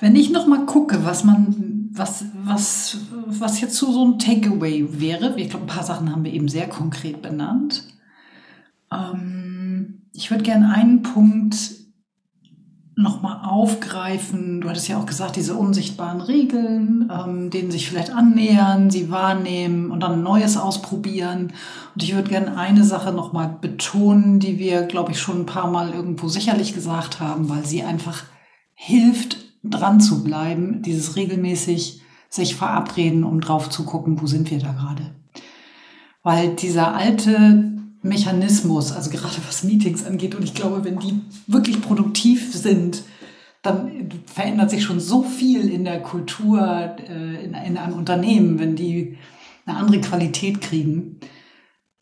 Wenn 0.00 0.16
ich 0.16 0.30
noch 0.30 0.46
mal 0.46 0.66
gucke, 0.66 1.04
was 1.04 1.24
man, 1.24 1.90
was, 1.92 2.26
was, 2.44 2.98
was 3.26 3.60
jetzt 3.60 3.76
so, 3.76 3.92
so 3.92 4.04
ein 4.04 4.18
Takeaway 4.18 4.86
wäre, 5.00 5.38
ich 5.38 5.50
glaube, 5.50 5.64
ein 5.64 5.74
paar 5.74 5.84
Sachen 5.84 6.10
haben 6.10 6.24
wir 6.24 6.32
eben 6.32 6.48
sehr 6.48 6.68
konkret 6.68 7.22
benannt. 7.22 7.84
Ähm, 8.92 10.02
ich 10.12 10.30
würde 10.30 10.44
gerne 10.44 10.72
einen 10.72 11.02
Punkt 11.02 11.56
nochmal 12.96 13.40
aufgreifen. 13.44 14.62
Du 14.62 14.70
hattest 14.70 14.88
ja 14.88 14.98
auch 14.98 15.04
gesagt, 15.04 15.36
diese 15.36 15.54
unsichtbaren 15.54 16.22
Regeln, 16.22 17.10
ähm, 17.12 17.50
denen 17.50 17.70
sich 17.70 17.88
vielleicht 17.88 18.10
annähern, 18.10 18.90
sie 18.90 19.10
wahrnehmen 19.10 19.90
und 19.90 20.00
dann 20.00 20.22
Neues 20.22 20.56
ausprobieren. 20.56 21.52
Und 21.94 22.02
ich 22.02 22.14
würde 22.14 22.30
gerne 22.30 22.56
eine 22.56 22.84
Sache 22.84 23.12
nochmal 23.12 23.58
betonen, 23.60 24.40
die 24.40 24.58
wir, 24.58 24.82
glaube 24.82 25.12
ich, 25.12 25.20
schon 25.20 25.42
ein 25.42 25.46
paar 25.46 25.70
Mal 25.70 25.92
irgendwo 25.92 26.28
sicherlich 26.28 26.72
gesagt 26.72 27.20
haben, 27.20 27.50
weil 27.50 27.66
sie 27.66 27.82
einfach 27.82 28.24
hilft, 28.72 29.44
dran 29.62 30.00
zu 30.00 30.24
bleiben, 30.24 30.80
dieses 30.82 31.16
regelmäßig 31.16 32.00
sich 32.30 32.56
verabreden, 32.56 33.24
um 33.24 33.40
drauf 33.40 33.68
zu 33.68 33.84
gucken, 33.84 34.20
wo 34.22 34.26
sind 34.26 34.50
wir 34.50 34.58
da 34.58 34.72
gerade. 34.72 35.14
Weil 36.22 36.54
dieser 36.54 36.94
alte 36.94 37.75
Mechanismus, 38.08 38.92
also 38.92 39.10
gerade 39.10 39.36
was 39.46 39.64
Meetings 39.64 40.04
angeht, 40.04 40.34
und 40.34 40.44
ich 40.44 40.54
glaube, 40.54 40.84
wenn 40.84 40.98
die 40.98 41.20
wirklich 41.46 41.80
produktiv 41.80 42.54
sind, 42.54 43.02
dann 43.62 44.08
verändert 44.26 44.70
sich 44.70 44.84
schon 44.84 45.00
so 45.00 45.22
viel 45.22 45.68
in 45.68 45.84
der 45.84 46.00
Kultur, 46.02 46.96
äh, 47.08 47.44
in, 47.44 47.54
in 47.54 47.76
einem 47.76 47.94
Unternehmen, 47.94 48.58
wenn 48.58 48.76
die 48.76 49.18
eine 49.64 49.78
andere 49.78 50.00
Qualität 50.00 50.60
kriegen, 50.60 51.18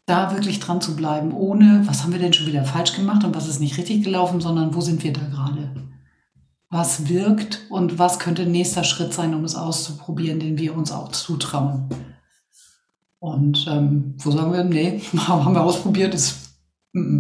da 0.07 0.33
wirklich 0.35 0.61
dran 0.61 0.83
zu 0.83 0.97
bleiben, 0.97 1.33
ohne, 1.33 1.83
was 1.87 2.03
haben 2.03 2.13
wir 2.13 2.21
denn 2.21 2.35
schon 2.35 2.47
wieder 2.47 2.65
falsch 2.65 2.95
gemacht 2.95 3.25
und 3.25 3.35
was 3.35 3.49
ist 3.49 3.61
nicht 3.61 3.79
richtig 3.79 4.05
gelaufen, 4.05 4.41
sondern 4.41 4.75
wo 4.75 4.83
sind 4.83 5.03
wir 5.03 5.15
da 5.15 5.23
gerade? 5.23 5.71
was 6.75 7.09
wirkt 7.09 7.61
und 7.71 8.01
was 8.01 8.19
könnte 8.19 8.47
nächster 8.47 8.83
Schritt 8.83 9.15
sein, 9.15 9.33
um 9.33 9.45
es 9.45 9.55
auszuprobieren, 9.55 10.41
den 10.41 10.59
wir 10.59 10.77
uns 10.77 10.91
auch 10.91 11.13
zutrauen. 11.13 11.89
Und 13.25 13.67
ähm, 13.71 14.17
wo 14.19 14.31
sagen 14.33 14.53
wir, 14.53 14.65
nee, 14.65 15.01
haben 15.17 15.55
wir 15.55 15.63
ausprobiert, 15.63 16.13
es 16.13 16.59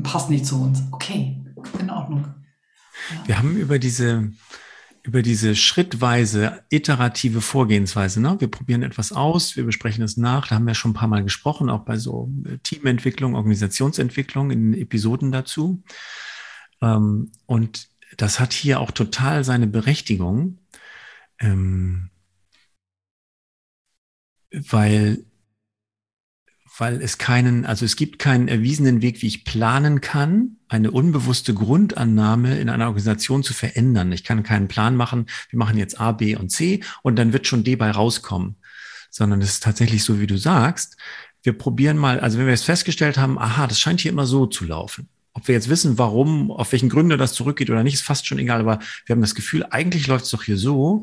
passt 0.02 0.28
nicht 0.28 0.44
zu 0.44 0.60
uns. 0.60 0.82
Okay, 0.90 1.42
in 1.78 1.88
Ordnung. 1.88 2.26
Ja. 3.10 3.28
Wir 3.28 3.38
haben 3.38 3.56
über 3.56 3.78
diese, 3.78 4.30
über 5.02 5.22
diese 5.22 5.56
schrittweise 5.56 6.62
iterative 6.68 7.40
Vorgehensweise, 7.40 8.20
ne? 8.20 8.36
wir 8.38 8.48
probieren 8.48 8.82
etwas 8.82 9.12
aus, 9.12 9.56
wir 9.56 9.64
besprechen 9.64 10.04
es 10.04 10.18
nach, 10.18 10.46
da 10.46 10.56
haben 10.56 10.66
wir 10.66 10.74
schon 10.74 10.90
ein 10.90 10.94
paar 10.94 11.08
Mal 11.08 11.24
gesprochen, 11.24 11.70
auch 11.70 11.86
bei 11.86 11.96
so 11.96 12.30
Teamentwicklung, 12.64 13.34
Organisationsentwicklung 13.34 14.50
in 14.50 14.74
Episoden 14.74 15.32
dazu. 15.32 15.82
Ähm, 16.82 17.32
und 17.46 17.88
das 18.18 18.40
hat 18.40 18.52
hier 18.52 18.78
auch 18.78 18.90
total 18.90 19.42
seine 19.42 19.68
Berechtigung, 19.68 20.58
ähm, 21.40 22.10
weil, 24.50 25.24
weil 26.78 27.00
es 27.00 27.18
keinen, 27.18 27.64
also 27.64 27.84
es 27.84 27.96
gibt 27.96 28.18
keinen 28.18 28.48
erwiesenen 28.48 29.00
Weg, 29.00 29.22
wie 29.22 29.28
ich 29.28 29.44
planen 29.44 30.00
kann, 30.00 30.56
eine 30.68 30.90
unbewusste 30.90 31.54
Grundannahme 31.54 32.58
in 32.58 32.68
einer 32.68 32.86
Organisation 32.86 33.42
zu 33.42 33.54
verändern. 33.54 34.10
Ich 34.12 34.24
kann 34.24 34.42
keinen 34.42 34.68
Plan 34.68 34.96
machen, 34.96 35.26
wir 35.50 35.58
machen 35.58 35.78
jetzt 35.78 36.00
A, 36.00 36.12
B 36.12 36.36
und 36.36 36.50
C 36.50 36.82
und 37.02 37.16
dann 37.16 37.32
wird 37.32 37.46
schon 37.46 37.64
D 37.64 37.76
bei 37.76 37.90
rauskommen, 37.90 38.56
sondern 39.10 39.40
es 39.40 39.50
ist 39.50 39.62
tatsächlich 39.62 40.02
so, 40.02 40.20
wie 40.20 40.26
du 40.26 40.36
sagst. 40.36 40.96
Wir 41.42 41.52
probieren 41.52 41.96
mal, 41.96 42.20
also 42.20 42.38
wenn 42.38 42.46
wir 42.46 42.54
es 42.54 42.64
festgestellt 42.64 43.18
haben, 43.18 43.38
aha, 43.38 43.66
das 43.66 43.78
scheint 43.78 44.00
hier 44.00 44.12
immer 44.12 44.26
so 44.26 44.46
zu 44.46 44.64
laufen 44.64 45.08
ob 45.34 45.48
wir 45.48 45.54
jetzt 45.54 45.68
wissen, 45.68 45.98
warum, 45.98 46.52
auf 46.52 46.70
welchen 46.70 46.88
Gründe 46.88 47.16
das 47.16 47.34
zurückgeht 47.34 47.68
oder 47.68 47.82
nicht, 47.82 47.94
ist 47.94 48.04
fast 48.04 48.26
schon 48.26 48.38
egal. 48.38 48.60
Aber 48.60 48.78
wir 49.04 49.14
haben 49.14 49.20
das 49.20 49.34
Gefühl, 49.34 49.66
eigentlich 49.68 50.06
läuft 50.06 50.26
es 50.26 50.30
doch 50.30 50.44
hier 50.44 50.56
so. 50.56 51.02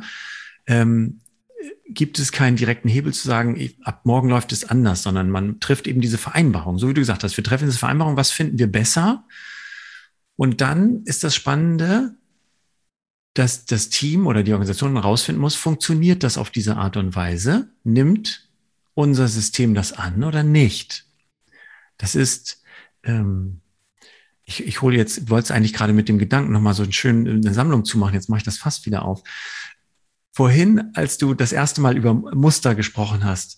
Ähm, 0.65 1.19
gibt 1.88 2.19
es 2.19 2.32
keinen 2.32 2.56
direkten 2.56 2.89
Hebel 2.89 3.13
zu 3.13 3.28
sagen, 3.28 3.60
ab 3.84 4.06
morgen 4.06 4.30
läuft 4.30 4.52
es 4.52 4.63
anders, 4.63 5.04
sondern 5.04 5.30
man 5.30 5.60
trifft 5.60 5.88
eben 5.88 6.02
diese 6.02 6.17
Vereinbarung. 6.17 6.78
So 6.78 6.88
wie 6.88 6.93
du 6.93 7.02
gesagt 7.02 7.24
hast, 7.24 7.36
wir 7.38 7.43
treffen 7.43 7.65
diese 7.65 7.80
Vereinbarung, 7.80 8.17
was 8.17 8.32
finden 8.32 8.60
wir 8.60 8.71
besser? 8.71 9.26
Und 10.36 10.62
dann 10.62 11.04
ist 11.04 11.24
das 11.24 11.36
Spannende, 11.36 12.15
dass 13.34 13.65
das 13.65 13.89
Team 13.89 14.28
oder 14.28 14.43
die 14.43 14.54
Organisation 14.54 14.93
herausfinden 14.93 15.41
muss, 15.41 15.56
funktioniert 15.56 16.24
das 16.24 16.38
auf 16.38 16.50
diese 16.50 16.78
Art 16.78 16.97
und 16.97 17.15
Weise? 17.15 17.69
Nimmt 17.84 18.50
unser 18.93 19.28
System 19.28 19.74
das 19.74 19.93
an 19.93 20.24
oder 20.24 20.43
nicht? 20.43 21.06
Das 21.97 22.15
ist, 22.15 22.63
ähm, 23.04 23.62
ich, 24.43 24.65
ich 24.65 24.82
hole 24.82 24.97
jetzt, 24.97 25.30
wollte 25.30 25.45
es 25.45 25.52
eigentlich 25.52 25.74
gerade 25.74 25.93
mit 25.93 26.10
dem 26.10 26.19
Gedanken 26.19 26.52
nochmal 26.52 26.74
so 26.74 26.84
einen 26.84 26.91
schönen, 26.91 27.28
eine 27.45 27.54
Sammlung 27.54 27.86
zu 27.86 27.97
machen. 27.97 28.15
Jetzt 28.15 28.30
mache 28.30 28.39
ich 28.39 28.43
das 28.43 28.58
fast 28.58 28.86
wieder 28.86 29.06
auf. 29.06 29.24
Vorhin, 30.34 30.91
als 30.94 31.17
du 31.17 31.34
das 31.34 31.52
erste 31.52 31.82
Mal 31.82 31.98
über 31.98 32.13
Muster 32.13 32.76
gesprochen 32.76 33.24
hast, 33.24 33.58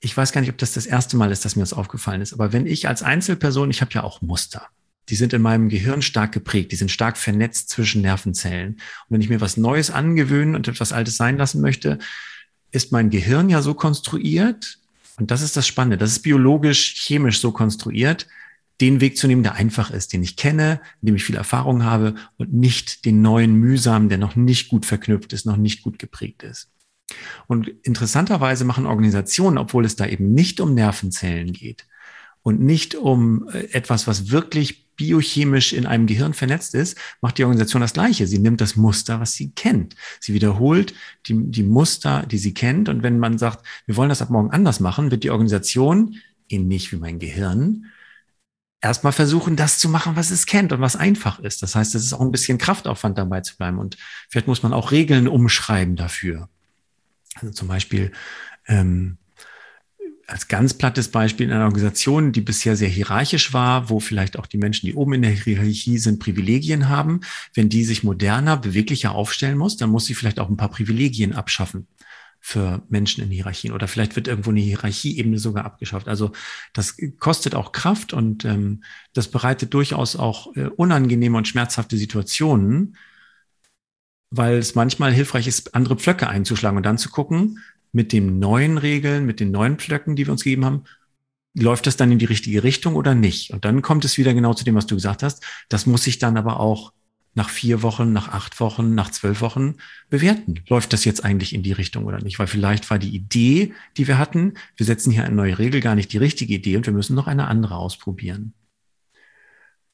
ich 0.00 0.16
weiß 0.16 0.32
gar 0.32 0.40
nicht, 0.40 0.50
ob 0.50 0.58
das 0.58 0.72
das 0.72 0.86
erste 0.86 1.16
Mal 1.16 1.32
ist, 1.32 1.44
dass 1.44 1.56
mir 1.56 1.62
das 1.62 1.72
aufgefallen 1.72 2.20
ist, 2.20 2.32
aber 2.32 2.52
wenn 2.52 2.66
ich 2.66 2.86
als 2.86 3.02
Einzelperson, 3.02 3.70
ich 3.70 3.80
habe 3.80 3.92
ja 3.92 4.04
auch 4.04 4.22
Muster, 4.22 4.68
die 5.08 5.16
sind 5.16 5.32
in 5.32 5.42
meinem 5.42 5.68
Gehirn 5.68 6.02
stark 6.02 6.32
geprägt, 6.32 6.70
die 6.70 6.76
sind 6.76 6.90
stark 6.90 7.16
vernetzt 7.16 7.70
zwischen 7.70 8.02
Nervenzellen. 8.02 8.74
Und 8.74 8.80
wenn 9.08 9.20
ich 9.20 9.30
mir 9.30 9.40
was 9.40 9.56
Neues 9.56 9.90
angewöhnen 9.90 10.54
und 10.54 10.68
etwas 10.68 10.92
Altes 10.92 11.16
sein 11.16 11.38
lassen 11.38 11.60
möchte, 11.60 11.98
ist 12.70 12.92
mein 12.92 13.10
Gehirn 13.10 13.48
ja 13.48 13.62
so 13.62 13.74
konstruiert, 13.74 14.78
und 15.18 15.30
das 15.30 15.42
ist 15.42 15.56
das 15.56 15.66
Spannende, 15.66 15.96
das 15.96 16.12
ist 16.12 16.22
biologisch, 16.22 16.94
chemisch 16.96 17.40
so 17.40 17.50
konstruiert, 17.50 18.28
den 18.80 19.00
Weg 19.00 19.16
zu 19.16 19.26
nehmen, 19.26 19.42
der 19.42 19.54
einfach 19.54 19.90
ist, 19.90 20.12
den 20.12 20.22
ich 20.22 20.36
kenne, 20.36 20.80
in 21.02 21.06
dem 21.06 21.16
ich 21.16 21.24
viel 21.24 21.36
Erfahrung 21.36 21.84
habe 21.84 22.14
und 22.36 22.52
nicht 22.52 23.04
den 23.04 23.22
neuen 23.22 23.54
mühsamen, 23.54 24.08
der 24.08 24.18
noch 24.18 24.36
nicht 24.36 24.68
gut 24.68 24.86
verknüpft 24.86 25.32
ist, 25.32 25.46
noch 25.46 25.56
nicht 25.56 25.82
gut 25.82 25.98
geprägt 25.98 26.42
ist. 26.42 26.70
Und 27.46 27.68
interessanterweise 27.82 28.64
machen 28.64 28.86
Organisationen, 28.86 29.58
obwohl 29.58 29.84
es 29.84 29.96
da 29.96 30.06
eben 30.06 30.32
nicht 30.32 30.60
um 30.60 30.74
Nervenzellen 30.74 31.52
geht 31.52 31.86
und 32.42 32.60
nicht 32.60 32.94
um 32.94 33.48
äh, 33.48 33.70
etwas, 33.72 34.06
was 34.06 34.30
wirklich 34.30 34.88
biochemisch 34.96 35.72
in 35.72 35.86
einem 35.86 36.06
Gehirn 36.06 36.34
vernetzt 36.34 36.74
ist, 36.74 36.98
macht 37.20 37.38
die 37.38 37.44
Organisation 37.44 37.82
das 37.82 37.92
Gleiche. 37.92 38.26
Sie 38.26 38.38
nimmt 38.38 38.60
das 38.60 38.76
Muster, 38.76 39.20
was 39.20 39.32
sie 39.32 39.52
kennt. 39.52 39.94
Sie 40.20 40.34
wiederholt 40.34 40.92
die, 41.26 41.50
die 41.50 41.62
Muster, 41.62 42.26
die 42.26 42.38
sie 42.38 42.52
kennt. 42.52 42.88
Und 42.88 43.02
wenn 43.02 43.18
man 43.18 43.38
sagt, 43.38 43.64
wir 43.86 43.96
wollen 43.96 44.08
das 44.08 44.22
ab 44.22 44.30
morgen 44.30 44.50
anders 44.50 44.80
machen, 44.80 45.10
wird 45.10 45.22
die 45.22 45.30
Organisation, 45.30 46.16
ähnlich 46.48 46.90
wie 46.92 46.96
mein 46.96 47.20
Gehirn, 47.20 47.86
erstmal 48.80 49.12
versuchen, 49.12 49.56
das 49.56 49.78
zu 49.78 49.88
machen, 49.88 50.16
was 50.16 50.30
es 50.30 50.46
kennt 50.46 50.72
und 50.72 50.80
was 50.80 50.96
einfach 50.96 51.38
ist. 51.40 51.62
Das 51.62 51.74
heißt, 51.74 51.94
es 51.94 52.04
ist 52.04 52.12
auch 52.12 52.20
ein 52.20 52.32
bisschen 52.32 52.58
Kraftaufwand 52.58 53.18
dabei 53.18 53.40
zu 53.40 53.56
bleiben 53.56 53.78
und 53.78 53.96
vielleicht 54.28 54.46
muss 54.46 54.62
man 54.62 54.72
auch 54.72 54.90
Regeln 54.92 55.28
umschreiben 55.28 55.96
dafür. 55.96 56.48
Also 57.34 57.52
zum 57.52 57.68
Beispiel 57.68 58.12
ähm, 58.66 59.18
als 60.26 60.46
ganz 60.46 60.74
plattes 60.74 61.10
Beispiel 61.10 61.46
in 61.46 61.52
einer 61.52 61.64
Organisation, 61.64 62.32
die 62.32 62.42
bisher 62.42 62.76
sehr 62.76 62.88
hierarchisch 62.88 63.54
war, 63.54 63.88
wo 63.88 63.98
vielleicht 63.98 64.38
auch 64.38 64.46
die 64.46 64.58
Menschen, 64.58 64.86
die 64.86 64.94
oben 64.94 65.14
in 65.14 65.22
der 65.22 65.30
Hierarchie 65.30 65.98
sind, 65.98 66.18
Privilegien 66.18 66.88
haben. 66.88 67.20
Wenn 67.54 67.70
die 67.70 67.84
sich 67.84 68.04
moderner, 68.04 68.58
beweglicher 68.58 69.12
aufstellen 69.12 69.56
muss, 69.56 69.78
dann 69.78 69.90
muss 69.90 70.04
sie 70.04 70.14
vielleicht 70.14 70.38
auch 70.38 70.50
ein 70.50 70.58
paar 70.58 70.70
Privilegien 70.70 71.34
abschaffen 71.34 71.86
für 72.48 72.80
Menschen 72.88 73.22
in 73.22 73.30
Hierarchien 73.30 73.74
oder 73.74 73.88
vielleicht 73.88 74.16
wird 74.16 74.26
irgendwo 74.26 74.48
eine 74.48 74.60
Hierarchieebene 74.60 75.38
sogar 75.38 75.66
abgeschafft. 75.66 76.08
Also 76.08 76.32
das 76.72 76.96
kostet 77.18 77.54
auch 77.54 77.72
Kraft 77.72 78.14
und 78.14 78.46
ähm, 78.46 78.84
das 79.12 79.28
bereitet 79.28 79.74
durchaus 79.74 80.16
auch 80.16 80.56
äh, 80.56 80.68
unangenehme 80.68 81.36
und 81.36 81.46
schmerzhafte 81.46 81.98
Situationen, 81.98 82.96
weil 84.30 84.56
es 84.56 84.74
manchmal 84.74 85.12
hilfreich 85.12 85.46
ist, 85.46 85.74
andere 85.74 85.96
Pflöcke 85.96 86.26
einzuschlagen 86.26 86.78
und 86.78 86.86
dann 86.86 86.96
zu 86.96 87.10
gucken, 87.10 87.58
mit 87.92 88.14
den 88.14 88.38
neuen 88.38 88.78
Regeln, 88.78 89.26
mit 89.26 89.40
den 89.40 89.50
neuen 89.50 89.76
Pflöcken, 89.76 90.16
die 90.16 90.24
wir 90.24 90.32
uns 90.32 90.42
gegeben 90.42 90.64
haben, 90.64 90.84
läuft 91.54 91.86
das 91.86 91.98
dann 91.98 92.10
in 92.12 92.18
die 92.18 92.24
richtige 92.24 92.62
Richtung 92.62 92.94
oder 92.94 93.14
nicht? 93.14 93.50
Und 93.52 93.66
dann 93.66 93.82
kommt 93.82 94.06
es 94.06 94.16
wieder 94.16 94.32
genau 94.32 94.54
zu 94.54 94.64
dem, 94.64 94.74
was 94.74 94.86
du 94.86 94.94
gesagt 94.94 95.22
hast. 95.22 95.44
Das 95.68 95.84
muss 95.84 96.04
sich 96.04 96.18
dann 96.18 96.38
aber 96.38 96.60
auch 96.60 96.94
nach 97.38 97.50
vier 97.50 97.82
Wochen, 97.82 98.12
nach 98.12 98.28
acht 98.28 98.58
Wochen, 98.58 98.96
nach 98.96 99.12
zwölf 99.12 99.40
Wochen 99.40 99.76
bewerten. 100.10 100.56
Läuft 100.68 100.92
das 100.92 101.04
jetzt 101.04 101.24
eigentlich 101.24 101.54
in 101.54 101.62
die 101.62 101.70
Richtung 101.72 102.04
oder 102.04 102.20
nicht? 102.20 102.40
Weil 102.40 102.48
vielleicht 102.48 102.90
war 102.90 102.98
die 102.98 103.14
Idee, 103.14 103.72
die 103.96 104.08
wir 104.08 104.18
hatten, 104.18 104.54
wir 104.76 104.84
setzen 104.84 105.12
hier 105.12 105.24
eine 105.24 105.36
neue 105.36 105.56
Regel, 105.56 105.80
gar 105.80 105.94
nicht 105.94 106.12
die 106.12 106.18
richtige 106.18 106.52
Idee 106.52 106.76
und 106.76 106.84
wir 106.84 106.92
müssen 106.92 107.14
noch 107.14 107.28
eine 107.28 107.46
andere 107.46 107.76
ausprobieren. 107.76 108.54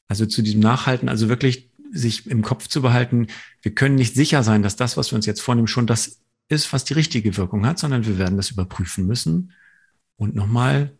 Also 0.07 0.25
zu 0.25 0.41
diesem 0.41 0.59
Nachhalten, 0.59 1.07
also 1.07 1.29
wirklich 1.29 1.69
sich 1.91 2.25
im 2.25 2.41
Kopf 2.41 2.67
zu 2.67 2.81
behalten, 2.81 3.27
wir 3.61 3.75
können 3.75 3.95
nicht 3.95 4.15
sicher 4.15 4.41
sein, 4.41 4.63
dass 4.63 4.75
das, 4.75 4.97
was 4.97 5.11
wir 5.11 5.15
uns 5.15 5.27
jetzt 5.27 5.41
vornehmen, 5.41 5.67
schon 5.67 5.85
das 5.85 6.21
ist, 6.49 6.73
was 6.73 6.83
die 6.83 6.93
richtige 6.93 7.37
Wirkung 7.37 7.67
hat, 7.67 7.77
sondern 7.77 8.07
wir 8.07 8.17
werden 8.17 8.37
das 8.37 8.49
überprüfen 8.49 9.05
müssen 9.05 9.51
und 10.17 10.33
nochmal 10.33 10.91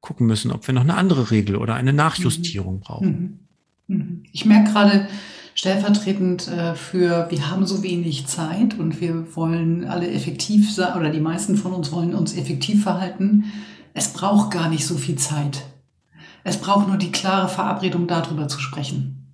gucken 0.00 0.26
müssen, 0.26 0.50
ob 0.50 0.66
wir 0.66 0.74
noch 0.74 0.82
eine 0.82 0.96
andere 0.96 1.30
Regel 1.30 1.56
oder 1.56 1.74
eine 1.74 1.94
Nachjustierung 1.94 2.80
brauchen. 2.80 3.40
Mhm. 3.88 3.96
Mhm. 3.96 4.22
Ich 4.32 4.44
merke 4.44 4.70
gerade 4.70 5.08
stellvertretend 5.54 6.48
äh, 6.48 6.74
für, 6.74 7.26
wir 7.30 7.50
haben 7.50 7.66
so 7.66 7.82
wenig 7.82 8.26
Zeit 8.26 8.78
und 8.78 9.00
wir 9.00 9.34
wollen 9.36 9.86
alle 9.86 10.10
effektiv 10.10 10.72
sein, 10.72 10.98
oder 10.98 11.10
die 11.10 11.20
meisten 11.20 11.56
von 11.56 11.72
uns 11.72 11.92
wollen 11.92 12.14
uns 12.14 12.36
effektiv 12.36 12.82
verhalten. 12.82 13.44
Es 13.94 14.08
braucht 14.08 14.50
gar 14.50 14.68
nicht 14.68 14.86
so 14.86 14.96
viel 14.96 15.16
Zeit. 15.16 15.62
Es 16.42 16.58
braucht 16.58 16.88
nur 16.88 16.98
die 16.98 17.12
klare 17.12 17.48
Verabredung, 17.48 18.06
darüber 18.06 18.48
zu 18.48 18.60
sprechen. 18.60 19.24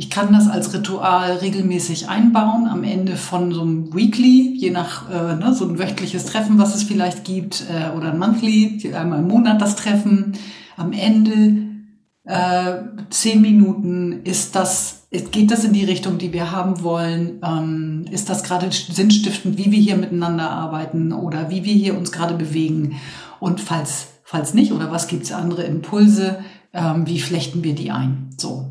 Ich 0.00 0.10
kann 0.10 0.32
das 0.32 0.48
als 0.48 0.72
Ritual 0.72 1.38
regelmäßig 1.38 2.08
einbauen 2.08 2.68
am 2.68 2.84
Ende 2.84 3.16
von 3.16 3.52
so 3.52 3.62
einem 3.62 3.92
Weekly, 3.92 4.54
je 4.56 4.70
nach 4.70 5.10
äh, 5.10 5.34
ne, 5.34 5.52
so 5.52 5.68
ein 5.68 5.78
wöchentliches 5.78 6.24
Treffen, 6.24 6.56
was 6.56 6.76
es 6.76 6.84
vielleicht 6.84 7.24
gibt, 7.24 7.64
äh, 7.68 7.96
oder 7.96 8.12
ein 8.12 8.18
Monthly, 8.18 8.94
einmal 8.94 9.18
im 9.18 9.26
Monat 9.26 9.60
das 9.60 9.74
Treffen. 9.74 10.34
Am 10.76 10.92
Ende 10.92 11.66
äh, 12.22 12.74
zehn 13.10 13.40
Minuten 13.40 14.22
ist 14.22 14.54
das, 14.54 14.97
geht 15.10 15.50
das 15.50 15.64
in 15.64 15.72
die 15.72 15.84
Richtung, 15.84 16.18
die 16.18 16.32
wir 16.32 16.52
haben 16.52 16.82
wollen? 16.82 17.40
Ähm, 17.42 18.04
ist 18.10 18.28
das 18.28 18.42
gerade 18.42 18.70
sinnstiftend, 18.70 19.56
wie 19.56 19.70
wir 19.70 19.78
hier 19.78 19.96
miteinander 19.96 20.50
arbeiten 20.50 21.12
oder 21.12 21.50
wie 21.50 21.64
wir 21.64 21.74
hier 21.74 21.96
uns 21.96 22.12
gerade 22.12 22.34
bewegen? 22.34 22.96
Und 23.40 23.60
falls, 23.60 24.08
falls 24.24 24.52
nicht, 24.52 24.72
oder 24.72 24.90
was 24.90 25.08
gibt's 25.08 25.32
andere 25.32 25.62
Impulse, 25.62 26.44
ähm, 26.74 27.06
wie 27.06 27.20
flechten 27.20 27.64
wir 27.64 27.74
die 27.74 27.90
ein? 27.90 28.30
So, 28.36 28.66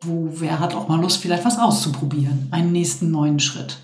wo 0.00 0.28
wer 0.36 0.60
hat 0.60 0.74
auch 0.74 0.88
mal 0.88 1.00
Lust, 1.00 1.20
vielleicht 1.20 1.44
was 1.44 1.58
auszuprobieren, 1.58 2.48
einen 2.50 2.72
nächsten 2.72 3.10
neuen 3.10 3.38
Schritt. 3.38 3.78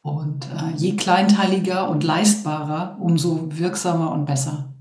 Und 0.00 0.46
äh, 0.46 0.74
je 0.76 0.96
kleinteiliger 0.96 1.90
und 1.90 2.02
leistbarer, 2.02 2.96
umso 2.98 3.48
wirksamer 3.50 4.12
und 4.12 4.24
besser. 4.24 4.72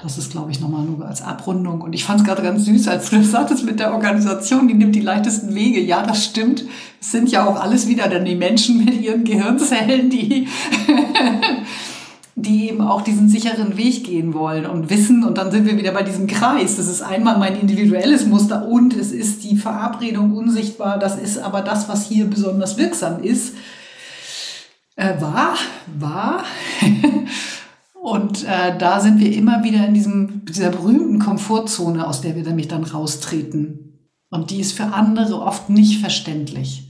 Das 0.00 0.16
ist, 0.16 0.30
glaube 0.30 0.52
ich, 0.52 0.60
nochmal 0.60 0.84
nur 0.84 1.04
als 1.04 1.22
Abrundung. 1.22 1.80
Und 1.80 1.92
ich 1.92 2.04
fand 2.04 2.20
es 2.20 2.26
gerade 2.26 2.42
ganz 2.42 2.64
süß, 2.64 2.86
als 2.86 3.10
du 3.10 3.16
das 3.16 3.32
sagtest 3.32 3.64
mit 3.64 3.80
der 3.80 3.92
Organisation, 3.92 4.68
die 4.68 4.74
nimmt 4.74 4.94
die 4.94 5.00
leichtesten 5.00 5.56
Wege. 5.56 5.80
Ja, 5.80 6.06
das 6.06 6.24
stimmt. 6.24 6.64
Es 7.00 7.10
sind 7.10 7.30
ja 7.32 7.44
auch 7.44 7.60
alles 7.60 7.88
wieder 7.88 8.08
dann 8.08 8.24
die 8.24 8.36
Menschen 8.36 8.84
mit 8.84 9.00
ihren 9.00 9.24
Gehirnzellen, 9.24 10.08
die 10.08 10.46
die 12.36 12.68
eben 12.68 12.80
auch 12.80 13.02
diesen 13.02 13.28
sicheren 13.28 13.76
Weg 13.76 14.04
gehen 14.04 14.34
wollen 14.34 14.66
und 14.66 14.88
wissen, 14.88 15.24
und 15.24 15.36
dann 15.36 15.50
sind 15.50 15.66
wir 15.66 15.76
wieder 15.76 15.90
bei 15.90 16.04
diesem 16.04 16.28
Kreis. 16.28 16.76
Das 16.76 16.86
ist 16.86 17.02
einmal 17.02 17.36
mein 17.36 17.58
individuelles 17.58 18.24
Muster 18.24 18.68
und 18.68 18.94
es 18.94 19.10
ist 19.10 19.42
die 19.42 19.56
Verabredung 19.56 20.32
unsichtbar. 20.36 21.00
Das 21.00 21.18
ist 21.18 21.38
aber 21.38 21.62
das, 21.62 21.88
was 21.88 22.06
hier 22.06 22.26
besonders 22.26 22.76
wirksam 22.76 23.20
ist. 23.24 23.56
Äh, 24.94 25.20
war, 25.20 25.56
war. 25.98 26.44
und 28.02 28.44
äh, 28.44 28.76
da 28.78 29.00
sind 29.00 29.18
wir 29.18 29.32
immer 29.32 29.64
wieder 29.64 29.86
in 29.86 29.94
diesem, 29.94 30.44
dieser 30.44 30.70
berühmten 30.70 31.18
Komfortzone, 31.18 32.06
aus 32.06 32.20
der 32.20 32.36
wir 32.36 32.42
nämlich 32.42 32.68
dann 32.68 32.84
raustreten. 32.84 34.10
Und 34.30 34.50
die 34.50 34.60
ist 34.60 34.72
für 34.72 34.84
andere 34.84 35.40
oft 35.40 35.68
nicht 35.70 36.00
verständlich. 36.00 36.88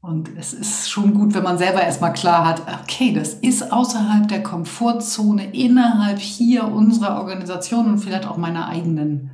Und 0.00 0.30
es 0.38 0.52
ist 0.52 0.88
schon 0.88 1.14
gut, 1.14 1.34
wenn 1.34 1.42
man 1.42 1.58
selber 1.58 1.82
erstmal 1.82 2.12
klar 2.12 2.46
hat, 2.46 2.62
okay, 2.84 3.12
das 3.12 3.34
ist 3.34 3.72
außerhalb 3.72 4.28
der 4.28 4.42
Komfortzone, 4.42 5.52
innerhalb 5.52 6.20
hier 6.20 6.68
unserer 6.68 7.18
Organisation 7.18 7.86
und 7.86 7.98
vielleicht 7.98 8.26
auch 8.26 8.36
meiner 8.36 8.68
eigenen 8.68 9.30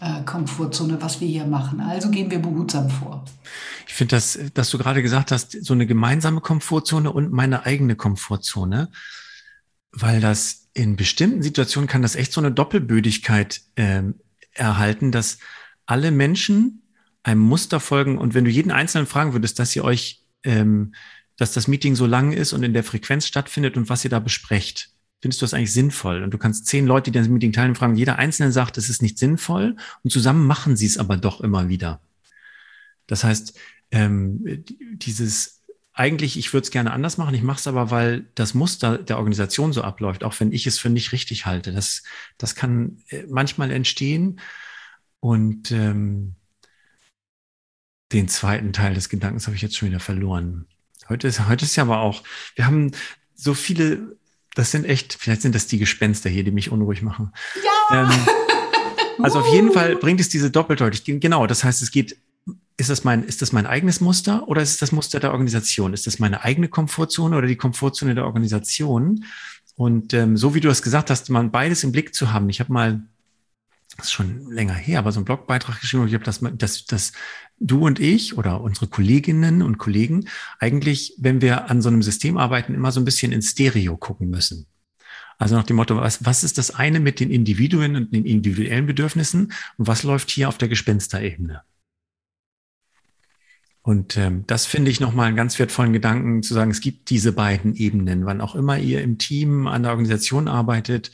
äh, 0.00 0.22
Komfortzone, 0.24 1.02
was 1.02 1.20
wir 1.20 1.28
hier 1.28 1.44
machen. 1.44 1.80
Also 1.80 2.10
gehen 2.10 2.30
wir 2.30 2.38
behutsam 2.38 2.88
vor. 2.88 3.24
Ich 3.86 3.92
finde, 3.92 4.16
dass, 4.16 4.38
dass 4.54 4.70
du 4.70 4.78
gerade 4.78 5.02
gesagt 5.02 5.32
hast, 5.32 5.52
so 5.64 5.74
eine 5.74 5.86
gemeinsame 5.86 6.40
Komfortzone 6.40 7.12
und 7.12 7.30
meine 7.30 7.66
eigene 7.66 7.94
Komfortzone, 7.94 8.88
weil 9.98 10.20
das 10.20 10.68
in 10.74 10.96
bestimmten 10.96 11.42
Situationen 11.42 11.88
kann 11.88 12.02
das 12.02 12.16
echt 12.16 12.32
so 12.32 12.40
eine 12.40 12.52
Doppelbödigkeit 12.52 13.62
äh, 13.76 14.02
erhalten, 14.52 15.10
dass 15.10 15.38
alle 15.86 16.10
Menschen 16.10 16.82
einem 17.22 17.40
Muster 17.40 17.80
folgen 17.80 18.18
und 18.18 18.34
wenn 18.34 18.44
du 18.44 18.50
jeden 18.50 18.70
Einzelnen 18.70 19.06
fragen 19.06 19.32
würdest, 19.32 19.58
dass 19.58 19.74
ihr 19.74 19.84
euch, 19.84 20.22
ähm, 20.44 20.94
dass 21.36 21.52
das 21.52 21.66
Meeting 21.66 21.96
so 21.96 22.06
lang 22.06 22.32
ist 22.32 22.52
und 22.52 22.62
in 22.62 22.74
der 22.74 22.84
Frequenz 22.84 23.26
stattfindet 23.26 23.76
und 23.76 23.88
was 23.88 24.04
ihr 24.04 24.10
da 24.10 24.20
besprecht, 24.20 24.90
findest 25.22 25.40
du 25.40 25.44
das 25.44 25.54
eigentlich 25.54 25.72
sinnvoll? 25.72 26.22
Und 26.22 26.32
du 26.32 26.38
kannst 26.38 26.66
zehn 26.66 26.86
Leute, 26.86 27.10
die 27.10 27.18
das 27.18 27.28
Meeting 27.28 27.52
teilnehmen, 27.52 27.74
fragen, 27.74 27.96
jeder 27.96 28.18
Einzelne 28.18 28.52
sagt, 28.52 28.76
es 28.76 28.90
ist 28.90 29.02
nicht 29.02 29.18
sinnvoll 29.18 29.76
und 30.04 30.10
zusammen 30.10 30.46
machen 30.46 30.76
sie 30.76 30.86
es 30.86 30.98
aber 30.98 31.16
doch 31.16 31.40
immer 31.40 31.68
wieder. 31.68 32.00
Das 33.06 33.24
heißt, 33.24 33.58
ähm, 33.92 34.64
dieses 34.92 35.55
eigentlich, 35.96 36.38
ich 36.38 36.52
würde 36.52 36.64
es 36.64 36.70
gerne 36.70 36.92
anders 36.92 37.16
machen, 37.16 37.34
ich 37.34 37.42
mache 37.42 37.58
es 37.58 37.66
aber, 37.66 37.90
weil 37.90 38.26
das 38.34 38.52
Muster 38.52 38.98
der 38.98 39.16
Organisation 39.16 39.72
so 39.72 39.80
abläuft, 39.80 40.24
auch 40.24 40.38
wenn 40.38 40.52
ich 40.52 40.66
es 40.66 40.78
für 40.78 40.90
nicht 40.90 41.12
richtig 41.12 41.46
halte. 41.46 41.72
Das, 41.72 42.02
das 42.36 42.54
kann 42.54 43.02
äh, 43.08 43.24
manchmal 43.28 43.70
entstehen. 43.70 44.38
Und 45.20 45.72
ähm, 45.72 46.34
den 48.12 48.28
zweiten 48.28 48.74
Teil 48.74 48.92
des 48.92 49.08
Gedankens 49.08 49.46
habe 49.46 49.56
ich 49.56 49.62
jetzt 49.62 49.76
schon 49.76 49.88
wieder 49.88 49.98
verloren. 49.98 50.66
Heute 51.08 51.28
ist, 51.28 51.48
heute 51.48 51.64
ist 51.64 51.76
ja 51.76 51.84
aber 51.84 52.00
auch, 52.00 52.22
wir 52.56 52.66
haben 52.66 52.92
so 53.34 53.54
viele, 53.54 54.18
das 54.54 54.72
sind 54.72 54.84
echt, 54.84 55.14
vielleicht 55.14 55.40
sind 55.40 55.54
das 55.54 55.66
die 55.66 55.78
Gespenster 55.78 56.28
hier, 56.28 56.44
die 56.44 56.50
mich 56.50 56.70
unruhig 56.70 57.00
machen. 57.00 57.32
Ja! 57.90 58.02
Ähm, 58.02 58.26
also 59.22 59.38
auf 59.38 59.50
jeden 59.50 59.72
Fall 59.72 59.96
bringt 59.96 60.20
es 60.20 60.28
diese 60.28 60.50
Doppeldeutigkeit. 60.50 61.22
Genau, 61.22 61.46
das 61.46 61.64
heißt, 61.64 61.80
es 61.80 61.90
geht, 61.90 62.18
ist 62.76 62.90
das 62.90 63.04
mein, 63.04 63.22
ist 63.24 63.42
das 63.42 63.52
mein 63.52 63.66
eigenes 63.66 64.00
Muster 64.00 64.48
oder 64.48 64.62
ist 64.62 64.70
es 64.70 64.78
das 64.78 64.92
Muster 64.92 65.20
der 65.20 65.32
Organisation? 65.32 65.94
Ist 65.94 66.06
das 66.06 66.18
meine 66.18 66.44
eigene 66.44 66.68
Komfortzone 66.68 67.36
oder 67.36 67.46
die 67.46 67.56
Komfortzone 67.56 68.14
der 68.14 68.26
Organisation? 68.26 69.24
Und 69.76 70.14
ähm, 70.14 70.36
so 70.36 70.54
wie 70.54 70.60
du 70.60 70.68
das 70.68 70.82
gesagt 70.82 71.10
hast, 71.10 71.30
man 71.30 71.50
beides 71.50 71.84
im 71.84 71.92
Blick 71.92 72.14
zu 72.14 72.32
haben. 72.32 72.48
Ich 72.48 72.60
habe 72.60 72.72
mal 72.72 73.02
das 73.96 74.06
ist 74.06 74.12
schon 74.12 74.50
länger 74.50 74.74
her, 74.74 74.98
aber 74.98 75.12
so 75.12 75.20
ein 75.20 75.24
Blogbeitrag 75.24 75.80
geschrieben, 75.80 76.06
ich 76.06 76.14
habe 76.14 76.24
das, 76.24 76.40
das, 76.56 76.84
das 76.84 77.12
du 77.58 77.86
und 77.86 77.98
ich 77.98 78.36
oder 78.36 78.60
unsere 78.60 78.88
Kolleginnen 78.88 79.62
und 79.62 79.78
Kollegen 79.78 80.28
eigentlich, 80.58 81.14
wenn 81.18 81.40
wir 81.40 81.70
an 81.70 81.80
so 81.80 81.88
einem 81.88 82.02
System 82.02 82.36
arbeiten, 82.36 82.74
immer 82.74 82.92
so 82.92 83.00
ein 83.00 83.04
bisschen 83.04 83.32
in 83.32 83.42
Stereo 83.42 83.96
gucken 83.96 84.28
müssen. 84.28 84.66
Also 85.38 85.54
nach 85.54 85.64
dem 85.64 85.76
Motto, 85.76 85.96
was, 85.96 86.24
was 86.24 86.44
ist 86.44 86.58
das 86.58 86.70
eine 86.70 87.00
mit 87.00 87.20
den 87.20 87.30
Individuen 87.30 87.96
und 87.96 88.14
den 88.14 88.26
individuellen 88.26 88.86
Bedürfnissen 88.86 89.52
und 89.76 89.86
was 89.86 90.02
läuft 90.02 90.30
hier 90.30 90.48
auf 90.48 90.58
der 90.58 90.68
Gespensterebene? 90.68 91.62
Und 93.86 94.16
ähm, 94.16 94.42
das 94.48 94.66
finde 94.66 94.90
ich 94.90 94.98
nochmal 94.98 95.28
einen 95.28 95.36
ganz 95.36 95.60
wertvollen 95.60 95.92
Gedanken, 95.92 96.42
zu 96.42 96.54
sagen, 96.54 96.72
es 96.72 96.80
gibt 96.80 97.08
diese 97.08 97.30
beiden 97.30 97.76
Ebenen. 97.76 98.26
Wann 98.26 98.40
auch 98.40 98.56
immer 98.56 98.80
ihr 98.80 99.00
im 99.00 99.16
Team 99.16 99.68
an 99.68 99.84
der 99.84 99.92
Organisation 99.92 100.48
arbeitet, 100.48 101.12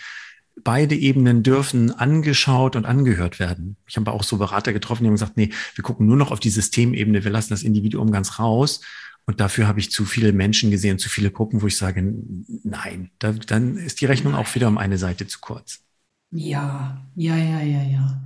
beide 0.65 0.95
Ebenen 0.95 1.43
dürfen 1.43 1.91
angeschaut 1.91 2.75
und 2.75 2.87
angehört 2.87 3.39
werden. 3.39 3.77
Ich 3.87 3.99
habe 3.99 4.11
auch 4.11 4.23
so 4.23 4.39
Berater 4.39 4.73
getroffen, 4.73 5.03
die 5.03 5.09
haben 5.09 5.17
gesagt, 5.17 5.37
nee, 5.37 5.51
wir 5.75 5.85
gucken 5.85 6.07
nur 6.07 6.17
noch 6.17 6.31
auf 6.31 6.41
die 6.41 6.49
Systemebene, 6.49 7.25
wir 7.25 7.31
lassen 7.31 7.51
das 7.51 7.63
Individuum 7.63 8.11
ganz 8.11 8.39
raus. 8.39 8.81
Und 9.27 9.41
dafür 9.41 9.69
habe 9.69 9.79
ich 9.79 9.91
zu 9.91 10.07
viele 10.07 10.33
Menschen 10.33 10.71
gesehen, 10.71 10.99
zu 10.99 11.11
viele 11.11 11.31
Gruppen, 11.31 11.61
wo 11.61 11.67
ich 11.67 11.77
sage, 11.77 12.03
nein, 12.65 13.11
da, 13.19 13.33
dann 13.33 13.77
ist 13.77 14.01
die 14.01 14.07
Rechnung 14.07 14.35
auch 14.35 14.55
wieder 14.55 14.69
um 14.69 14.79
eine 14.79 14.97
Seite 14.97 15.27
zu 15.27 15.41
kurz. 15.41 15.81
Ja, 16.31 17.07
ja, 17.17 17.37
ja, 17.37 17.61
ja, 17.61 17.83
ja. 17.83 18.22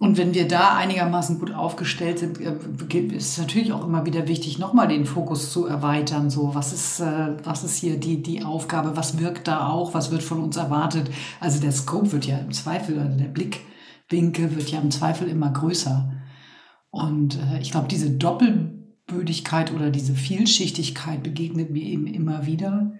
Und 0.00 0.16
wenn 0.16 0.32
wir 0.32 0.48
da 0.48 0.78
einigermaßen 0.78 1.38
gut 1.38 1.52
aufgestellt 1.52 2.20
sind, 2.20 2.40
äh, 2.40 2.98
ist 3.14 3.32
es 3.32 3.38
natürlich 3.38 3.70
auch 3.70 3.84
immer 3.84 4.06
wieder 4.06 4.28
wichtig, 4.28 4.58
nochmal 4.58 4.88
den 4.88 5.04
Fokus 5.04 5.52
zu 5.52 5.66
erweitern. 5.66 6.30
So, 6.30 6.54
was 6.54 6.72
ist, 6.72 7.00
äh, 7.00 7.36
was 7.44 7.64
ist 7.64 7.76
hier 7.76 8.00
die, 8.00 8.22
die 8.22 8.42
Aufgabe? 8.42 8.96
Was 8.96 9.18
wirkt 9.18 9.46
da 9.46 9.68
auch? 9.68 9.92
Was 9.92 10.10
wird 10.10 10.22
von 10.22 10.40
uns 10.42 10.56
erwartet? 10.56 11.10
Also 11.38 11.60
der 11.60 11.72
Scope 11.72 12.12
wird 12.12 12.24
ja 12.24 12.38
im 12.38 12.50
Zweifel, 12.50 12.94
der 12.96 13.26
Blickwinkel 13.26 14.56
wird 14.56 14.70
ja 14.70 14.80
im 14.80 14.90
Zweifel 14.90 15.28
immer 15.28 15.50
größer. 15.50 16.10
Und 16.88 17.36
äh, 17.36 17.60
ich 17.60 17.70
glaube, 17.70 17.88
diese 17.88 18.10
Doppelbödigkeit 18.10 19.70
oder 19.70 19.90
diese 19.90 20.14
Vielschichtigkeit 20.14 21.22
begegnet 21.22 21.72
mir 21.72 21.84
eben 21.84 22.06
immer 22.06 22.46
wieder. 22.46 22.94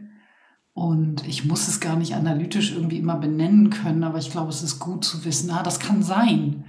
Und 0.75 1.27
ich 1.27 1.47
muss 1.47 1.67
es 1.67 1.81
gar 1.81 1.97
nicht 1.97 2.15
analytisch 2.15 2.73
irgendwie 2.73 2.99
immer 2.99 3.17
benennen 3.17 3.71
können, 3.71 4.05
aber 4.05 4.19
ich 4.19 4.31
glaube, 4.31 4.51
es 4.51 4.63
ist 4.63 4.79
gut 4.79 5.03
zu 5.03 5.25
wissen, 5.25 5.51
ah, 5.51 5.63
das 5.63 5.81
kann 5.81 6.03
sein. 6.03 6.65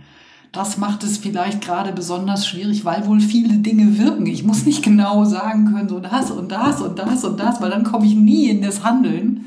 Das 0.52 0.78
macht 0.78 1.04
es 1.04 1.18
vielleicht 1.18 1.62
gerade 1.62 1.93
besonders 1.93 2.45
schwierig, 2.45 2.84
weil 2.84 3.08
wohl 3.08 3.22
viele 3.22 3.56
Dinge 3.60 3.97
wirken. 3.97 4.26
Ich 4.26 4.43
muss 4.43 4.66
nicht 4.66 4.84
genau 4.84 5.24
sagen 5.24 5.72
können, 5.72 5.88
so 5.88 5.99
das 5.99 6.30
und 6.30 6.52
das 6.52 6.82
und 6.82 6.99
das 6.99 7.24
und 7.24 7.39
das, 7.39 7.62
weil 7.62 7.70
dann 7.70 7.86
komme 7.86 8.06
ich 8.06 8.16
nie 8.16 8.49
in 8.49 8.62
das 8.62 8.84
Handeln. 8.84 9.45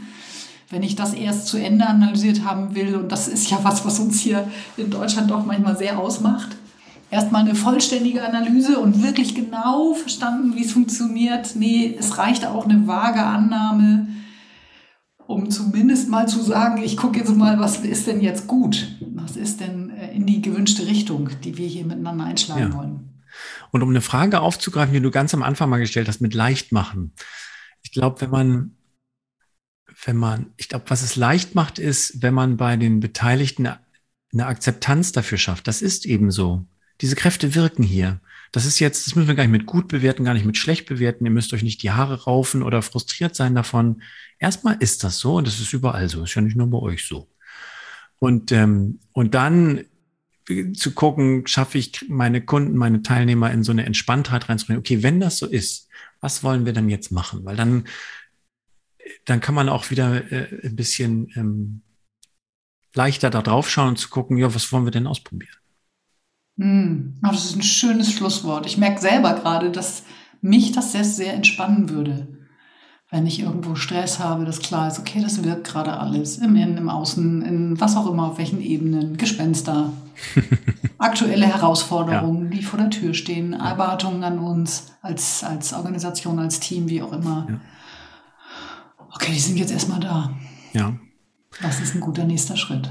wenn 0.75 0.83
ich 0.83 0.97
das 0.97 1.15
erst 1.15 1.47
zu 1.47 1.57
Ende 1.57 1.87
analysiert 1.87 2.45
haben 2.45 2.75
will, 2.75 2.97
und 2.97 3.13
das 3.13 3.29
ist 3.29 3.49
ja 3.51 3.59
was, 3.63 3.85
was 3.85 4.01
uns 4.01 4.21
hier 4.21 4.49
in 4.77 4.91
Deutschland 4.91 5.31
doch 5.31 5.47
manchmal 5.47 5.79
sehr 5.79 5.99
ausmacht, 5.99 6.57
erstmal 7.11 7.43
eine 7.43 7.55
vollständige 7.55 8.27
Analyse 8.27 8.81
und 8.81 9.03
wirklich 9.03 9.35
genau 9.35 9.95
verstanden, 9.95 10.57
wie 10.57 10.65
es 10.65 10.73
funktioniert. 10.73 11.55
Nee, 11.55 11.95
es 11.99 12.19
reicht 12.19 12.45
auch 12.47 12.65
eine 12.65 12.87
vage 12.87 13.23
Annahme, 13.23 14.09
um 15.27 15.49
zumindest 15.51 16.09
mal 16.09 16.27
zu 16.27 16.43
sagen, 16.43 16.83
ich 16.83 16.97
gucke 16.97 17.19
jetzt 17.21 17.35
mal, 17.37 17.59
was 17.61 17.79
ist 17.79 18.07
denn 18.07 18.21
jetzt 18.21 18.47
gut? 18.47 18.89
Was 19.15 19.37
ist 19.37 19.61
denn 19.61 19.91
in 20.15 20.27
die 20.27 20.41
gewünschte 20.41 20.87
Richtung, 20.87 21.31
die 21.43 21.59
wir 21.59 21.67
hier 21.67 21.85
miteinander 21.85 22.25
einschlagen 22.25 22.73
ja. 22.73 22.75
wollen? 22.75 23.23
Und 23.71 23.83
um 23.83 23.91
eine 23.91 24.01
Frage 24.01 24.41
aufzugreifen, 24.41 24.95
die 24.95 25.01
du 25.01 25.11
ganz 25.11 25.35
am 25.35 25.43
Anfang 25.43 25.69
mal 25.69 25.79
gestellt 25.79 26.09
hast, 26.09 26.21
mit 26.21 26.35
leicht 26.35 26.73
machen. 26.73 27.13
Ich 27.83 27.91
glaube, 27.93 28.21
wenn 28.21 28.31
man, 28.31 28.77
wenn 30.05 30.17
man, 30.17 30.53
ich 30.57 30.69
glaube, 30.69 30.85
was 30.89 31.03
es 31.03 31.17
leicht 31.17 31.55
macht, 31.55 31.79
ist, 31.79 32.23
wenn 32.23 32.35
man 32.35 32.57
bei 32.57 32.77
den 32.77 33.01
Beteiligten 33.01 33.69
eine 34.33 34.47
Akzeptanz 34.47 35.13
dafür 35.13 35.39
schafft. 35.39 35.67
Das 35.67 35.83
ist 35.83 36.07
eben 36.07 36.31
so. 36.31 36.65
Diese 37.01 37.17
Kräfte 37.17 37.55
wirken 37.55 37.83
hier. 37.83 38.21
Das 38.53 38.67
ist 38.67 38.79
jetzt, 38.79 39.07
das 39.07 39.17
müssen 39.17 39.27
wir 39.27 39.35
gar 39.35 39.43
nicht 39.43 39.53
mit 39.53 39.67
gut 39.67 39.89
bewerten, 39.89 40.25
gar 40.25 40.35
nicht 40.35 40.47
mit 40.47 40.57
schlecht 40.57 40.87
bewerten. 40.87 41.25
Ihr 41.25 41.33
müsst 41.33 41.53
euch 41.53 41.65
nicht 41.65 41.83
die 41.83 41.91
Haare 41.91 42.23
raufen 42.23 42.63
oder 42.63 42.83
frustriert 42.83 43.35
sein 43.35 43.57
davon. 43.57 44.03
Erstmal 44.39 44.77
ist 44.79 45.03
das 45.03 45.19
so 45.19 45.37
und 45.37 45.47
das 45.49 45.59
ist 45.59 45.73
überall 45.73 46.09
so. 46.09 46.23
Ist 46.23 46.37
ja 46.37 46.43
nicht 46.43 46.57
nur 46.57 46.71
bei 46.71 46.79
euch 46.79 47.05
so. 47.05 47.29
Und, 48.21 48.53
ähm, 48.53 49.01
und 49.13 49.35
dann 49.35 49.85
zu 50.75 50.93
gucken, 50.93 51.47
schaffe 51.47 51.79
ich 51.79 52.07
meine 52.09 52.45
Kunden, 52.45 52.77
meine 52.77 53.03
Teilnehmer 53.03 53.51
in 53.51 53.65
so 53.65 53.73
eine 53.73 53.87
Entspanntheit 53.87 54.49
reinzubringen. 54.49 54.81
Okay, 54.81 55.03
wenn 55.03 55.21
das 55.21 55.39
so 55.39 55.47
ist, 55.47 55.89
was 56.21 56.43
wollen 56.43 56.67
wir 56.67 56.73
denn 56.73 56.89
jetzt 56.89 57.13
machen? 57.13 57.45
Weil 57.45 57.57
dann, 57.57 57.85
dann 59.25 59.41
kann 59.41 59.55
man 59.55 59.69
auch 59.69 59.91
wieder 59.91 60.31
äh, 60.31 60.67
ein 60.67 60.77
bisschen 60.77 61.31
ähm, 61.37 61.83
leichter 62.95 63.31
da 63.31 63.43
drauf 63.43 63.71
schauen 63.71 63.91
und 63.91 63.99
zu 63.99 64.09
gucken, 64.09 64.37
ja, 64.37 64.55
was 64.55 64.71
wollen 64.73 64.85
wir 64.85 64.91
denn 64.91 65.07
ausprobieren? 65.07 65.57
Mm, 66.57 67.15
oh, 67.25 67.29
das 67.31 67.47
ist 67.47 67.57
ein 67.57 67.63
schönes 67.63 68.13
Schlusswort. 68.13 68.67
Ich 68.67 68.79
merke 68.79 69.01
selber 69.01 69.35
gerade, 69.35 69.71
dass 69.71 70.05
mich 70.41 70.73
das 70.73 70.93
sehr, 70.93 71.05
sehr 71.05 71.35
entspannen 71.35 71.89
würde. 71.89 72.44
Wenn 73.15 73.29
ich 73.29 73.39
irgendwo 73.39 73.77
Stress 73.77 74.19
habe, 74.19 74.45
dass 74.45 74.59
klar 74.59 74.89
ist, 74.89 74.99
okay, 74.99 75.21
das 75.23 75.45
wirkt 75.45 75.69
gerade 75.69 75.99
alles. 75.99 76.39
Im 76.39 76.57
Innen, 76.57 76.77
im 76.77 76.89
Außen, 76.89 77.43
in 77.43 77.81
was 77.81 77.97
auch 77.97 78.11
immer, 78.11 78.27
auf 78.27 78.39
welchen 78.39 78.61
Ebenen, 78.61 79.17
Gespenster, 79.17 79.93
aktuelle 80.99 81.47
Herausforderungen, 81.47 82.51
ja. 82.51 82.59
die 82.59 82.65
vor 82.65 82.81
der 82.81 82.91
Tür 82.91 83.15
stehen, 83.15 83.53
Erwartungen 83.53 84.25
an 84.25 84.41
uns 84.41 84.95
als, 85.01 85.45
als 85.45 85.73
Organisation, 85.75 86.41
als 86.41 86.59
Team, 86.59 86.89
wie 86.89 87.03
auch 87.03 87.13
immer. 87.13 87.47
Ja. 87.49 87.61
Okay, 89.15 89.31
die 89.33 89.39
sind 89.39 89.59
jetzt 89.59 89.71
erstmal 89.71 90.01
da. 90.01 90.35
Ja. 90.73 90.97
Was 91.61 91.79
ist 91.79 91.95
ein 91.95 92.01
guter 92.01 92.25
nächster 92.25 92.57
Schritt? 92.57 92.91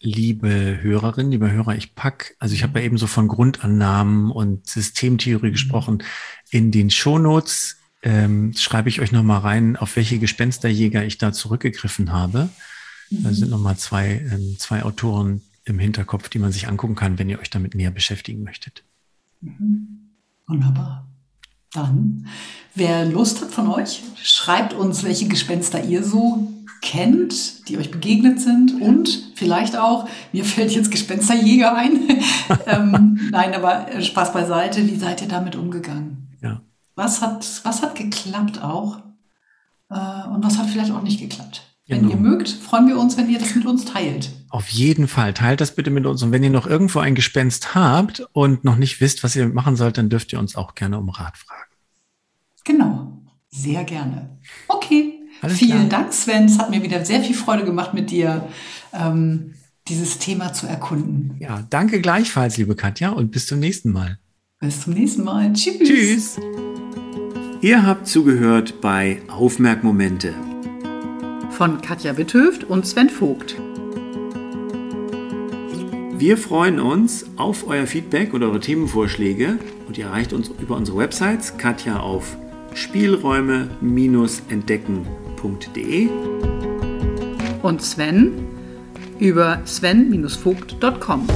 liebe 0.00 0.80
Hörerinnen, 0.82 1.32
liebe 1.32 1.50
Hörer, 1.50 1.76
ich 1.76 1.94
pack, 1.94 2.36
also 2.38 2.54
ich 2.54 2.62
habe 2.62 2.78
ja 2.78 2.84
eben 2.84 2.98
so 2.98 3.06
von 3.06 3.26
Grundannahmen 3.26 4.30
und 4.30 4.66
Systemtheorie 4.66 5.46
mhm. 5.46 5.52
gesprochen. 5.52 6.02
In 6.50 6.70
den 6.70 6.90
Shownotes 6.90 7.78
ähm, 8.04 8.52
schreibe 8.52 8.90
ich 8.90 9.00
euch 9.00 9.12
nochmal 9.12 9.40
rein, 9.40 9.76
auf 9.76 9.96
welche 9.96 10.18
Gespensterjäger 10.18 11.04
ich 11.04 11.18
da 11.18 11.32
zurückgegriffen 11.32 12.12
habe. 12.12 12.50
Da 13.10 13.30
mhm. 13.30 13.34
sind 13.34 13.50
nochmal 13.50 13.76
zwei, 13.76 14.22
ähm, 14.30 14.56
zwei 14.58 14.82
Autoren 14.82 15.40
im 15.64 15.78
Hinterkopf, 15.78 16.28
die 16.28 16.38
man 16.38 16.52
sich 16.52 16.68
angucken 16.68 16.94
kann, 16.94 17.18
wenn 17.18 17.30
ihr 17.30 17.40
euch 17.40 17.50
damit 17.50 17.74
näher 17.74 17.90
beschäftigen 17.90 18.44
möchtet. 18.44 18.84
Mhm. 19.40 20.10
Wunderbar. 20.46 21.08
Dann, 21.72 22.26
wer 22.74 23.06
Lust 23.06 23.40
hat 23.40 23.50
von 23.50 23.68
euch, 23.68 24.02
schreibt 24.22 24.74
uns, 24.74 25.02
welche 25.02 25.26
Gespenster 25.26 25.82
ihr 25.82 26.04
so 26.04 26.52
kennt, 26.82 27.68
die 27.68 27.78
euch 27.78 27.90
begegnet 27.90 28.38
sind 28.40 28.80
und 28.82 29.32
vielleicht 29.34 29.76
auch, 29.76 30.06
mir 30.32 30.44
fällt 30.44 30.72
jetzt 30.72 30.90
Gespensterjäger 30.90 31.74
ein. 31.74 32.00
ähm, 32.66 33.30
nein, 33.30 33.54
aber 33.54 33.90
äh, 33.90 34.02
Spaß 34.02 34.34
beiseite, 34.34 34.86
wie 34.86 34.96
seid 34.96 35.22
ihr 35.22 35.28
damit 35.28 35.56
umgegangen? 35.56 36.23
Was 36.96 37.20
hat, 37.20 37.60
was 37.64 37.82
hat 37.82 37.94
geklappt 37.94 38.62
auch 38.62 38.98
äh, 39.90 40.28
und 40.28 40.44
was 40.44 40.58
hat 40.58 40.68
vielleicht 40.68 40.92
auch 40.92 41.02
nicht 41.02 41.20
geklappt? 41.20 41.62
Wenn 41.86 42.00
genau. 42.00 42.12
ihr 42.12 42.16
mögt, 42.16 42.48
freuen 42.48 42.88
wir 42.88 42.98
uns, 42.98 43.16
wenn 43.18 43.28
ihr 43.28 43.38
das 43.38 43.54
mit 43.54 43.66
uns 43.66 43.84
teilt. 43.84 44.30
Auf 44.48 44.68
jeden 44.70 45.06
Fall, 45.06 45.34
teilt 45.34 45.60
das 45.60 45.74
bitte 45.74 45.90
mit 45.90 46.06
uns. 46.06 46.22
Und 46.22 46.32
wenn 46.32 46.42
ihr 46.42 46.50
noch 46.50 46.66
irgendwo 46.66 47.00
ein 47.00 47.14
Gespenst 47.14 47.74
habt 47.74 48.26
und 48.32 48.64
noch 48.64 48.76
nicht 48.76 49.00
wisst, 49.00 49.22
was 49.22 49.36
ihr 49.36 49.46
machen 49.48 49.76
sollt, 49.76 49.98
dann 49.98 50.08
dürft 50.08 50.32
ihr 50.32 50.38
uns 50.38 50.56
auch 50.56 50.74
gerne 50.74 50.98
um 50.98 51.10
Rat 51.10 51.36
fragen. 51.36 51.70
Genau, 52.64 53.22
sehr 53.50 53.84
gerne. 53.84 54.38
Okay, 54.68 55.20
alles 55.42 55.58
Vielen 55.58 55.88
klar. 55.88 56.00
Dank, 56.00 56.14
Sven. 56.14 56.46
Es 56.46 56.58
hat 56.58 56.70
mir 56.70 56.82
wieder 56.82 57.04
sehr 57.04 57.20
viel 57.20 57.36
Freude 57.36 57.64
gemacht, 57.66 57.92
mit 57.92 58.10
dir 58.10 58.48
ähm, 58.94 59.54
dieses 59.88 60.18
Thema 60.18 60.54
zu 60.54 60.66
erkunden. 60.66 61.36
Ja, 61.38 61.66
danke 61.68 62.00
gleichfalls, 62.00 62.56
liebe 62.56 62.74
Katja, 62.74 63.10
und 63.10 63.30
bis 63.30 63.46
zum 63.46 63.58
nächsten 63.58 63.92
Mal. 63.92 64.18
Bis 64.58 64.80
zum 64.80 64.94
nächsten 64.94 65.24
Mal. 65.24 65.52
Tschüss. 65.52 65.78
Tschüss. 65.86 66.40
Ihr 67.64 67.86
habt 67.86 68.06
zugehört 68.06 68.82
bei 68.82 69.22
Aufmerkmomente 69.26 70.34
von 71.48 71.80
Katja 71.80 72.18
Witthöft 72.18 72.64
und 72.64 72.86
Sven 72.86 73.08
Vogt. 73.08 73.56
Wir 76.18 76.36
freuen 76.36 76.78
uns 76.78 77.24
auf 77.36 77.66
euer 77.66 77.86
Feedback 77.86 78.34
oder 78.34 78.48
eure 78.48 78.60
Themenvorschläge 78.60 79.58
und 79.88 79.96
ihr 79.96 80.04
erreicht 80.04 80.34
uns 80.34 80.50
über 80.60 80.76
unsere 80.76 80.98
Websites 80.98 81.56
Katja 81.56 82.00
auf 82.00 82.36
spielräume-entdecken.com 82.74 85.24
sven.de 85.44 86.08
und 87.62 87.82
Sven 87.82 88.32
über 89.18 89.60
sven-vogt.com. 89.64 91.26